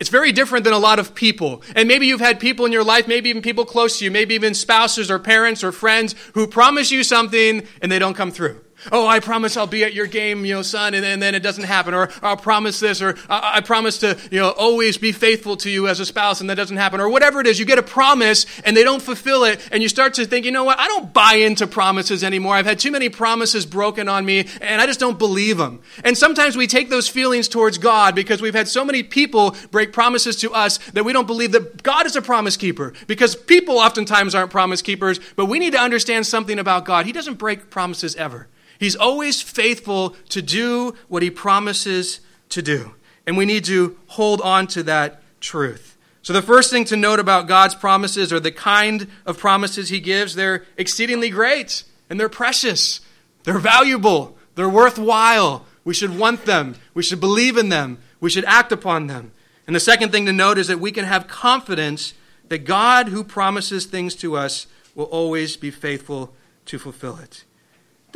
it's 0.00 0.10
very 0.10 0.30
different 0.30 0.64
than 0.64 0.74
a 0.74 0.78
lot 0.78 0.98
of 0.98 1.14
people. 1.14 1.62
And 1.74 1.88
maybe 1.88 2.06
you've 2.06 2.20
had 2.20 2.38
people 2.38 2.64
in 2.66 2.72
your 2.72 2.84
life, 2.84 3.08
maybe 3.08 3.30
even 3.30 3.42
people 3.42 3.64
close 3.64 3.98
to 3.98 4.04
you, 4.04 4.10
maybe 4.10 4.34
even 4.34 4.54
spouses 4.54 5.10
or 5.10 5.18
parents 5.18 5.64
or 5.64 5.72
friends 5.72 6.14
who 6.34 6.46
promise 6.46 6.90
you 6.90 7.02
something 7.02 7.66
and 7.82 7.90
they 7.90 7.98
don't 7.98 8.14
come 8.14 8.30
through. 8.30 8.60
Oh, 8.92 9.06
I 9.06 9.20
promise 9.20 9.56
I'll 9.56 9.66
be 9.66 9.84
at 9.84 9.94
your 9.94 10.06
game, 10.06 10.44
you 10.44 10.54
know, 10.54 10.62
son, 10.62 10.94
and, 10.94 11.04
and 11.04 11.22
then 11.22 11.34
it 11.34 11.42
doesn't 11.42 11.64
happen. 11.64 11.94
Or 11.94 12.08
I'll 12.22 12.36
promise 12.36 12.80
this, 12.80 13.02
or 13.02 13.16
I, 13.28 13.56
I, 13.56 13.60
promise 13.60 13.98
to, 13.98 14.18
you 14.30 14.40
know, 14.40 14.50
always 14.50 14.98
be 14.98 15.12
faithful 15.12 15.56
to 15.58 15.70
you 15.70 15.88
as 15.88 16.00
a 16.00 16.06
spouse, 16.06 16.40
and 16.40 16.50
that 16.50 16.56
doesn't 16.56 16.76
happen. 16.76 17.00
Or 17.00 17.08
whatever 17.08 17.40
it 17.40 17.46
is, 17.46 17.58
you 17.58 17.64
get 17.64 17.78
a 17.78 17.82
promise 17.82 18.46
and 18.64 18.76
they 18.76 18.84
don't 18.84 19.02
fulfill 19.02 19.44
it, 19.44 19.66
and 19.72 19.82
you 19.82 19.88
start 19.88 20.14
to 20.14 20.26
think, 20.26 20.44
you 20.44 20.52
know 20.52 20.64
what, 20.64 20.78
I 20.78 20.88
don't 20.88 21.12
buy 21.12 21.34
into 21.34 21.66
promises 21.66 22.24
anymore. 22.24 22.54
I've 22.54 22.66
had 22.66 22.78
too 22.78 22.90
many 22.90 23.08
promises 23.08 23.66
broken 23.66 24.08
on 24.08 24.24
me, 24.24 24.46
and 24.60 24.80
I 24.80 24.86
just 24.86 25.00
don't 25.00 25.18
believe 25.18 25.58
them. 25.58 25.80
And 26.04 26.16
sometimes 26.16 26.56
we 26.56 26.66
take 26.66 26.90
those 26.90 27.08
feelings 27.08 27.48
towards 27.48 27.78
God 27.78 28.14
because 28.14 28.40
we've 28.40 28.54
had 28.54 28.68
so 28.68 28.84
many 28.84 29.02
people 29.02 29.56
break 29.70 29.92
promises 29.92 30.36
to 30.36 30.52
us 30.52 30.78
that 30.92 31.04
we 31.04 31.12
don't 31.12 31.26
believe 31.26 31.52
that 31.52 31.82
God 31.82 32.06
is 32.06 32.16
a 32.16 32.22
promise 32.22 32.56
keeper. 32.56 32.92
Because 33.06 33.36
people 33.36 33.78
oftentimes 33.78 34.34
aren't 34.34 34.50
promise 34.50 34.82
keepers, 34.82 35.20
but 35.36 35.46
we 35.46 35.58
need 35.58 35.72
to 35.72 35.80
understand 35.80 36.26
something 36.26 36.58
about 36.58 36.84
God. 36.84 37.06
He 37.06 37.12
doesn't 37.12 37.34
break 37.34 37.70
promises 37.70 38.16
ever. 38.16 38.48
He's 38.78 38.96
always 38.96 39.42
faithful 39.42 40.10
to 40.30 40.40
do 40.40 40.94
what 41.08 41.22
he 41.22 41.30
promises 41.30 42.20
to 42.50 42.62
do. 42.62 42.94
And 43.26 43.36
we 43.36 43.44
need 43.44 43.64
to 43.66 43.98
hold 44.06 44.40
on 44.40 44.66
to 44.68 44.82
that 44.84 45.20
truth. 45.40 45.96
So, 46.22 46.32
the 46.32 46.42
first 46.42 46.70
thing 46.70 46.84
to 46.86 46.96
note 46.96 47.20
about 47.20 47.46
God's 47.46 47.74
promises 47.74 48.32
are 48.32 48.40
the 48.40 48.52
kind 48.52 49.08
of 49.24 49.38
promises 49.38 49.88
he 49.88 50.00
gives. 50.00 50.34
They're 50.34 50.64
exceedingly 50.76 51.30
great 51.30 51.84
and 52.10 52.18
they're 52.18 52.28
precious, 52.28 53.00
they're 53.44 53.58
valuable, 53.58 54.36
they're 54.54 54.68
worthwhile. 54.68 55.64
We 55.84 55.94
should 55.94 56.18
want 56.18 56.44
them, 56.44 56.74
we 56.92 57.02
should 57.02 57.20
believe 57.20 57.56
in 57.56 57.70
them, 57.70 57.98
we 58.20 58.28
should 58.28 58.44
act 58.44 58.72
upon 58.72 59.06
them. 59.06 59.32
And 59.66 59.74
the 59.74 59.80
second 59.80 60.12
thing 60.12 60.26
to 60.26 60.32
note 60.32 60.58
is 60.58 60.68
that 60.68 60.80
we 60.80 60.92
can 60.92 61.06
have 61.06 61.28
confidence 61.28 62.14
that 62.48 62.64
God, 62.66 63.08
who 63.08 63.24
promises 63.24 63.86
things 63.86 64.14
to 64.16 64.36
us, 64.36 64.66
will 64.94 65.04
always 65.04 65.56
be 65.56 65.70
faithful 65.70 66.34
to 66.66 66.78
fulfill 66.78 67.16
it. 67.16 67.44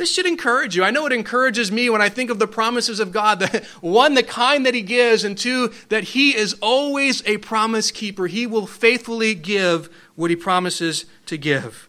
This 0.03 0.11
should 0.11 0.25
encourage 0.25 0.75
you. 0.75 0.83
I 0.83 0.91
know 0.91 1.05
it 1.05 1.13
encourages 1.13 1.71
me 1.71 1.89
when 1.89 2.01
I 2.01 2.09
think 2.09 2.29
of 2.29 2.37
the 2.37 2.45
promises 2.45 2.99
of 2.99 3.13
God 3.13 3.39
that 3.39 3.63
one, 3.79 4.15
the 4.15 4.21
kind 4.21 4.65
that 4.65 4.73
He 4.73 4.81
gives, 4.81 5.23
and 5.23 5.37
two, 5.37 5.71
that 5.87 6.03
He 6.03 6.35
is 6.35 6.57
always 6.61 7.25
a 7.25 7.37
promise 7.37 7.89
keeper. 7.89 8.27
He 8.27 8.45
will 8.45 8.67
faithfully 8.67 9.33
give 9.33 9.89
what 10.15 10.29
He 10.29 10.35
promises 10.35 11.05
to 11.27 11.37
give. 11.37 11.87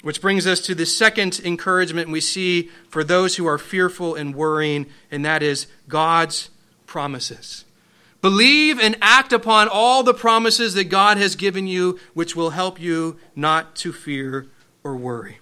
Which 0.00 0.22
brings 0.22 0.46
us 0.46 0.62
to 0.62 0.74
the 0.74 0.86
second 0.86 1.38
encouragement 1.44 2.08
we 2.08 2.22
see 2.22 2.70
for 2.88 3.04
those 3.04 3.36
who 3.36 3.44
are 3.44 3.58
fearful 3.58 4.14
and 4.14 4.34
worrying, 4.34 4.86
and 5.10 5.22
that 5.26 5.42
is 5.42 5.66
God's 5.86 6.48
promises. 6.86 7.66
Believe 8.22 8.80
and 8.80 8.96
act 9.02 9.34
upon 9.34 9.68
all 9.68 10.02
the 10.02 10.14
promises 10.14 10.72
that 10.72 10.84
God 10.84 11.18
has 11.18 11.36
given 11.36 11.66
you, 11.66 12.00
which 12.14 12.34
will 12.34 12.50
help 12.50 12.80
you 12.80 13.18
not 13.36 13.76
to 13.76 13.92
fear 13.92 14.46
or 14.82 14.96
worry. 14.96 15.39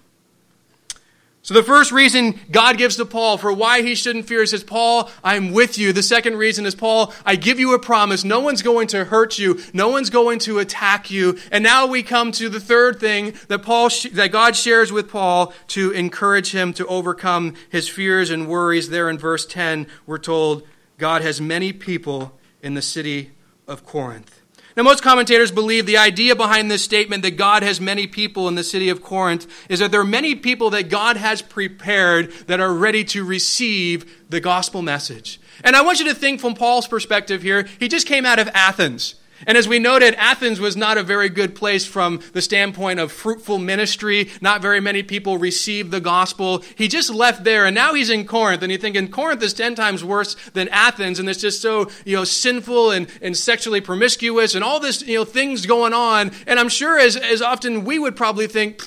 So, 1.49 1.55
the 1.55 1.63
first 1.63 1.91
reason 1.91 2.39
God 2.51 2.77
gives 2.77 2.97
to 2.97 3.05
Paul 3.05 3.39
for 3.39 3.51
why 3.51 3.81
he 3.81 3.95
shouldn't 3.95 4.27
fear 4.27 4.43
is, 4.43 4.63
Paul, 4.63 5.09
I'm 5.23 5.51
with 5.51 5.79
you. 5.79 5.91
The 5.91 6.03
second 6.03 6.35
reason 6.35 6.67
is, 6.67 6.75
Paul, 6.75 7.11
I 7.25 7.37
give 7.37 7.59
you 7.59 7.73
a 7.73 7.79
promise. 7.79 8.23
No 8.23 8.39
one's 8.39 8.61
going 8.61 8.85
to 8.89 9.05
hurt 9.05 9.39
you. 9.39 9.59
No 9.73 9.89
one's 9.89 10.11
going 10.11 10.37
to 10.41 10.59
attack 10.59 11.09
you. 11.09 11.39
And 11.51 11.63
now 11.63 11.87
we 11.87 12.03
come 12.03 12.31
to 12.33 12.49
the 12.49 12.59
third 12.59 12.99
thing 12.99 13.33
that 13.47 13.63
Paul, 13.63 13.89
that 14.11 14.31
God 14.31 14.55
shares 14.55 14.91
with 14.91 15.09
Paul 15.09 15.51
to 15.69 15.89
encourage 15.89 16.51
him 16.51 16.71
to 16.73 16.85
overcome 16.85 17.55
his 17.71 17.89
fears 17.89 18.29
and 18.29 18.47
worries. 18.47 18.89
There 18.89 19.09
in 19.09 19.17
verse 19.17 19.47
10, 19.47 19.87
we're 20.05 20.19
told 20.19 20.67
God 20.99 21.23
has 21.23 21.41
many 21.41 21.73
people 21.73 22.37
in 22.61 22.75
the 22.75 22.83
city 22.83 23.31
of 23.67 23.87
Corinth. 23.87 24.38
Now, 24.79 24.83
most 24.83 25.03
commentators 25.03 25.51
believe 25.51 25.85
the 25.85 25.97
idea 25.97 26.37
behind 26.37 26.71
this 26.71 26.85
statement 26.85 27.23
that 27.23 27.35
God 27.35 27.63
has 27.63 27.81
many 27.81 28.07
people 28.07 28.47
in 28.47 28.55
the 28.55 28.63
city 28.63 28.87
of 28.87 29.03
Corinth 29.03 29.45
is 29.67 29.79
that 29.79 29.91
there 29.91 29.99
are 29.99 30.05
many 30.05 30.35
people 30.35 30.69
that 30.69 30.87
God 30.87 31.17
has 31.17 31.41
prepared 31.41 32.31
that 32.47 32.61
are 32.61 32.73
ready 32.73 33.03
to 33.03 33.25
receive 33.25 34.23
the 34.29 34.39
gospel 34.39 34.81
message. 34.81 35.41
And 35.65 35.75
I 35.75 35.81
want 35.81 35.99
you 35.99 36.05
to 36.05 36.15
think 36.15 36.39
from 36.39 36.53
Paul's 36.55 36.87
perspective 36.87 37.41
here. 37.41 37.67
He 37.77 37.89
just 37.89 38.07
came 38.07 38.25
out 38.25 38.39
of 38.39 38.47
Athens. 38.53 39.15
And 39.47 39.57
as 39.57 39.67
we 39.67 39.79
noted, 39.79 40.15
Athens 40.15 40.59
was 40.59 40.75
not 40.75 40.97
a 40.97 41.03
very 41.03 41.29
good 41.29 41.55
place 41.55 41.85
from 41.85 42.21
the 42.33 42.41
standpoint 42.41 42.99
of 42.99 43.11
fruitful 43.11 43.57
ministry. 43.57 44.29
Not 44.41 44.61
very 44.61 44.79
many 44.79 45.03
people 45.03 45.37
received 45.37 45.91
the 45.91 46.01
gospel. 46.01 46.63
He 46.75 46.87
just 46.87 47.09
left 47.09 47.43
there, 47.43 47.65
and 47.65 47.75
now 47.75 47.93
he's 47.93 48.09
in 48.09 48.25
Corinth. 48.25 48.61
And 48.61 48.71
you 48.71 48.77
think, 48.77 48.95
in 48.95 49.09
Corinth 49.09 49.41
is 49.43 49.53
ten 49.53 49.75
times 49.75 50.03
worse 50.03 50.35
than 50.53 50.67
Athens, 50.69 51.19
and 51.19 51.29
it's 51.29 51.41
just 51.41 51.61
so 51.61 51.89
you 52.05 52.15
know 52.15 52.23
sinful 52.23 52.91
and, 52.91 53.07
and 53.21 53.35
sexually 53.35 53.81
promiscuous, 53.81 54.55
and 54.55 54.63
all 54.63 54.79
this 54.79 55.01
you 55.01 55.17
know 55.17 55.25
things 55.25 55.65
going 55.65 55.93
on. 55.93 56.31
And 56.47 56.59
I'm 56.59 56.69
sure 56.69 56.99
as 56.99 57.15
as 57.15 57.41
often 57.41 57.85
we 57.85 57.99
would 57.99 58.15
probably 58.15 58.47
think 58.47 58.83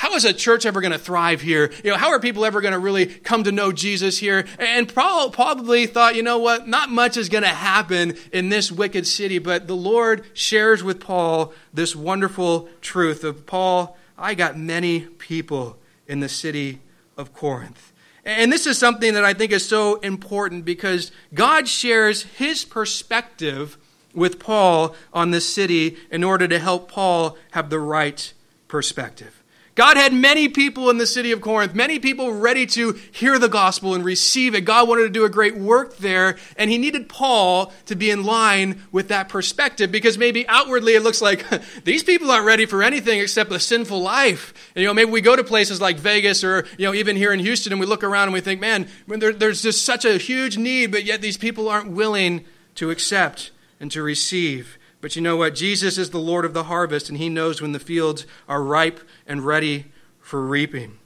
how 0.00 0.14
is 0.14 0.24
a 0.24 0.32
church 0.32 0.64
ever 0.64 0.80
going 0.80 0.92
to 0.92 0.98
thrive 0.98 1.42
here? 1.42 1.70
You 1.84 1.90
know, 1.90 1.98
how 1.98 2.08
are 2.08 2.18
people 2.18 2.46
ever 2.46 2.62
going 2.62 2.72
to 2.72 2.78
really 2.78 3.04
come 3.04 3.44
to 3.44 3.52
know 3.52 3.70
Jesus 3.70 4.16
here? 4.16 4.46
And 4.58 4.88
Paul 4.88 5.28
probably 5.28 5.86
thought, 5.86 6.16
you 6.16 6.22
know 6.22 6.38
what, 6.38 6.66
not 6.66 6.88
much 6.88 7.18
is 7.18 7.28
going 7.28 7.42
to 7.42 7.50
happen 7.50 8.16
in 8.32 8.48
this 8.48 8.72
wicked 8.72 9.06
city. 9.06 9.38
But 9.38 9.66
the 9.66 9.76
Lord 9.76 10.24
shares 10.32 10.82
with 10.82 11.00
Paul 11.00 11.52
this 11.74 11.94
wonderful 11.94 12.70
truth 12.80 13.24
of 13.24 13.44
Paul, 13.44 13.94
I 14.16 14.32
got 14.32 14.56
many 14.56 15.00
people 15.00 15.76
in 16.06 16.20
the 16.20 16.30
city 16.30 16.80
of 17.18 17.34
Corinth. 17.34 17.92
And 18.24 18.50
this 18.50 18.66
is 18.66 18.78
something 18.78 19.12
that 19.12 19.26
I 19.26 19.34
think 19.34 19.52
is 19.52 19.68
so 19.68 19.96
important 19.96 20.64
because 20.64 21.12
God 21.34 21.68
shares 21.68 22.22
his 22.22 22.64
perspective 22.64 23.76
with 24.14 24.38
Paul 24.38 24.96
on 25.12 25.30
this 25.30 25.52
city 25.52 25.98
in 26.10 26.24
order 26.24 26.48
to 26.48 26.58
help 26.58 26.90
Paul 26.90 27.36
have 27.50 27.68
the 27.68 27.80
right 27.80 28.32
perspective. 28.66 29.39
God 29.76 29.96
had 29.96 30.12
many 30.12 30.48
people 30.48 30.90
in 30.90 30.98
the 30.98 31.06
city 31.06 31.30
of 31.30 31.40
Corinth, 31.40 31.74
many 31.74 31.98
people 31.98 32.34
ready 32.34 32.66
to 32.66 32.98
hear 33.12 33.38
the 33.38 33.48
gospel 33.48 33.94
and 33.94 34.04
receive 34.04 34.54
it. 34.54 34.62
God 34.62 34.88
wanted 34.88 35.04
to 35.04 35.10
do 35.10 35.24
a 35.24 35.30
great 35.30 35.56
work 35.56 35.96
there, 35.98 36.36
and 36.56 36.70
he 36.70 36.76
needed 36.76 37.08
Paul 37.08 37.72
to 37.86 37.94
be 37.94 38.10
in 38.10 38.24
line 38.24 38.82
with 38.90 39.08
that 39.08 39.28
perspective 39.28 39.92
because 39.92 40.18
maybe 40.18 40.46
outwardly 40.48 40.94
it 40.94 41.02
looks 41.02 41.22
like 41.22 41.44
these 41.84 42.02
people 42.02 42.30
aren't 42.30 42.46
ready 42.46 42.66
for 42.66 42.82
anything 42.82 43.20
except 43.20 43.52
a 43.52 43.60
sinful 43.60 44.00
life. 44.00 44.52
And, 44.74 44.82
you 44.82 44.88
know, 44.88 44.94
maybe 44.94 45.10
we 45.10 45.20
go 45.20 45.36
to 45.36 45.44
places 45.44 45.80
like 45.80 45.98
Vegas 45.98 46.42
or, 46.42 46.66
you 46.76 46.86
know, 46.86 46.94
even 46.94 47.16
here 47.16 47.32
in 47.32 47.38
Houston 47.38 47.72
and 47.72 47.80
we 47.80 47.86
look 47.86 48.02
around 48.02 48.24
and 48.24 48.32
we 48.32 48.40
think, 48.40 48.60
man, 48.60 48.88
there, 49.06 49.32
there's 49.32 49.62
just 49.62 49.84
such 49.84 50.04
a 50.04 50.18
huge 50.18 50.58
need, 50.58 50.90
but 50.90 51.04
yet 51.04 51.22
these 51.22 51.36
people 51.36 51.68
aren't 51.68 51.92
willing 51.92 52.44
to 52.74 52.90
accept 52.90 53.52
and 53.78 53.90
to 53.92 54.02
receive. 54.02 54.78
But 55.00 55.16
you 55.16 55.22
know 55.22 55.36
what? 55.36 55.54
Jesus 55.54 55.96
is 55.96 56.10
the 56.10 56.18
Lord 56.18 56.44
of 56.44 56.52
the 56.52 56.64
harvest, 56.64 57.08
and 57.08 57.18
He 57.18 57.28
knows 57.28 57.62
when 57.62 57.72
the 57.72 57.78
fields 57.78 58.26
are 58.48 58.62
ripe 58.62 59.00
and 59.26 59.44
ready 59.44 59.86
for 60.20 60.44
reaping. 60.44 60.98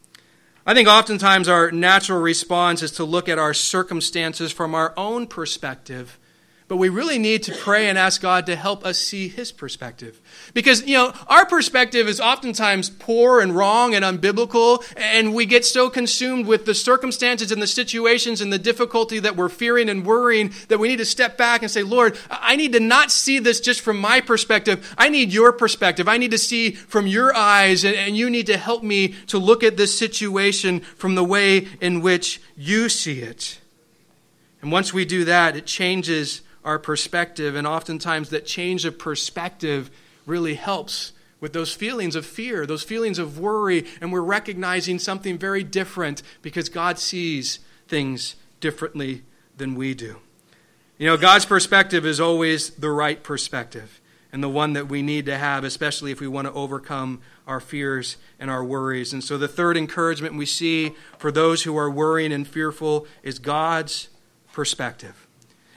I 0.67 0.75
think 0.75 0.89
oftentimes 0.89 1.47
our 1.47 1.71
natural 1.71 2.21
response 2.21 2.83
is 2.83 2.91
to 2.93 3.05
look 3.05 3.29
at 3.29 3.39
our 3.39 3.55
circumstances 3.55 4.51
from 4.51 4.75
our 4.75 4.95
own 4.97 5.27
perspective 5.27 6.19
but 6.67 6.79
we 6.79 6.89
really 6.89 7.19
need 7.19 7.43
to 7.43 7.53
pray 7.53 7.89
and 7.89 7.99
ask 7.99 8.23
God 8.23 8.47
to 8.47 8.57
help 8.57 8.87
us 8.87 8.99
see 8.99 9.29
His 9.29 9.53
perspective. 9.53 10.21
Because, 10.55 10.87
you 10.87 10.97
know, 10.97 11.13
our 11.27 11.45
perspective 11.45 12.09
is 12.09 12.21
oftentimes 12.21 12.89
poor 12.89 13.41
and 13.41 13.55
wrong 13.55 13.95
and 13.95 14.05
unbiblical, 14.05 14.83
and 14.97 15.35
we 15.35 15.45
get 15.45 15.65
so 15.67 15.91
consumed 15.91 16.47
with 16.47 16.65
the 16.65 16.75
circumstances 16.75 17.53
and 17.53 17.61
the 17.61 17.67
situations 17.67 18.41
and 18.41 18.51
the 18.51 18.59
difficulty 18.59 19.19
that 19.19 19.37
we're 19.37 19.51
fearing 19.51 19.91
and 19.91 20.07
worrying 20.07 20.53
that 20.69 20.79
we 20.79 20.89
need 20.89 20.97
to 20.97 21.05
step 21.05 21.37
back 21.37 21.61
and 21.61 21.71
say, 21.71 21.83
Lord, 21.83 22.19
I 22.31 22.57
need 22.57 22.73
to 22.73 22.81
not 22.81 23.11
see 23.11 23.39
this 23.39 23.61
just 23.61 23.83
from 23.83 23.99
my 23.99 24.23
perspective. 24.23 24.95
I 24.97 25.11
need 25.11 25.33
your 25.33 25.53
perspective. 25.53 26.09
I 26.09 26.17
need 26.17 26.31
to 26.31 26.39
see 26.39 26.71
from 26.71 27.07
your 27.07 27.35
eyes, 27.37 27.85
and, 27.85 28.15
you 28.15 28.31
need 28.31 28.47
to 28.47 28.57
help 28.57 28.85
me 28.85 29.09
to 29.27 29.39
look 29.39 29.65
at 29.65 29.77
this 29.77 29.99
situation 29.99 30.79
from 30.79 31.17
the 31.17 31.25
way 31.25 31.67
in 31.81 32.01
which 32.01 32.41
you 32.57 32.89
see 32.89 33.21
it. 33.21 33.59
And 34.63 34.71
once 34.71 34.95
we 34.95 35.05
do 35.05 35.25
that, 35.25 35.57
it 35.57 35.67
changes 35.67 36.41
our 36.65 36.79
perspective. 36.79 37.55
And 37.55 37.67
oftentimes, 37.67 38.31
that 38.31 38.47
change 38.47 38.85
of 38.85 38.99
perspective 38.99 39.91
really 40.27 40.55
helps 40.55 41.13
with 41.41 41.53
those 41.53 41.75
feelings 41.75 42.17
of 42.17 42.25
fear, 42.25 42.65
those 42.65 42.83
feelings 42.83 43.19
of 43.19 43.39
worry, 43.39 43.85
and 44.01 44.11
we're 44.13 44.23
recognizing 44.23 44.99
something 44.99 45.37
very 45.37 45.63
different 45.63 46.23
because 46.41 46.69
God 46.69 46.99
sees 46.99 47.59
things 47.87 48.37
differently 48.61 49.25
than 49.57 49.75
we 49.75 49.93
do. 49.93 50.17
You 50.97 51.07
know, 51.07 51.17
God's 51.17 51.45
perspective 51.45 52.07
is 52.07 52.21
always 52.21 52.71
the 52.71 52.91
right 52.91 53.23
perspective 53.23 54.01
and 54.33 54.43
the 54.43 54.49
one 54.49 54.73
that 54.73 54.89
we 54.89 55.03
need 55.03 55.27
to 55.27 55.37
have, 55.37 55.65
especially 55.65 56.13
if 56.13 56.21
we 56.21 56.29
want 56.29 56.47
to 56.47 56.53
overcome 56.55 57.21
our 57.47 57.61
fears 57.61 58.17
and 58.41 58.51
our 58.51 58.65
worries. 58.65 59.13
And 59.13 59.23
so, 59.23 59.37
the 59.37 59.47
third 59.47 59.77
encouragement 59.77 60.35
we 60.35 60.47
see 60.47 60.95
for 61.19 61.31
those 61.31 61.65
who 61.65 61.77
are 61.77 61.91
worrying 61.91 62.33
and 62.33 62.47
fearful 62.47 63.07
is 63.23 63.39
God's 63.39 64.09
perspective. 64.53 65.24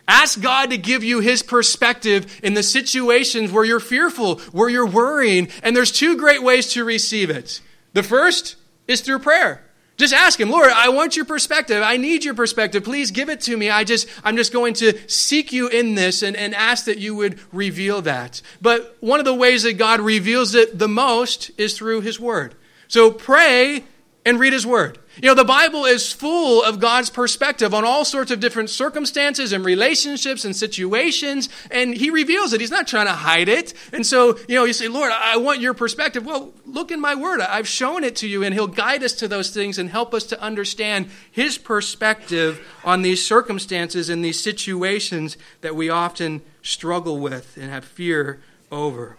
Ask 0.07 0.41
God 0.41 0.69
to 0.69 0.77
give 0.77 1.03
you 1.03 1.19
His 1.19 1.43
perspective 1.43 2.39
in 2.41 2.53
the 2.53 2.63
situations 2.63 3.51
where 3.51 3.65
you're 3.65 3.79
fearful, 3.79 4.39
where 4.51 4.69
you're 4.69 4.87
worrying. 4.87 5.49
And 5.63 5.75
there's 5.75 5.91
two 5.91 6.17
great 6.17 6.41
ways 6.41 6.71
to 6.73 6.83
receive 6.83 7.29
it. 7.29 7.61
The 7.93 8.03
first 8.03 8.55
is 8.87 9.01
through 9.01 9.19
prayer. 9.19 9.63
Just 9.97 10.13
ask 10.13 10.39
him, 10.39 10.51
Lord, 10.51 10.69
I 10.69 10.89
want 10.89 11.15
your 11.15 11.25
perspective. 11.25 11.81
I 11.81 11.97
need 11.97 12.23
your 12.23 12.35
perspective. 12.35 12.83
Please 12.83 13.09
give 13.09 13.29
it 13.29 13.41
to 13.41 13.57
me. 13.57 13.71
I 13.71 13.83
just, 13.83 14.07
I'm 14.23 14.37
just 14.37 14.53
going 14.53 14.75
to 14.75 14.95
seek 15.09 15.51
you 15.51 15.67
in 15.69 15.95
this 15.95 16.21
and, 16.21 16.35
and 16.35 16.53
ask 16.53 16.85
that 16.85 16.99
you 16.99 17.15
would 17.15 17.39
reveal 17.51 18.03
that. 18.03 18.43
But 18.61 18.95
one 18.99 19.19
of 19.19 19.25
the 19.25 19.33
ways 19.33 19.63
that 19.63 19.73
God 19.73 19.99
reveals 19.99 20.53
it 20.53 20.77
the 20.77 20.87
most 20.87 21.49
is 21.57 21.75
through 21.75 22.01
his 22.01 22.19
word. 22.19 22.53
So 22.87 23.09
pray 23.09 23.85
and 24.23 24.39
read 24.39 24.53
his 24.53 24.67
word. 24.67 24.99
You 25.21 25.29
know, 25.29 25.33
the 25.33 25.43
Bible 25.43 25.85
is 25.85 26.13
full 26.13 26.63
of 26.63 26.79
God's 26.79 27.09
perspective 27.09 27.73
on 27.73 27.83
all 27.83 28.05
sorts 28.05 28.29
of 28.29 28.39
different 28.39 28.69
circumstances 28.69 29.51
and 29.51 29.65
relationships 29.65 30.45
and 30.45 30.55
situations, 30.55 31.49
and 31.71 31.95
He 31.95 32.11
reveals 32.11 32.53
it. 32.53 32.61
He's 32.61 32.69
not 32.69 32.87
trying 32.87 33.07
to 33.07 33.13
hide 33.13 33.49
it. 33.49 33.73
And 33.91 34.05
so, 34.05 34.37
you 34.47 34.53
know, 34.53 34.65
you 34.65 34.73
say, 34.73 34.87
Lord, 34.87 35.11
I 35.11 35.37
want 35.37 35.59
your 35.59 35.73
perspective. 35.73 36.23
Well, 36.23 36.53
look 36.67 36.91
in 36.91 37.01
my 37.01 37.15
word. 37.15 37.41
I've 37.41 37.67
shown 37.67 38.03
it 38.03 38.15
to 38.17 38.27
you, 38.27 38.43
and 38.43 38.53
He'll 38.53 38.67
guide 38.67 39.03
us 39.03 39.13
to 39.13 39.27
those 39.27 39.49
things 39.49 39.79
and 39.79 39.89
help 39.89 40.13
us 40.13 40.23
to 40.25 40.39
understand 40.39 41.09
His 41.31 41.57
perspective 41.57 42.61
on 42.83 43.01
these 43.01 43.25
circumstances 43.25 44.09
and 44.09 44.23
these 44.23 44.39
situations 44.39 45.35
that 45.61 45.75
we 45.75 45.89
often 45.89 46.43
struggle 46.61 47.19
with 47.19 47.57
and 47.57 47.71
have 47.71 47.85
fear 47.85 48.39
over. 48.71 49.17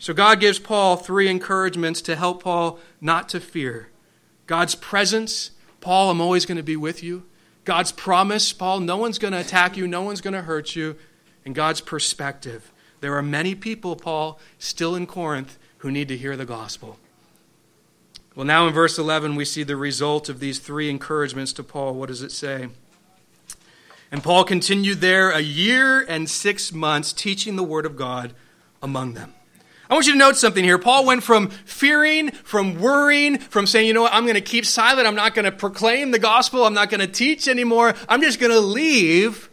So, 0.00 0.12
God 0.12 0.40
gives 0.40 0.58
Paul 0.58 0.96
three 0.96 1.28
encouragements 1.28 2.02
to 2.02 2.16
help 2.16 2.42
Paul 2.42 2.80
not 3.00 3.28
to 3.28 3.38
fear. 3.38 3.90
God's 4.46 4.74
presence, 4.74 5.50
Paul, 5.80 6.10
I'm 6.10 6.20
always 6.20 6.46
going 6.46 6.56
to 6.56 6.62
be 6.62 6.76
with 6.76 7.02
you. 7.02 7.24
God's 7.64 7.92
promise, 7.92 8.52
Paul, 8.52 8.80
no 8.80 8.96
one's 8.96 9.18
going 9.18 9.32
to 9.32 9.40
attack 9.40 9.76
you, 9.76 9.88
no 9.88 10.02
one's 10.02 10.20
going 10.20 10.34
to 10.34 10.42
hurt 10.42 10.76
you. 10.76 10.96
And 11.44 11.54
God's 11.54 11.80
perspective. 11.80 12.72
There 13.00 13.16
are 13.16 13.22
many 13.22 13.54
people, 13.54 13.94
Paul, 13.96 14.40
still 14.58 14.94
in 14.94 15.06
Corinth 15.06 15.58
who 15.78 15.90
need 15.90 16.08
to 16.08 16.16
hear 16.16 16.36
the 16.36 16.44
gospel. 16.44 16.98
Well, 18.34 18.46
now 18.46 18.66
in 18.66 18.74
verse 18.74 18.98
11, 18.98 19.34
we 19.34 19.44
see 19.44 19.62
the 19.62 19.76
result 19.76 20.28
of 20.28 20.40
these 20.40 20.58
three 20.58 20.90
encouragements 20.90 21.52
to 21.54 21.62
Paul. 21.62 21.94
What 21.94 22.08
does 22.08 22.22
it 22.22 22.32
say? 22.32 22.68
And 24.12 24.22
Paul 24.22 24.44
continued 24.44 25.00
there 25.00 25.30
a 25.30 25.40
year 25.40 26.00
and 26.00 26.28
six 26.28 26.72
months, 26.72 27.12
teaching 27.12 27.56
the 27.56 27.62
word 27.62 27.86
of 27.86 27.96
God 27.96 28.34
among 28.82 29.14
them. 29.14 29.34
I 29.88 29.94
want 29.94 30.06
you 30.06 30.12
to 30.12 30.18
note 30.18 30.36
something 30.36 30.64
here. 30.64 30.78
Paul 30.78 31.06
went 31.06 31.22
from 31.22 31.48
fearing, 31.48 32.30
from 32.30 32.80
worrying, 32.80 33.38
from 33.38 33.66
saying, 33.66 33.86
you 33.86 33.94
know 33.94 34.02
what, 34.02 34.12
I'm 34.12 34.24
going 34.24 34.34
to 34.34 34.40
keep 34.40 34.66
silent. 34.66 35.06
I'm 35.06 35.14
not 35.14 35.34
going 35.34 35.44
to 35.44 35.52
proclaim 35.52 36.10
the 36.10 36.18
gospel. 36.18 36.64
I'm 36.64 36.74
not 36.74 36.90
going 36.90 37.00
to 37.00 37.06
teach 37.06 37.46
anymore. 37.46 37.94
I'm 38.08 38.20
just 38.20 38.40
going 38.40 38.52
to 38.52 38.60
leave. 38.60 39.48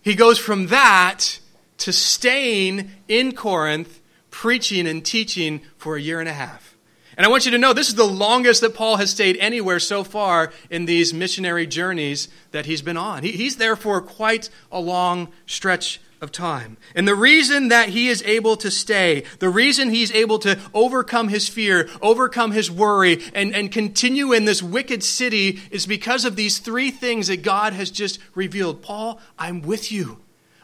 He 0.00 0.14
goes 0.14 0.38
from 0.38 0.68
that 0.68 1.38
to 1.78 1.92
staying 1.92 2.90
in 3.08 3.32
Corinth, 3.32 4.00
preaching 4.30 4.86
and 4.86 5.04
teaching 5.04 5.60
for 5.76 5.96
a 5.96 6.00
year 6.00 6.20
and 6.20 6.28
a 6.28 6.32
half. 6.32 6.76
And 7.18 7.26
I 7.26 7.30
want 7.30 7.44
you 7.46 7.50
to 7.50 7.58
know 7.58 7.72
this 7.72 7.88
is 7.88 7.96
the 7.96 8.04
longest 8.04 8.60
that 8.60 8.74
Paul 8.74 8.96
has 8.96 9.10
stayed 9.10 9.36
anywhere 9.38 9.80
so 9.80 10.04
far 10.04 10.52
in 10.70 10.84
these 10.84 11.12
missionary 11.12 11.66
journeys 11.66 12.28
that 12.52 12.64
he's 12.64 12.80
been 12.80 12.96
on. 12.96 13.24
He, 13.24 13.32
he's 13.32 13.56
there 13.56 13.74
for 13.74 14.00
quite 14.00 14.50
a 14.70 14.78
long 14.78 15.28
stretch 15.44 16.00
of 16.20 16.32
time. 16.32 16.76
And 16.94 17.06
the 17.06 17.14
reason 17.14 17.68
that 17.68 17.90
he 17.90 18.08
is 18.08 18.22
able 18.24 18.56
to 18.56 18.70
stay, 18.70 19.24
the 19.38 19.48
reason 19.48 19.90
he's 19.90 20.12
able 20.12 20.38
to 20.40 20.58
overcome 20.74 21.28
his 21.28 21.48
fear, 21.48 21.88
overcome 22.02 22.52
his 22.52 22.70
worry, 22.70 23.22
and, 23.34 23.54
and 23.54 23.70
continue 23.70 24.32
in 24.32 24.44
this 24.44 24.62
wicked 24.62 25.02
city 25.02 25.60
is 25.70 25.86
because 25.86 26.24
of 26.24 26.36
these 26.36 26.58
three 26.58 26.90
things 26.90 27.28
that 27.28 27.42
God 27.42 27.72
has 27.72 27.90
just 27.90 28.18
revealed. 28.34 28.82
Paul, 28.82 29.20
I'm 29.38 29.62
with 29.62 29.92
you. 29.92 30.18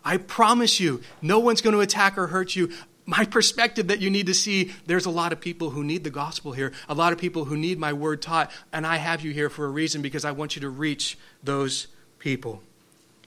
I 0.04 0.18
promise 0.18 0.80
you, 0.80 1.00
no 1.22 1.38
one's 1.38 1.62
going 1.62 1.74
to 1.74 1.80
attack 1.80 2.18
or 2.18 2.26
hurt 2.26 2.54
you. 2.54 2.70
My 3.06 3.24
perspective 3.24 3.88
that 3.88 4.00
you 4.00 4.10
need 4.10 4.26
to 4.26 4.34
see 4.34 4.72
there's 4.86 5.06
a 5.06 5.10
lot 5.10 5.32
of 5.32 5.40
people 5.40 5.70
who 5.70 5.84
need 5.84 6.04
the 6.04 6.10
gospel 6.10 6.52
here, 6.52 6.72
a 6.88 6.94
lot 6.94 7.12
of 7.12 7.18
people 7.18 7.44
who 7.44 7.56
need 7.56 7.78
my 7.78 7.92
word 7.92 8.22
taught, 8.22 8.50
and 8.72 8.86
I 8.86 8.96
have 8.96 9.22
you 9.22 9.30
here 9.32 9.50
for 9.50 9.66
a 9.66 9.68
reason 9.68 10.02
because 10.02 10.24
I 10.24 10.32
want 10.32 10.56
you 10.56 10.62
to 10.62 10.70
reach 10.70 11.18
those 11.42 11.86
people. 12.18 12.62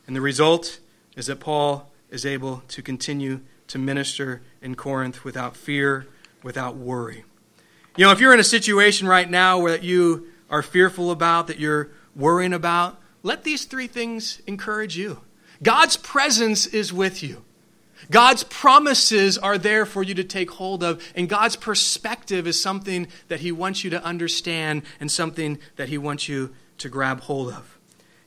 And 0.07 0.15
the 0.15 0.21
result 0.21 0.80
is 1.15 1.28
that 1.28 1.39
Paul 1.39 1.91
is 2.10 2.26
able 2.26 2.64
to 2.70 2.82
continue 2.82 3.41
to 3.68 3.78
minister 3.78 4.41
in 4.62 4.76
Corinth 4.76 5.24
without 5.24 5.55
fear, 5.55 6.08
without 6.43 6.76
worry. 6.76 7.26
You 7.97 8.05
know, 8.05 8.12
if 8.12 8.20
you're 8.20 8.34
in 8.34 8.39
a 8.39 8.45
situation 8.45 9.08
right 9.08 9.30
now 9.30 9.60
where 9.60 9.78
you 9.78 10.28
are 10.49 10.62
fearful 10.62 11.12
about, 11.12 11.47
that 11.47 11.60
you're 11.60 11.89
worrying 12.16 12.53
about, 12.53 13.01
let 13.24 13.43
these 13.43 13.66
three 13.66 13.88
things 13.88 14.41
encourage 14.47 14.97
you. 14.97 15.22
God's 15.62 15.97
presence 15.97 16.66
is 16.68 16.93
with 16.93 17.24
you. 17.24 17.43
God's 18.12 18.43
promises 18.43 19.38
are 19.38 19.58
there 19.58 19.86
for 19.86 20.03
you 20.03 20.14
to 20.14 20.24
take 20.24 20.51
hold 20.51 20.84
of, 20.84 21.03
and 21.16 21.28
God's 21.28 21.55
perspective 21.55 22.47
is 22.47 22.62
something 22.62 23.08
that 23.28 23.39
He 23.39 23.51
wants 23.51 23.84
you 23.84 23.89
to 23.89 24.03
understand 24.03 24.84
and 24.99 25.12
something 25.12 25.58
that 25.76 25.89
He 25.89 25.97
wants 25.97 26.30
you 26.30 26.53
to 26.78 26.89
grab 26.89 27.22
hold 27.22 27.51
of. 27.51 27.76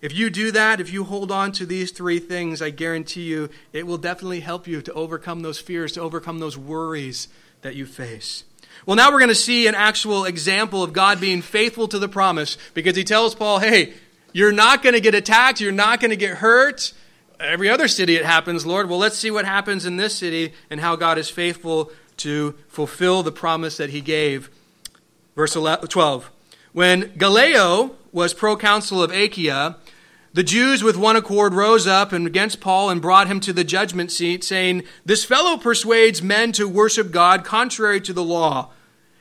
If 0.03 0.15
you 0.15 0.31
do 0.31 0.51
that, 0.53 0.81
if 0.81 0.93
you 0.93 1.05
hold 1.05 1.31
on 1.31 1.53
to 1.53 1.67
these 1.67 1.91
three 1.91 2.19
things, 2.19 2.63
I 2.63 2.71
guarantee 2.71 3.23
you 3.23 3.51
it 3.73 3.87
will 3.87 3.99
definitely 3.99 4.41
help 4.41 4.67
you 4.67 4.81
to 4.83 4.93
overcome 4.95 5.43
those 5.43 5.59
fears, 5.59 5.93
to 5.93 6.01
overcome 6.01 6.39
those 6.39 6.57
worries 6.57 7.29
that 7.63 7.77
you 7.77 7.85
face. 7.85 8.45
Well, 8.87 8.97
now 8.97 9.13
we're 9.13 9.19
going 9.19 9.29
to 9.29 9.35
see 9.35 9.67
an 9.67 9.75
actual 9.75 10.25
example 10.25 10.83
of 10.83 10.95
God 10.95 11.21
being 11.21 11.43
faithful 11.43 11.87
to 11.89 11.99
the 11.99 12.09
promise 12.09 12.57
because 12.73 12.97
he 12.97 13.05
tells 13.05 13.35
Paul, 13.35 13.59
hey, 13.59 13.93
you're 14.33 14.53
not 14.53 14.83
going 14.83 14.95
to 14.95 15.01
get 15.01 15.15
attacked, 15.15 15.61
you're 15.61 15.73
not 15.73 16.01
going 16.01 16.11
to 16.11 16.17
get 16.17 16.39
hurt. 16.39 16.95
Every 17.39 17.69
other 17.69 17.89
city 17.89 18.17
it 18.17 18.25
happens, 18.25 18.65
Lord. 18.65 18.89
Well, 18.89 18.99
let's 18.99 19.19
see 19.19 19.31
what 19.31 19.45
happens 19.45 19.85
in 19.85 19.97
this 19.97 20.17
city 20.17 20.55
and 20.71 20.81
how 20.81 20.97
God 20.97 21.19
is 21.19 21.29
faithful 21.29 21.93
to 22.19 22.55
fulfill 22.69 23.23
the 23.23 23.33
promise 23.33 23.77
that 23.77 23.91
he 23.91 24.01
gave. 24.01 24.51
Verse 25.37 25.53
12. 25.55 26.31
When 26.73 27.13
Gallio 27.17 27.97
was 28.13 28.35
proconsul 28.35 29.03
of 29.03 29.11
Achaia, 29.11 29.77
the 30.33 30.45
Jews 30.45 30.85
with 30.85 30.97
one 30.97 31.17
accord 31.17 31.55
rose 31.55 31.89
up 31.89 32.13
and 32.13 32.25
against 32.25 32.61
Paul 32.61 32.89
and 32.89 33.03
brought 33.03 33.27
him 33.27 33.41
to 33.41 33.53
the 33.53 33.65
judgment 33.65 34.13
seat, 34.13 34.45
saying, 34.45 34.85
This 35.05 35.25
fellow 35.25 35.57
persuades 35.57 36.23
men 36.23 36.53
to 36.53 36.69
worship 36.69 37.11
God 37.11 37.45
contrary 37.45 38.01
to 38.03 38.13
the 38.13 38.23
law. 38.23 38.71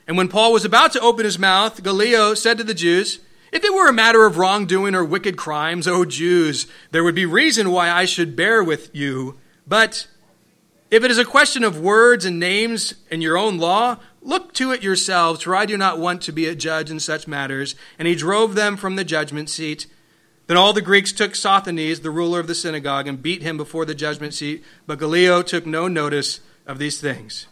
And 0.07 0.17
when 0.17 0.27
Paul 0.27 0.53
was 0.53 0.65
about 0.65 0.91
to 0.93 1.01
open 1.01 1.25
his 1.25 1.39
mouth, 1.39 1.81
Gallio 1.83 2.35
said 2.35 2.59
to 2.59 2.63
the 2.63 2.75
Jews, 2.75 3.19
If 3.51 3.63
it 3.63 3.73
were 3.73 3.89
a 3.89 3.93
matter 3.93 4.25
of 4.27 4.37
wrongdoing 4.37 4.93
or 4.93 5.03
wicked 5.03 5.35
crimes, 5.35 5.87
O 5.87 6.05
Jews, 6.05 6.67
there 6.91 7.03
would 7.03 7.15
be 7.15 7.25
reason 7.25 7.71
why 7.71 7.89
I 7.89 8.05
should 8.05 8.35
bear 8.35 8.63
with 8.63 8.95
you. 8.95 9.39
But 9.67 10.07
if 10.91 11.03
it 11.03 11.09
is 11.09 11.17
a 11.17 11.25
question 11.25 11.63
of 11.63 11.79
words 11.79 12.23
and 12.23 12.39
names 12.39 12.95
and 13.09 13.23
your 13.23 13.37
own 13.37 13.57
law, 13.57 13.97
look 14.21 14.53
to 14.55 14.71
it 14.71 14.83
yourselves, 14.83 15.41
for 15.41 15.55
I 15.55 15.65
do 15.65 15.77
not 15.77 15.99
want 15.99 16.21
to 16.23 16.31
be 16.31 16.45
a 16.45 16.55
judge 16.55 16.91
in 16.91 16.99
such 16.99 17.27
matters. 17.27 17.75
And 17.97 18.07
he 18.07 18.13
drove 18.13 18.53
them 18.53 18.77
from 18.77 18.95
the 18.95 19.03
judgment 19.03 19.49
seat. 19.49 19.87
Then 20.49 20.57
all 20.57 20.73
the 20.73 20.81
Greeks 20.81 21.11
took 21.11 21.35
Sosthenes, 21.35 21.99
the 21.99 22.09
ruler 22.09 22.39
of 22.39 22.47
the 22.47 22.55
synagogue, 22.55 23.05
and 23.05 23.21
beat 23.21 23.43
him 23.43 23.55
before 23.55 23.85
the 23.85 23.93
judgment 23.93 24.33
seat. 24.33 24.63
But 24.87 24.97
Gallio 24.97 25.43
took 25.43 25.67
no 25.67 25.87
notice 25.87 26.39
of 26.65 26.79
these 26.79 26.99
things. 26.99 27.45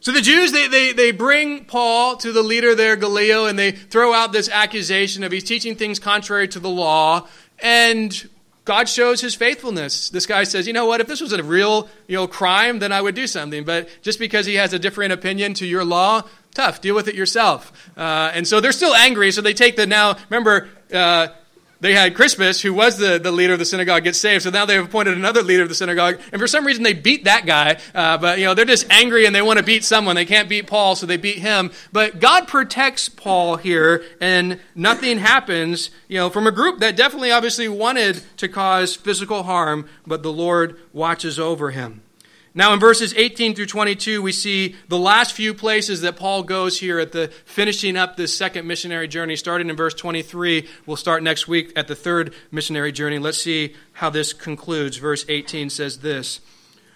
So 0.00 0.12
the 0.12 0.20
Jews, 0.20 0.52
they, 0.52 0.68
they, 0.68 0.92
they 0.92 1.12
bring 1.12 1.64
Paul 1.64 2.18
to 2.18 2.30
the 2.30 2.42
leader 2.42 2.74
there, 2.74 2.94
Gallio, 2.96 3.46
and 3.46 3.58
they 3.58 3.70
throw 3.70 4.12
out 4.12 4.32
this 4.32 4.50
accusation 4.50 5.24
of 5.24 5.32
he's 5.32 5.44
teaching 5.44 5.76
things 5.76 5.98
contrary 5.98 6.46
to 6.48 6.60
the 6.60 6.68
law. 6.68 7.26
And 7.60 8.28
God 8.66 8.86
shows 8.86 9.22
his 9.22 9.34
faithfulness. 9.34 10.10
This 10.10 10.26
guy 10.26 10.44
says, 10.44 10.66
you 10.66 10.74
know 10.74 10.84
what, 10.84 11.00
if 11.00 11.06
this 11.06 11.22
was 11.22 11.32
a 11.32 11.42
real 11.42 11.88
you 12.06 12.16
know, 12.16 12.26
crime, 12.26 12.80
then 12.80 12.92
I 12.92 13.00
would 13.00 13.14
do 13.14 13.26
something. 13.26 13.64
But 13.64 13.88
just 14.02 14.18
because 14.18 14.44
he 14.44 14.56
has 14.56 14.74
a 14.74 14.78
different 14.78 15.14
opinion 15.14 15.54
to 15.54 15.66
your 15.66 15.86
law, 15.86 16.24
tough, 16.52 16.82
deal 16.82 16.94
with 16.94 17.08
it 17.08 17.14
yourself. 17.14 17.72
Uh, 17.96 18.30
and 18.34 18.46
so 18.46 18.60
they're 18.60 18.72
still 18.72 18.94
angry, 18.94 19.32
so 19.32 19.40
they 19.40 19.54
take 19.54 19.76
the 19.76 19.86
now, 19.86 20.18
remember, 20.28 20.68
uh, 20.92 21.28
they 21.84 21.92
had 21.92 22.14
Crispus, 22.14 22.62
who 22.62 22.72
was 22.72 22.96
the, 22.96 23.18
the 23.18 23.30
leader 23.30 23.52
of 23.52 23.58
the 23.58 23.66
synagogue, 23.66 24.04
get 24.04 24.16
saved. 24.16 24.44
So 24.44 24.50
now 24.50 24.64
they've 24.64 24.82
appointed 24.82 25.18
another 25.18 25.42
leader 25.42 25.62
of 25.62 25.68
the 25.68 25.74
synagogue. 25.74 26.18
And 26.32 26.40
for 26.40 26.46
some 26.46 26.66
reason, 26.66 26.82
they 26.82 26.94
beat 26.94 27.24
that 27.24 27.44
guy. 27.44 27.78
Uh, 27.94 28.16
but, 28.16 28.38
you 28.38 28.46
know, 28.46 28.54
they're 28.54 28.64
just 28.64 28.90
angry 28.90 29.26
and 29.26 29.34
they 29.34 29.42
want 29.42 29.58
to 29.58 29.62
beat 29.62 29.84
someone. 29.84 30.16
They 30.16 30.24
can't 30.24 30.48
beat 30.48 30.66
Paul, 30.66 30.96
so 30.96 31.04
they 31.04 31.18
beat 31.18 31.40
him. 31.40 31.70
But 31.92 32.20
God 32.20 32.48
protects 32.48 33.10
Paul 33.10 33.56
here, 33.56 34.02
and 34.18 34.60
nothing 34.74 35.18
happens, 35.18 35.90
you 36.08 36.16
know, 36.16 36.30
from 36.30 36.46
a 36.46 36.52
group 36.52 36.80
that 36.80 36.96
definitely 36.96 37.30
obviously 37.30 37.68
wanted 37.68 38.22
to 38.38 38.48
cause 38.48 38.96
physical 38.96 39.42
harm, 39.42 39.86
but 40.06 40.22
the 40.22 40.32
Lord 40.32 40.78
watches 40.94 41.38
over 41.38 41.70
him. 41.72 42.00
Now, 42.56 42.72
in 42.72 42.78
verses 42.78 43.12
18 43.16 43.56
through 43.56 43.66
22, 43.66 44.22
we 44.22 44.30
see 44.30 44.76
the 44.86 44.98
last 44.98 45.32
few 45.32 45.54
places 45.54 46.02
that 46.02 46.14
Paul 46.14 46.44
goes 46.44 46.78
here 46.78 47.00
at 47.00 47.10
the 47.10 47.26
finishing 47.44 47.96
up 47.96 48.16
this 48.16 48.36
second 48.36 48.64
missionary 48.64 49.08
journey. 49.08 49.34
Starting 49.34 49.68
in 49.68 49.74
verse 49.74 49.92
23, 49.94 50.68
we'll 50.86 50.96
start 50.96 51.24
next 51.24 51.48
week 51.48 51.72
at 51.74 51.88
the 51.88 51.96
third 51.96 52.32
missionary 52.52 52.92
journey. 52.92 53.18
Let's 53.18 53.42
see 53.42 53.74
how 53.94 54.08
this 54.08 54.32
concludes. 54.32 54.98
Verse 54.98 55.24
18 55.28 55.68
says 55.68 55.98
this 55.98 56.40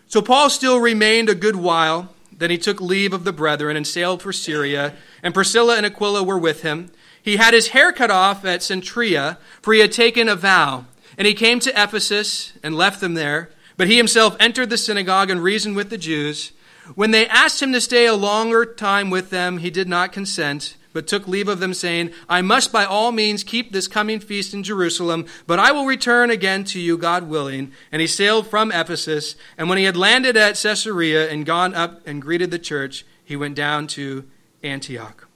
So 0.06 0.22
Paul 0.22 0.48
still 0.48 0.78
remained 0.78 1.28
a 1.28 1.34
good 1.34 1.56
while. 1.56 2.14
Then 2.30 2.50
he 2.50 2.58
took 2.58 2.80
leave 2.80 3.12
of 3.12 3.24
the 3.24 3.32
brethren 3.32 3.76
and 3.76 3.84
sailed 3.84 4.22
for 4.22 4.32
Syria, 4.32 4.94
and 5.24 5.34
Priscilla 5.34 5.76
and 5.76 5.84
Aquila 5.84 6.22
were 6.22 6.38
with 6.38 6.62
him. 6.62 6.92
He 7.20 7.36
had 7.36 7.52
his 7.52 7.68
hair 7.68 7.92
cut 7.92 8.12
off 8.12 8.44
at 8.44 8.60
Cenchrea, 8.60 9.38
for 9.60 9.74
he 9.74 9.80
had 9.80 9.90
taken 9.90 10.28
a 10.28 10.36
vow. 10.36 10.84
And 11.16 11.26
he 11.26 11.34
came 11.34 11.58
to 11.58 11.70
Ephesus 11.70 12.52
and 12.62 12.76
left 12.76 13.00
them 13.00 13.14
there. 13.14 13.50
But 13.78 13.86
he 13.86 13.96
himself 13.96 14.36
entered 14.38 14.68
the 14.68 14.76
synagogue 14.76 15.30
and 15.30 15.42
reasoned 15.42 15.76
with 15.76 15.88
the 15.88 15.96
Jews. 15.96 16.52
When 16.94 17.12
they 17.12 17.28
asked 17.28 17.62
him 17.62 17.72
to 17.72 17.80
stay 17.80 18.06
a 18.06 18.14
longer 18.14 18.66
time 18.66 19.08
with 19.08 19.30
them, 19.30 19.58
he 19.58 19.70
did 19.70 19.88
not 19.88 20.12
consent, 20.12 20.76
but 20.92 21.06
took 21.06 21.28
leave 21.28 21.48
of 21.48 21.60
them, 21.60 21.72
saying, 21.72 22.10
I 22.28 22.42
must 22.42 22.72
by 22.72 22.84
all 22.84 23.12
means 23.12 23.44
keep 23.44 23.70
this 23.70 23.86
coming 23.86 24.18
feast 24.18 24.52
in 24.52 24.64
Jerusalem, 24.64 25.26
but 25.46 25.60
I 25.60 25.70
will 25.70 25.86
return 25.86 26.28
again 26.30 26.64
to 26.64 26.80
you, 26.80 26.98
God 26.98 27.28
willing. 27.28 27.70
And 27.92 28.00
he 28.00 28.08
sailed 28.08 28.48
from 28.48 28.72
Ephesus, 28.72 29.36
and 29.56 29.68
when 29.68 29.78
he 29.78 29.84
had 29.84 29.96
landed 29.96 30.36
at 30.36 30.60
Caesarea 30.60 31.30
and 31.30 31.46
gone 31.46 31.74
up 31.74 32.04
and 32.04 32.20
greeted 32.20 32.50
the 32.50 32.58
church, 32.58 33.06
he 33.24 33.36
went 33.36 33.54
down 33.54 33.86
to 33.88 34.24
Antioch. 34.62 35.28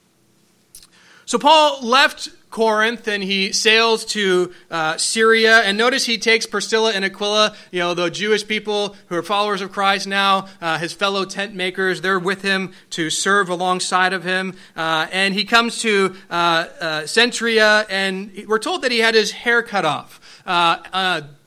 So 1.26 1.38
Paul 1.38 1.80
left 1.86 2.30
Corinth 2.52 3.08
and 3.08 3.24
he 3.24 3.50
sails 3.50 4.04
to 4.04 4.52
uh, 4.70 4.96
Syria. 4.98 5.62
And 5.62 5.76
notice 5.76 6.04
he 6.04 6.18
takes 6.18 6.46
Priscilla 6.46 6.92
and 6.92 7.04
Aquila, 7.04 7.56
you 7.72 7.80
know, 7.80 7.94
the 7.94 8.10
Jewish 8.10 8.46
people 8.46 8.94
who 9.06 9.16
are 9.16 9.22
followers 9.22 9.60
of 9.60 9.72
Christ 9.72 10.06
now, 10.06 10.46
uh, 10.60 10.78
his 10.78 10.92
fellow 10.92 11.24
tent 11.24 11.54
makers. 11.54 12.00
They're 12.00 12.20
with 12.20 12.42
him 12.42 12.72
to 12.90 13.10
serve 13.10 13.48
alongside 13.48 14.12
of 14.12 14.22
him. 14.22 14.54
Uh, 14.76 15.08
and 15.10 15.34
he 15.34 15.44
comes 15.44 15.80
to 15.80 16.14
uh, 16.30 16.34
uh, 16.34 17.00
Cenchrea, 17.02 17.86
and 17.88 18.44
we're 18.46 18.58
told 18.58 18.82
that 18.82 18.92
he 18.92 19.00
had 19.00 19.14
his 19.14 19.32
hair 19.32 19.62
cut 19.62 19.84
off. 19.84 20.20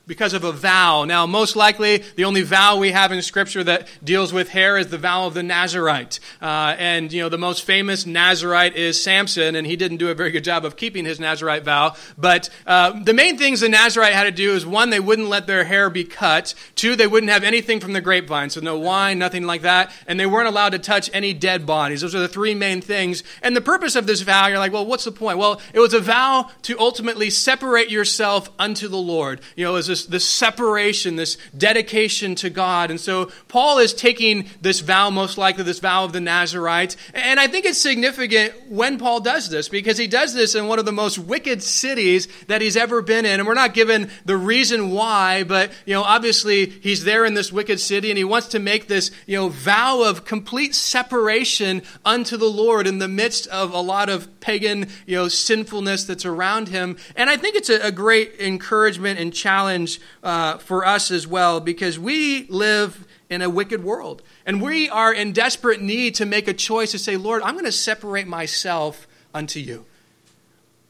Because 0.08 0.34
of 0.34 0.44
a 0.44 0.52
vow. 0.52 1.04
Now, 1.04 1.26
most 1.26 1.56
likely, 1.56 2.04
the 2.14 2.26
only 2.26 2.42
vow 2.42 2.76
we 2.76 2.92
have 2.92 3.10
in 3.10 3.20
Scripture 3.22 3.64
that 3.64 3.88
deals 4.04 4.32
with 4.32 4.50
hair 4.50 4.78
is 4.78 4.86
the 4.86 4.98
vow 4.98 5.26
of 5.26 5.34
the 5.34 5.42
Nazarite. 5.42 6.20
Uh, 6.40 6.76
and, 6.78 7.12
you 7.12 7.20
know, 7.20 7.28
the 7.28 7.36
most 7.36 7.64
famous 7.64 8.06
Nazarite 8.06 8.76
is 8.76 9.02
Samson, 9.02 9.56
and 9.56 9.66
he 9.66 9.74
didn't 9.74 9.96
do 9.96 10.08
a 10.08 10.14
very 10.14 10.30
good 10.30 10.44
job 10.44 10.64
of 10.64 10.76
keeping 10.76 11.04
his 11.04 11.18
Nazarite 11.18 11.64
vow. 11.64 11.96
But 12.16 12.50
uh, 12.68 13.02
the 13.02 13.14
main 13.14 13.36
things 13.36 13.58
the 13.58 13.68
Nazarite 13.68 14.12
had 14.12 14.24
to 14.24 14.30
do 14.30 14.54
is 14.54 14.64
one, 14.64 14.90
they 14.90 15.00
wouldn't 15.00 15.26
let 15.26 15.48
their 15.48 15.64
hair 15.64 15.90
be 15.90 16.04
cut. 16.04 16.54
Two, 16.76 16.94
they 16.94 17.08
wouldn't 17.08 17.32
have 17.32 17.42
anything 17.42 17.80
from 17.80 17.92
the 17.92 18.00
grapevine, 18.00 18.50
so 18.50 18.60
no 18.60 18.78
wine, 18.78 19.18
nothing 19.18 19.42
like 19.42 19.62
that. 19.62 19.90
And 20.06 20.20
they 20.20 20.26
weren't 20.26 20.46
allowed 20.46 20.70
to 20.70 20.78
touch 20.78 21.10
any 21.12 21.32
dead 21.32 21.66
bodies. 21.66 22.02
Those 22.02 22.14
are 22.14 22.20
the 22.20 22.28
three 22.28 22.54
main 22.54 22.80
things. 22.80 23.24
And 23.42 23.56
the 23.56 23.60
purpose 23.60 23.96
of 23.96 24.06
this 24.06 24.20
vow, 24.20 24.46
you're 24.46 24.60
like, 24.60 24.72
well, 24.72 24.86
what's 24.86 25.04
the 25.04 25.10
point? 25.10 25.38
Well, 25.38 25.60
it 25.72 25.80
was 25.80 25.94
a 25.94 26.00
vow 26.00 26.50
to 26.62 26.78
ultimately 26.78 27.28
separate 27.28 27.90
yourself 27.90 28.50
unto 28.56 28.86
the 28.86 28.96
Lord. 28.96 29.40
You 29.56 29.64
know, 29.64 29.72
it 29.72 29.74
was 29.78 29.95
this, 29.96 30.06
this 30.06 30.28
separation, 30.28 31.16
this 31.16 31.38
dedication 31.56 32.34
to 32.36 32.50
God. 32.50 32.90
And 32.90 33.00
so 33.00 33.30
Paul 33.48 33.78
is 33.78 33.94
taking 33.94 34.48
this 34.60 34.80
vow, 34.80 35.10
most 35.10 35.38
likely 35.38 35.64
this 35.64 35.78
vow 35.78 36.04
of 36.04 36.12
the 36.12 36.20
Nazarite. 36.20 36.96
And 37.14 37.40
I 37.40 37.46
think 37.46 37.64
it's 37.64 37.80
significant 37.80 38.54
when 38.68 38.98
Paul 38.98 39.20
does 39.20 39.48
this 39.48 39.68
because 39.68 39.96
he 39.96 40.06
does 40.06 40.34
this 40.34 40.54
in 40.54 40.66
one 40.66 40.78
of 40.78 40.84
the 40.84 40.92
most 40.92 41.18
wicked 41.18 41.62
cities 41.62 42.28
that 42.48 42.60
he's 42.60 42.76
ever 42.76 43.00
been 43.00 43.24
in. 43.24 43.40
And 43.40 43.46
we're 43.46 43.54
not 43.54 43.74
given 43.74 44.10
the 44.24 44.36
reason 44.36 44.90
why, 44.90 45.44
but, 45.44 45.72
you 45.86 45.94
know, 45.94 46.02
obviously 46.02 46.66
he's 46.66 47.04
there 47.04 47.24
in 47.24 47.34
this 47.34 47.52
wicked 47.52 47.80
city 47.80 48.10
and 48.10 48.18
he 48.18 48.24
wants 48.24 48.48
to 48.48 48.58
make 48.58 48.88
this, 48.88 49.10
you 49.26 49.36
know, 49.36 49.48
vow 49.48 50.02
of 50.02 50.24
complete 50.24 50.74
separation 50.74 51.82
unto 52.04 52.36
the 52.36 52.50
Lord 52.50 52.86
in 52.86 52.98
the 52.98 53.08
midst 53.08 53.46
of 53.48 53.72
a 53.72 53.80
lot 53.80 54.08
of 54.08 54.40
pagan, 54.40 54.88
you 55.06 55.16
know, 55.16 55.28
sinfulness 55.28 56.04
that's 56.04 56.24
around 56.24 56.68
him. 56.68 56.96
And 57.14 57.30
I 57.30 57.36
think 57.36 57.56
it's 57.56 57.70
a, 57.70 57.80
a 57.86 57.92
great 57.92 58.34
encouragement 58.38 59.18
and 59.18 59.32
challenge 59.32 59.85
uh, 60.22 60.58
for 60.58 60.84
us 60.84 61.10
as 61.10 61.26
well 61.26 61.60
because 61.60 61.98
we 61.98 62.46
live 62.48 63.06
in 63.28 63.42
a 63.42 63.50
wicked 63.50 63.82
world. 63.82 64.22
And 64.44 64.62
we 64.62 64.88
are 64.88 65.12
in 65.12 65.32
desperate 65.32 65.80
need 65.80 66.14
to 66.16 66.26
make 66.26 66.48
a 66.48 66.54
choice 66.54 66.92
to 66.92 66.98
say, 66.98 67.16
Lord, 67.16 67.42
I'm 67.42 67.54
going 67.54 67.64
to 67.64 67.72
separate 67.72 68.26
myself 68.26 69.06
unto 69.34 69.60
you. 69.60 69.84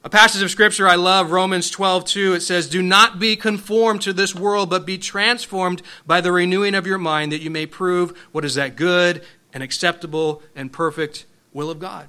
A 0.05 0.09
passage 0.09 0.43
of 0.43 0.53
scripture 0.53 0.87
I 0.87 0.95
love, 0.95 1.33
Romans 1.33 1.69
12, 1.69 2.05
2, 2.05 2.35
it 2.35 2.41
says, 2.41 2.69
Do 2.69 2.81
not 2.81 3.19
be 3.19 3.35
conformed 3.35 4.03
to 4.03 4.13
this 4.13 4.37
world, 4.37 4.71
but 4.71 4.87
be 4.87 4.99
transformed 4.99 5.83
by 6.07 6.21
the 6.21 6.31
renewing 6.31 6.77
of 6.77 6.87
your 6.87 6.99
mind, 6.99 7.33
that 7.33 7.41
you 7.41 7.51
may 7.51 7.67
prove 7.67 8.17
what 8.31 8.45
is 8.45 8.55
that 8.55 8.77
good 8.77 9.25
and 9.53 9.65
acceptable 9.65 10.43
and 10.55 10.73
perfect 10.73 11.27
will 11.53 11.71
of 11.71 11.81
God. 11.81 12.09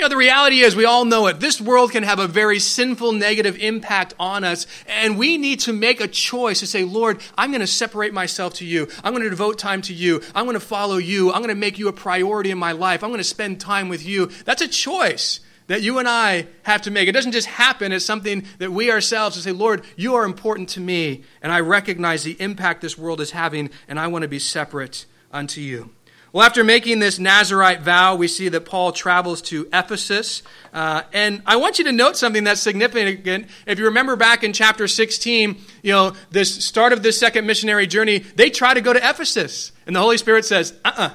You 0.00 0.04
know, 0.06 0.08
the 0.08 0.16
reality 0.16 0.60
is, 0.60 0.74
we 0.74 0.86
all 0.86 1.04
know 1.04 1.26
it. 1.26 1.40
This 1.40 1.60
world 1.60 1.92
can 1.92 2.04
have 2.04 2.18
a 2.18 2.26
very 2.26 2.58
sinful, 2.58 3.12
negative 3.12 3.58
impact 3.58 4.14
on 4.18 4.44
us, 4.44 4.66
and 4.86 5.18
we 5.18 5.36
need 5.36 5.60
to 5.60 5.74
make 5.74 6.00
a 6.00 6.08
choice 6.08 6.60
to 6.60 6.66
say, 6.66 6.84
Lord, 6.84 7.20
I'm 7.36 7.50
going 7.50 7.60
to 7.60 7.66
separate 7.66 8.14
myself 8.14 8.54
to 8.54 8.64
you. 8.64 8.88
I'm 9.04 9.12
going 9.12 9.24
to 9.24 9.28
devote 9.28 9.58
time 9.58 9.82
to 9.82 9.92
you. 9.92 10.22
I'm 10.34 10.46
going 10.46 10.54
to 10.54 10.58
follow 10.58 10.96
you. 10.96 11.30
I'm 11.30 11.42
going 11.42 11.50
to 11.50 11.54
make 11.54 11.78
you 11.78 11.88
a 11.88 11.92
priority 11.92 12.50
in 12.50 12.56
my 12.56 12.72
life. 12.72 13.04
I'm 13.04 13.10
going 13.10 13.18
to 13.18 13.24
spend 13.24 13.60
time 13.60 13.90
with 13.90 14.02
you. 14.02 14.28
That's 14.46 14.62
a 14.62 14.68
choice 14.68 15.40
that 15.66 15.82
you 15.82 15.98
and 15.98 16.08
I 16.08 16.46
have 16.62 16.80
to 16.80 16.90
make. 16.90 17.06
It 17.06 17.12
doesn't 17.12 17.32
just 17.32 17.48
happen, 17.48 17.92
it's 17.92 18.02
something 18.02 18.46
that 18.56 18.72
we 18.72 18.90
ourselves 18.90 19.38
say, 19.42 19.52
Lord, 19.52 19.84
you 19.96 20.14
are 20.14 20.24
important 20.24 20.70
to 20.70 20.80
me, 20.80 21.24
and 21.42 21.52
I 21.52 21.60
recognize 21.60 22.22
the 22.22 22.40
impact 22.40 22.80
this 22.80 22.96
world 22.96 23.20
is 23.20 23.32
having, 23.32 23.68
and 23.86 24.00
I 24.00 24.06
want 24.06 24.22
to 24.22 24.28
be 24.28 24.38
separate 24.38 25.04
unto 25.30 25.60
you. 25.60 25.90
Well, 26.32 26.46
after 26.46 26.62
making 26.62 27.00
this 27.00 27.18
Nazarite 27.18 27.80
vow, 27.80 28.14
we 28.14 28.28
see 28.28 28.48
that 28.50 28.64
Paul 28.64 28.92
travels 28.92 29.42
to 29.42 29.68
Ephesus. 29.72 30.44
Uh, 30.72 31.02
and 31.12 31.42
I 31.44 31.56
want 31.56 31.78
you 31.78 31.84
to 31.86 31.92
note 31.92 32.16
something 32.16 32.44
that's 32.44 32.60
significant. 32.60 33.48
If 33.66 33.80
you 33.80 33.86
remember 33.86 34.14
back 34.14 34.44
in 34.44 34.52
chapter 34.52 34.86
16, 34.86 35.60
you 35.82 35.92
know, 35.92 36.12
this 36.30 36.64
start 36.64 36.92
of 36.92 37.02
this 37.02 37.18
second 37.18 37.46
missionary 37.46 37.88
journey, 37.88 38.18
they 38.18 38.48
try 38.48 38.74
to 38.74 38.80
go 38.80 38.92
to 38.92 38.98
Ephesus. 38.98 39.72
And 39.86 39.96
the 39.96 40.00
Holy 40.00 40.18
Spirit 40.18 40.44
says, 40.44 40.72
uh 40.84 40.92
uh-uh, 40.96 41.02
uh 41.02 41.14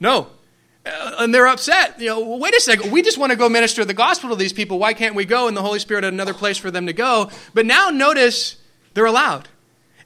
no. 0.00 0.28
And 0.84 1.32
they're 1.32 1.46
upset. 1.46 2.00
You 2.00 2.08
know, 2.08 2.36
wait 2.36 2.54
a 2.54 2.60
second. 2.60 2.90
We 2.90 3.02
just 3.02 3.18
want 3.18 3.30
to 3.30 3.36
go 3.36 3.48
minister 3.48 3.84
the 3.84 3.94
gospel 3.94 4.30
to 4.30 4.36
these 4.36 4.52
people. 4.52 4.78
Why 4.80 4.94
can't 4.94 5.14
we 5.14 5.24
go? 5.24 5.46
And 5.46 5.56
the 5.56 5.62
Holy 5.62 5.78
Spirit 5.78 6.04
had 6.04 6.12
another 6.12 6.34
place 6.34 6.58
for 6.58 6.70
them 6.70 6.86
to 6.86 6.92
go. 6.92 7.30
But 7.54 7.66
now 7.66 7.90
notice 7.90 8.56
they're 8.94 9.06
allowed. 9.06 9.48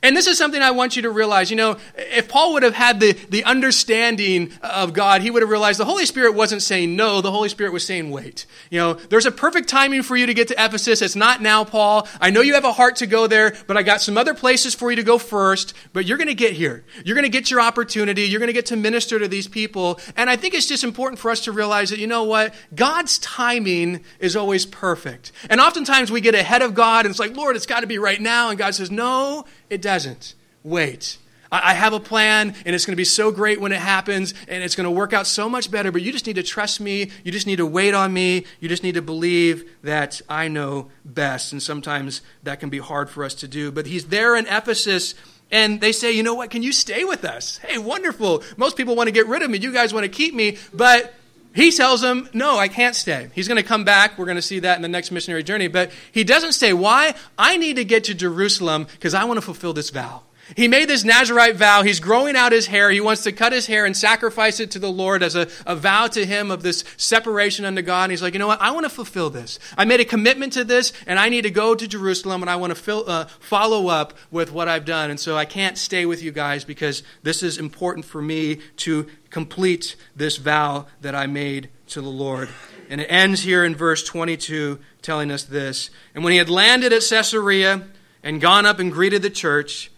And 0.03 0.17
this 0.17 0.27
is 0.27 0.39
something 0.39 0.63
I 0.63 0.71
want 0.71 0.97
you 0.97 1.03
to 1.03 1.11
realize. 1.11 1.51
You 1.51 1.57
know, 1.57 1.77
if 1.97 2.29
Paul 2.29 2.55
would 2.55 2.63
have 2.63 2.75
had 2.75 3.01
the, 3.01 3.13
the 3.13 3.45
understanding 3.45 4.53
of 4.63 4.93
God, 4.93 5.21
he 5.21 5.31
would 5.31 5.43
have 5.43 5.51
realized 5.51 5.79
the 5.79 5.85
Holy 5.85 6.07
Spirit 6.07 6.35
wasn't 6.35 6.63
saying 6.63 6.97
no, 6.97 7.21
the 7.21 7.31
Holy 7.31 7.49
Spirit 7.49 7.73
was 7.73 7.85
saying 7.85 8.11
wait. 8.11 8.47
You 8.71 8.79
know, 8.79 8.95
there's 8.95 9.27
a 9.27 9.31
perfect 9.31 9.69
timing 9.69 10.03
for 10.03 10.17
you 10.17 10.27
to 10.27 10.35
get 10.35 10.49
to 10.49 10.55
Ephesus. 10.55 11.03
It's 11.03 11.17
not 11.17 11.43
now, 11.43 11.65
Paul. 11.65 12.09
I 12.21 12.31
know 12.31 12.41
you 12.41 12.55
have 12.55 12.65
a 12.65 12.73
heart 12.73 12.97
to 12.97 13.07
go 13.07 13.27
there, 13.27 13.55
but 13.67 13.77
I 13.77 13.83
got 13.83 14.01
some 14.01 14.17
other 14.17 14.35
places 14.35 14.75
for 14.75 14.91
you 14.91 14.97
to 14.97 15.03
go 15.03 15.19
first. 15.19 15.75
But 15.93 16.07
you're 16.07 16.19
going 16.19 16.29
to 16.29 16.35
get 16.35 16.55
here. 16.55 16.85
You're 17.05 17.17
going 17.17 17.25
to 17.25 17.29
get 17.31 17.51
your 17.51 17.61
opportunity. 17.61 18.23
You're 18.23 18.41
going 18.41 18.49
to 18.49 18.55
get 18.55 18.67
to 18.67 18.77
minister 18.77 19.19
to 19.19 19.29
these 19.29 19.49
people. 19.49 20.01
And 20.17 20.31
I 20.31 20.37
think 20.37 20.55
it's 20.55 20.67
just 20.67 20.85
important 20.85 21.19
for 21.19 21.31
us 21.31 21.41
to 21.45 21.53
realize 21.53 21.91
that, 21.91 21.99
you 21.99 22.07
know 22.07 22.25
what? 22.25 22.55
God's 22.75 23.19
timing 23.19 24.05
is 24.19 24.35
always 24.35 24.65
perfect. 24.65 25.33
And 25.51 25.61
oftentimes 25.61 26.11
we 26.11 26.21
get 26.21 26.35
ahead 26.35 26.63
of 26.63 26.75
God 26.75 27.05
and 27.05 27.13
it's 27.13 27.21
like, 27.21 27.37
Lord, 27.37 27.57
it's 27.57 27.67
got 27.67 27.81
to 27.81 27.87
be 27.87 27.99
right 27.99 28.21
now. 28.21 28.49
And 28.51 28.59
God 28.59 28.75
says, 28.75 28.91
no, 28.91 29.45
it 29.71 29.81
doesn't. 29.81 30.35
Wait. 30.62 31.16
I 31.53 31.75
have 31.75 31.93
a 31.93 31.99
plan, 31.99 32.55
and 32.64 32.77
it's 32.77 32.87
going 32.87 32.93
to 32.93 32.97
be 32.97 33.05
so 33.05 33.33
great 33.33 33.61
when 33.61 33.73
it 33.73 33.81
happens, 33.81 34.35
and 34.47 34.62
it's 34.62 34.77
going 34.77 34.85
to 34.85 34.91
work 34.91 35.12
out 35.12 35.27
so 35.27 35.49
much 35.49 35.68
better, 35.68 35.91
but 35.91 36.01
you 36.01 36.12
just 36.12 36.25
need 36.29 36.37
to 36.37 36.45
trust 36.45 36.81
me. 36.81 37.11
You 37.25 37.33
just 37.33 37.47
need 37.47 37.57
to 37.57 37.66
wait 37.66 37.93
on 37.93 38.12
me. 38.12 38.45
You 38.61 38.68
just 38.68 38.85
need 38.85 38.95
to 38.95 39.03
believe 39.03 39.68
that 39.83 40.21
I 40.29 40.47
know 40.47 40.91
best. 41.05 41.51
And 41.51 41.61
sometimes 41.61 42.23
that 42.45 42.61
can 42.61 42.71
be 42.71 42.79
hard 42.79 43.11
for 43.11 43.25
us 43.25 43.35
to 43.37 43.49
do. 43.49 43.73
But 43.73 43.87
he's 43.87 44.07
there 44.07 44.37
in 44.37 44.47
Ephesus, 44.47 45.16
and 45.51 45.81
they 45.81 45.91
say, 45.91 46.12
you 46.12 46.23
know 46.23 46.35
what? 46.35 46.51
Can 46.51 46.62
you 46.62 46.73
stay 46.73 47.03
with 47.03 47.25
us? 47.25 47.59
Hey, 47.59 47.79
wonderful. 47.79 48.45
Most 48.57 48.77
people 48.77 48.95
want 48.95 49.09
to 49.09 49.12
get 49.12 49.27
rid 49.27 49.43
of 49.43 49.51
me. 49.51 49.59
You 49.59 49.73
guys 49.73 49.93
want 49.93 50.05
to 50.05 50.09
keep 50.09 50.35
me, 50.35 50.57
but 50.73 51.12
he 51.55 51.73
tells 51.73 52.03
him, 52.03 52.29
No, 52.33 52.59
I 52.59 52.69
can't 52.69 52.95
stay. 52.95 53.31
He's 53.35 53.49
going 53.49 53.61
to 53.61 53.67
come 53.67 53.85
back. 53.85 54.19
We're 54.19 54.27
going 54.27 54.37
to 54.37 54.43
see 54.43 54.61
that 54.61 54.77
in 54.77 54.83
the 54.83 54.89
next 54.89 55.11
missionary 55.11 55.43
journey. 55.43 55.69
But 55.69 55.91
he 56.13 56.25
doesn't 56.25 56.53
say, 56.53 56.73
Why? 56.73 57.15
I 57.39 57.57
need 57.57 57.77
to 57.77 57.85
get 57.85 58.05
to 58.05 58.15
Jerusalem 58.15 58.87
because 58.93 59.15
I 59.15 59.25
want 59.25 59.39
to 59.39 59.43
fulfill 59.43 59.73
this 59.73 59.91
vow. 59.91 60.23
He 60.57 60.69
made 60.69 60.89
this 60.89 61.05
Nazarite 61.05 61.57
vow. 61.57 61.83
He's 61.83 62.01
growing 62.01 62.37
out 62.37 62.53
his 62.53 62.67
hair. 62.67 62.91
He 62.91 63.01
wants 63.01 63.23
to 63.25 63.33
cut 63.33 63.53
his 63.53 63.67
hair 63.67 63.85
and 63.85 63.97
sacrifice 63.97 64.61
it 64.61 64.71
to 64.73 64.79
the 64.79 64.91
Lord 64.91 65.23
as 65.23 65.37
a, 65.37 65.49
a 65.67 65.77
vow 65.77 66.07
to 66.09 66.27
him 66.27 66.51
of 66.51 66.63
this 66.63 66.85
separation 66.97 67.65
unto 67.65 67.83
God. 67.83 68.05
And 68.05 68.13
he's 68.13 68.23
like, 68.23 68.33
you 68.33 68.39
know 68.39 68.47
what? 68.47 68.61
I 68.61 68.71
want 68.73 68.85
to 68.85 68.91
fulfill 68.91 69.31
this. 69.31 69.59
I 69.77 69.85
made 69.85 70.01
a 70.01 70.05
commitment 70.05 70.53
to 70.55 70.65
this, 70.65 70.93
and 71.07 71.19
I 71.19 71.29
need 71.29 71.43
to 71.43 71.51
go 71.51 71.75
to 71.75 71.87
Jerusalem, 71.87 72.43
and 72.43 72.51
I 72.51 72.57
want 72.57 72.71
to 72.71 72.75
fill, 72.75 73.05
uh, 73.09 73.27
follow 73.39 73.89
up 73.89 74.15
with 74.31 74.53
what 74.53 74.69
I've 74.69 74.85
done. 74.85 75.11
And 75.11 75.21
so 75.21 75.37
I 75.37 75.45
can't 75.45 75.79
stay 75.79 76.07
with 76.07 76.23
you 76.23 76.33
guys 76.33 76.65
because 76.65 77.03
this 77.23 77.43
is 77.43 77.59
important 77.59 78.05
for 78.05 78.21
me 78.21 78.61
to 78.79 79.07
complete 79.31 79.97
this 80.17 80.37
vow 80.37 80.87
that 81.01 81.15
I 81.15 81.27
made 81.27 81.71
to 81.89 82.01
the 82.01 82.09
Lord. 82.09 82.49
And 82.89 83.01
it 83.01 83.07
ends 83.07 83.43
here 83.43 83.65
in 83.65 83.77
verse 83.77 84.05
22 84.05 84.81
telling 85.03 85.31
us 85.31 85.45
this. 85.45 85.91
And 86.15 86.25
when 86.25 86.33
he 86.33 86.39
had 86.39 86.51
landed 86.51 86.93
at 86.93 87.03
Caesarea 87.09 87.85
and 88.23 88.41
gone 88.41 88.67
up 88.67 88.79
and 88.79 88.93
greeted 88.93 89.23
the 89.23 89.31
church, 89.31 89.89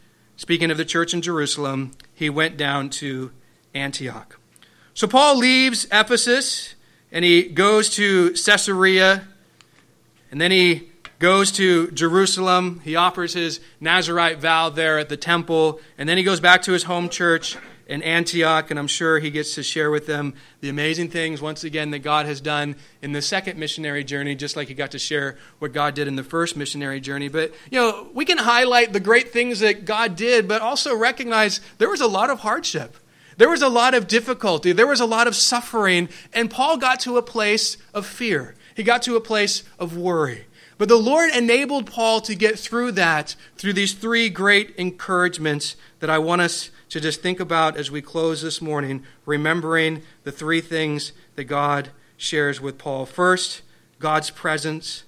Speaking 0.43 0.72
of 0.72 0.76
the 0.76 0.84
church 0.84 1.14
in 1.14 1.22
Jerusalem, 1.22 1.93
he 2.16 2.28
went 2.28 2.57
down 2.57 2.90
to 2.90 3.30
Antioch. 3.74 4.40
So 4.93 5.07
Paul 5.07 5.38
leaves 5.38 5.86
Ephesus 5.93 6.74
and 7.12 7.24
he 7.24 7.45
goes 7.45 7.90
to 7.90 8.30
Caesarea 8.30 9.28
and 10.32 10.40
then 10.40 10.51
he 10.51 10.90
goes 11.20 11.53
to 11.53 11.93
Jerusalem. 11.93 12.80
He 12.82 12.97
offers 12.97 13.34
his 13.34 13.61
Nazarite 13.78 14.40
vow 14.40 14.68
there 14.68 14.99
at 14.99 15.09
the 15.09 15.16
temple 15.16 15.78
and 15.97 16.09
then 16.09 16.18
he 16.18 16.24
goes 16.24 16.40
back 16.40 16.62
to 16.62 16.72
his 16.72 16.82
home 16.82 17.09
church 17.09 17.57
in 17.93 18.03
Antioch, 18.03 18.70
and 18.70 18.80
I'm 18.80 18.86
sure 18.86 19.18
he 19.18 19.30
gets 19.30 19.55
to 19.57 19.62
share 19.62 19.90
with 19.90 20.07
them 20.07 20.32
the 20.62 20.70
amazing 20.70 21.11
things, 21.11 21.43
once 21.43 21.62
again, 21.62 21.90
that 21.90 21.99
God 21.99 22.24
has 22.24 22.40
done 22.40 22.74
in 23.03 23.12
the 23.12 23.20
second 23.20 23.59
missionary 23.59 24.03
journey, 24.03 24.34
just 24.34 24.57
like 24.57 24.68
he 24.68 24.74
got 24.74 24.93
to 24.93 24.99
share 24.99 25.36
what 25.59 25.74
God 25.74 25.95
did 25.95 26.09
in 26.09 26.16
the 26.16 26.24
first 26.24 26.57
missionary 26.57 27.01
journey. 27.01 27.28
But, 27.28 27.53
you 27.70 27.78
know, 27.78 28.09
we 28.14 28.24
can 28.24 28.38
highlight 28.38 28.95
the 28.95 29.01
great 29.01 29.30
things 29.30 29.61
that 29.61 29.84
God 29.84 30.16
did, 30.16 30.49
but 30.49 30.62
also 30.62 30.97
recognize 30.97 31.61
there 31.76 31.90
was 31.90 32.01
a 32.01 32.07
lot 32.07 32.30
of 32.30 32.40
hardship. 32.40 32.97
There 33.36 33.51
was 33.51 33.61
a 33.61 33.68
lot 33.68 33.93
of 33.93 34.09
difficulty. 34.09 34.72
There 34.72 34.86
was 34.86 35.01
a 35.01 35.07
lot 35.07 35.26
of 35.26 35.36
suffering. 35.36 36.09
And 36.32 36.51
Paul 36.51 36.78
got 36.78 36.99
to 37.01 37.18
a 37.18 37.22
place 37.22 37.76
of 37.93 38.07
fear. 38.07 38.55
He 38.74 38.84
got 38.84 39.03
to 39.03 39.16
a 39.16 39.20
place 39.20 39.64
of 39.78 39.99
worry. 39.99 40.47
But 40.78 40.88
the 40.88 40.97
Lord 40.97 41.30
enabled 41.34 41.90
Paul 41.90 42.22
to 42.22 42.34
get 42.34 42.59
through 42.59 42.93
that 42.93 43.36
through 43.59 43.74
these 43.74 43.93
three 43.93 44.30
great 44.30 44.74
encouragements 44.76 45.76
that 46.01 46.09
I 46.09 46.18
want 46.18 46.40
us 46.40 46.70
to 46.93 47.01
just 47.01 47.22
think 47.22 47.40
about 47.40 47.78
as 47.78 47.90
we 47.90 48.03
close 48.03 48.43
this 48.43 48.61
morning, 48.61 49.03
remembering 49.24 50.03
the 50.24 50.30
three 50.30 50.61
things 50.61 51.14
that 51.36 51.45
God 51.45 51.88
shares 52.18 52.61
with 52.61 52.76
Paul. 52.76 53.07
First, 53.07 53.62
God's 53.99 54.28
presence. 54.28 55.05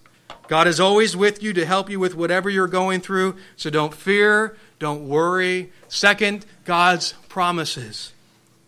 God 0.49 0.67
is 0.67 0.81
always 0.81 1.15
with 1.15 1.43
you 1.43 1.53
to 1.53 1.67
help 1.67 1.91
you 1.91 2.01
with 2.01 2.15
whatever 2.15 2.49
you're 2.49 2.69
going 2.69 3.03
through, 3.03 3.37
so 3.57 3.69
don't 3.69 3.93
fear, 3.93 4.57
don't 4.79 5.07
worry. 5.07 5.73
Second, 5.87 6.47
God's 6.65 7.13
promises. 7.29 8.15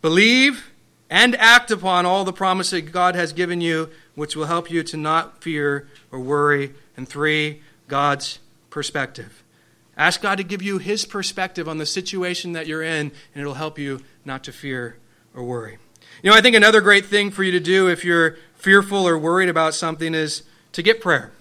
Believe 0.02 0.70
and 1.08 1.34
act 1.36 1.70
upon 1.70 2.04
all 2.04 2.22
the 2.22 2.34
promises 2.34 2.82
God 2.82 3.14
has 3.14 3.32
given 3.32 3.62
you, 3.62 3.88
which 4.14 4.36
will 4.36 4.44
help 4.44 4.70
you 4.70 4.82
to 4.82 4.96
not 4.98 5.42
fear 5.42 5.88
or 6.12 6.20
worry. 6.20 6.74
And 6.98 7.08
three, 7.08 7.62
God's 7.88 8.40
perspective. 8.68 9.42
Ask 9.96 10.20
God 10.20 10.36
to 10.38 10.44
give 10.44 10.62
you 10.62 10.78
His 10.78 11.04
perspective 11.04 11.68
on 11.68 11.78
the 11.78 11.86
situation 11.86 12.52
that 12.52 12.66
you're 12.66 12.82
in, 12.82 13.12
and 13.34 13.40
it'll 13.40 13.54
help 13.54 13.78
you 13.78 14.00
not 14.24 14.44
to 14.44 14.52
fear 14.52 14.98
or 15.34 15.42
worry. 15.42 15.78
You 16.22 16.30
know, 16.30 16.36
I 16.36 16.40
think 16.40 16.56
another 16.56 16.80
great 16.80 17.06
thing 17.06 17.30
for 17.30 17.42
you 17.42 17.52
to 17.52 17.60
do 17.60 17.88
if 17.88 18.04
you're 18.04 18.36
fearful 18.54 19.06
or 19.06 19.18
worried 19.18 19.48
about 19.48 19.74
something 19.74 20.14
is 20.14 20.42
to 20.72 20.82
get 20.82 21.00
prayer. 21.00 21.32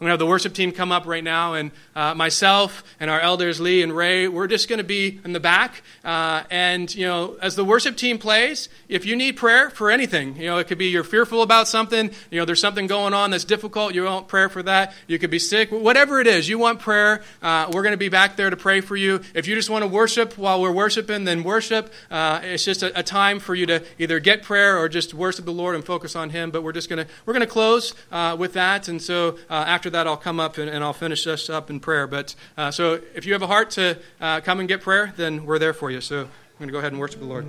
I'm 0.00 0.04
going 0.04 0.08
to 0.08 0.12
have 0.12 0.18
the 0.20 0.26
worship 0.26 0.54
team 0.54 0.72
come 0.72 0.92
up 0.92 1.04
right 1.04 1.22
now, 1.22 1.52
and 1.52 1.72
uh, 1.94 2.14
myself 2.14 2.84
and 3.00 3.10
our 3.10 3.20
elders, 3.20 3.60
Lee 3.60 3.82
and 3.82 3.94
Ray, 3.94 4.28
we're 4.28 4.46
just 4.46 4.66
going 4.66 4.78
to 4.78 4.84
be 4.84 5.20
in 5.26 5.34
the 5.34 5.40
back. 5.40 5.82
Uh, 6.02 6.42
and, 6.48 6.94
you 6.94 7.06
know, 7.06 7.36
as 7.42 7.54
the 7.54 7.66
worship 7.66 7.98
team 7.98 8.16
plays, 8.16 8.70
if 8.88 9.04
you 9.04 9.14
need 9.14 9.36
prayer 9.36 9.68
for 9.68 9.90
anything, 9.90 10.36
you 10.36 10.46
know, 10.46 10.56
it 10.56 10.68
could 10.68 10.78
be 10.78 10.86
you're 10.86 11.04
fearful 11.04 11.42
about 11.42 11.68
something, 11.68 12.10
you 12.30 12.40
know, 12.40 12.46
there's 12.46 12.62
something 12.62 12.86
going 12.86 13.12
on 13.12 13.30
that's 13.30 13.44
difficult, 13.44 13.94
you 13.94 14.02
want 14.04 14.26
prayer 14.26 14.48
for 14.48 14.62
that. 14.62 14.94
You 15.06 15.18
could 15.18 15.28
be 15.28 15.38
sick, 15.38 15.70
whatever 15.70 16.18
it 16.18 16.26
is, 16.26 16.48
you 16.48 16.58
want 16.58 16.80
prayer, 16.80 17.22
uh, 17.42 17.70
we're 17.70 17.82
going 17.82 17.92
to 17.92 17.98
be 17.98 18.08
back 18.08 18.36
there 18.36 18.48
to 18.48 18.56
pray 18.56 18.80
for 18.80 18.96
you. 18.96 19.20
If 19.34 19.46
you 19.46 19.54
just 19.54 19.68
want 19.68 19.82
to 19.82 19.86
worship 19.86 20.38
while 20.38 20.62
we're 20.62 20.72
worshiping, 20.72 21.24
then 21.24 21.42
worship. 21.42 21.92
Uh, 22.10 22.40
it's 22.42 22.64
just 22.64 22.82
a, 22.82 22.98
a, 22.98 23.02
time 23.02 23.38
for 23.38 23.54
you 23.54 23.66
to 23.66 23.84
either 23.98 24.18
get 24.18 24.44
prayer 24.44 24.78
or 24.78 24.88
just 24.88 25.12
worship 25.12 25.44
the 25.44 25.52
Lord 25.52 25.74
and 25.74 25.84
focus 25.84 26.16
on 26.16 26.30
Him. 26.30 26.50
But 26.50 26.62
we're 26.62 26.72
just 26.72 26.88
going 26.88 27.04
to, 27.04 27.12
we're 27.26 27.34
going 27.34 27.46
to 27.46 27.52
close 27.52 27.94
uh, 28.10 28.34
with 28.38 28.54
that. 28.54 28.88
And 28.88 29.02
so 29.02 29.36
uh, 29.50 29.64
after 29.66 29.89
after 29.90 30.04
that, 30.04 30.06
I'll 30.06 30.16
come 30.16 30.38
up 30.38 30.56
and, 30.56 30.70
and 30.70 30.84
I'll 30.84 30.92
finish 30.92 31.26
us 31.26 31.50
up 31.50 31.68
in 31.68 31.80
prayer. 31.80 32.06
But 32.06 32.36
uh, 32.56 32.70
so 32.70 33.00
if 33.14 33.26
you 33.26 33.32
have 33.32 33.42
a 33.42 33.48
heart 33.48 33.70
to 33.70 33.98
uh, 34.20 34.40
come 34.40 34.60
and 34.60 34.68
get 34.68 34.82
prayer, 34.82 35.12
then 35.16 35.44
we're 35.44 35.58
there 35.58 35.72
for 35.72 35.90
you. 35.90 36.00
So 36.00 36.20
I'm 36.20 36.28
going 36.58 36.68
to 36.68 36.72
go 36.72 36.78
ahead 36.78 36.92
and 36.92 37.00
worship 37.00 37.18
the 37.18 37.26
Lord. 37.26 37.44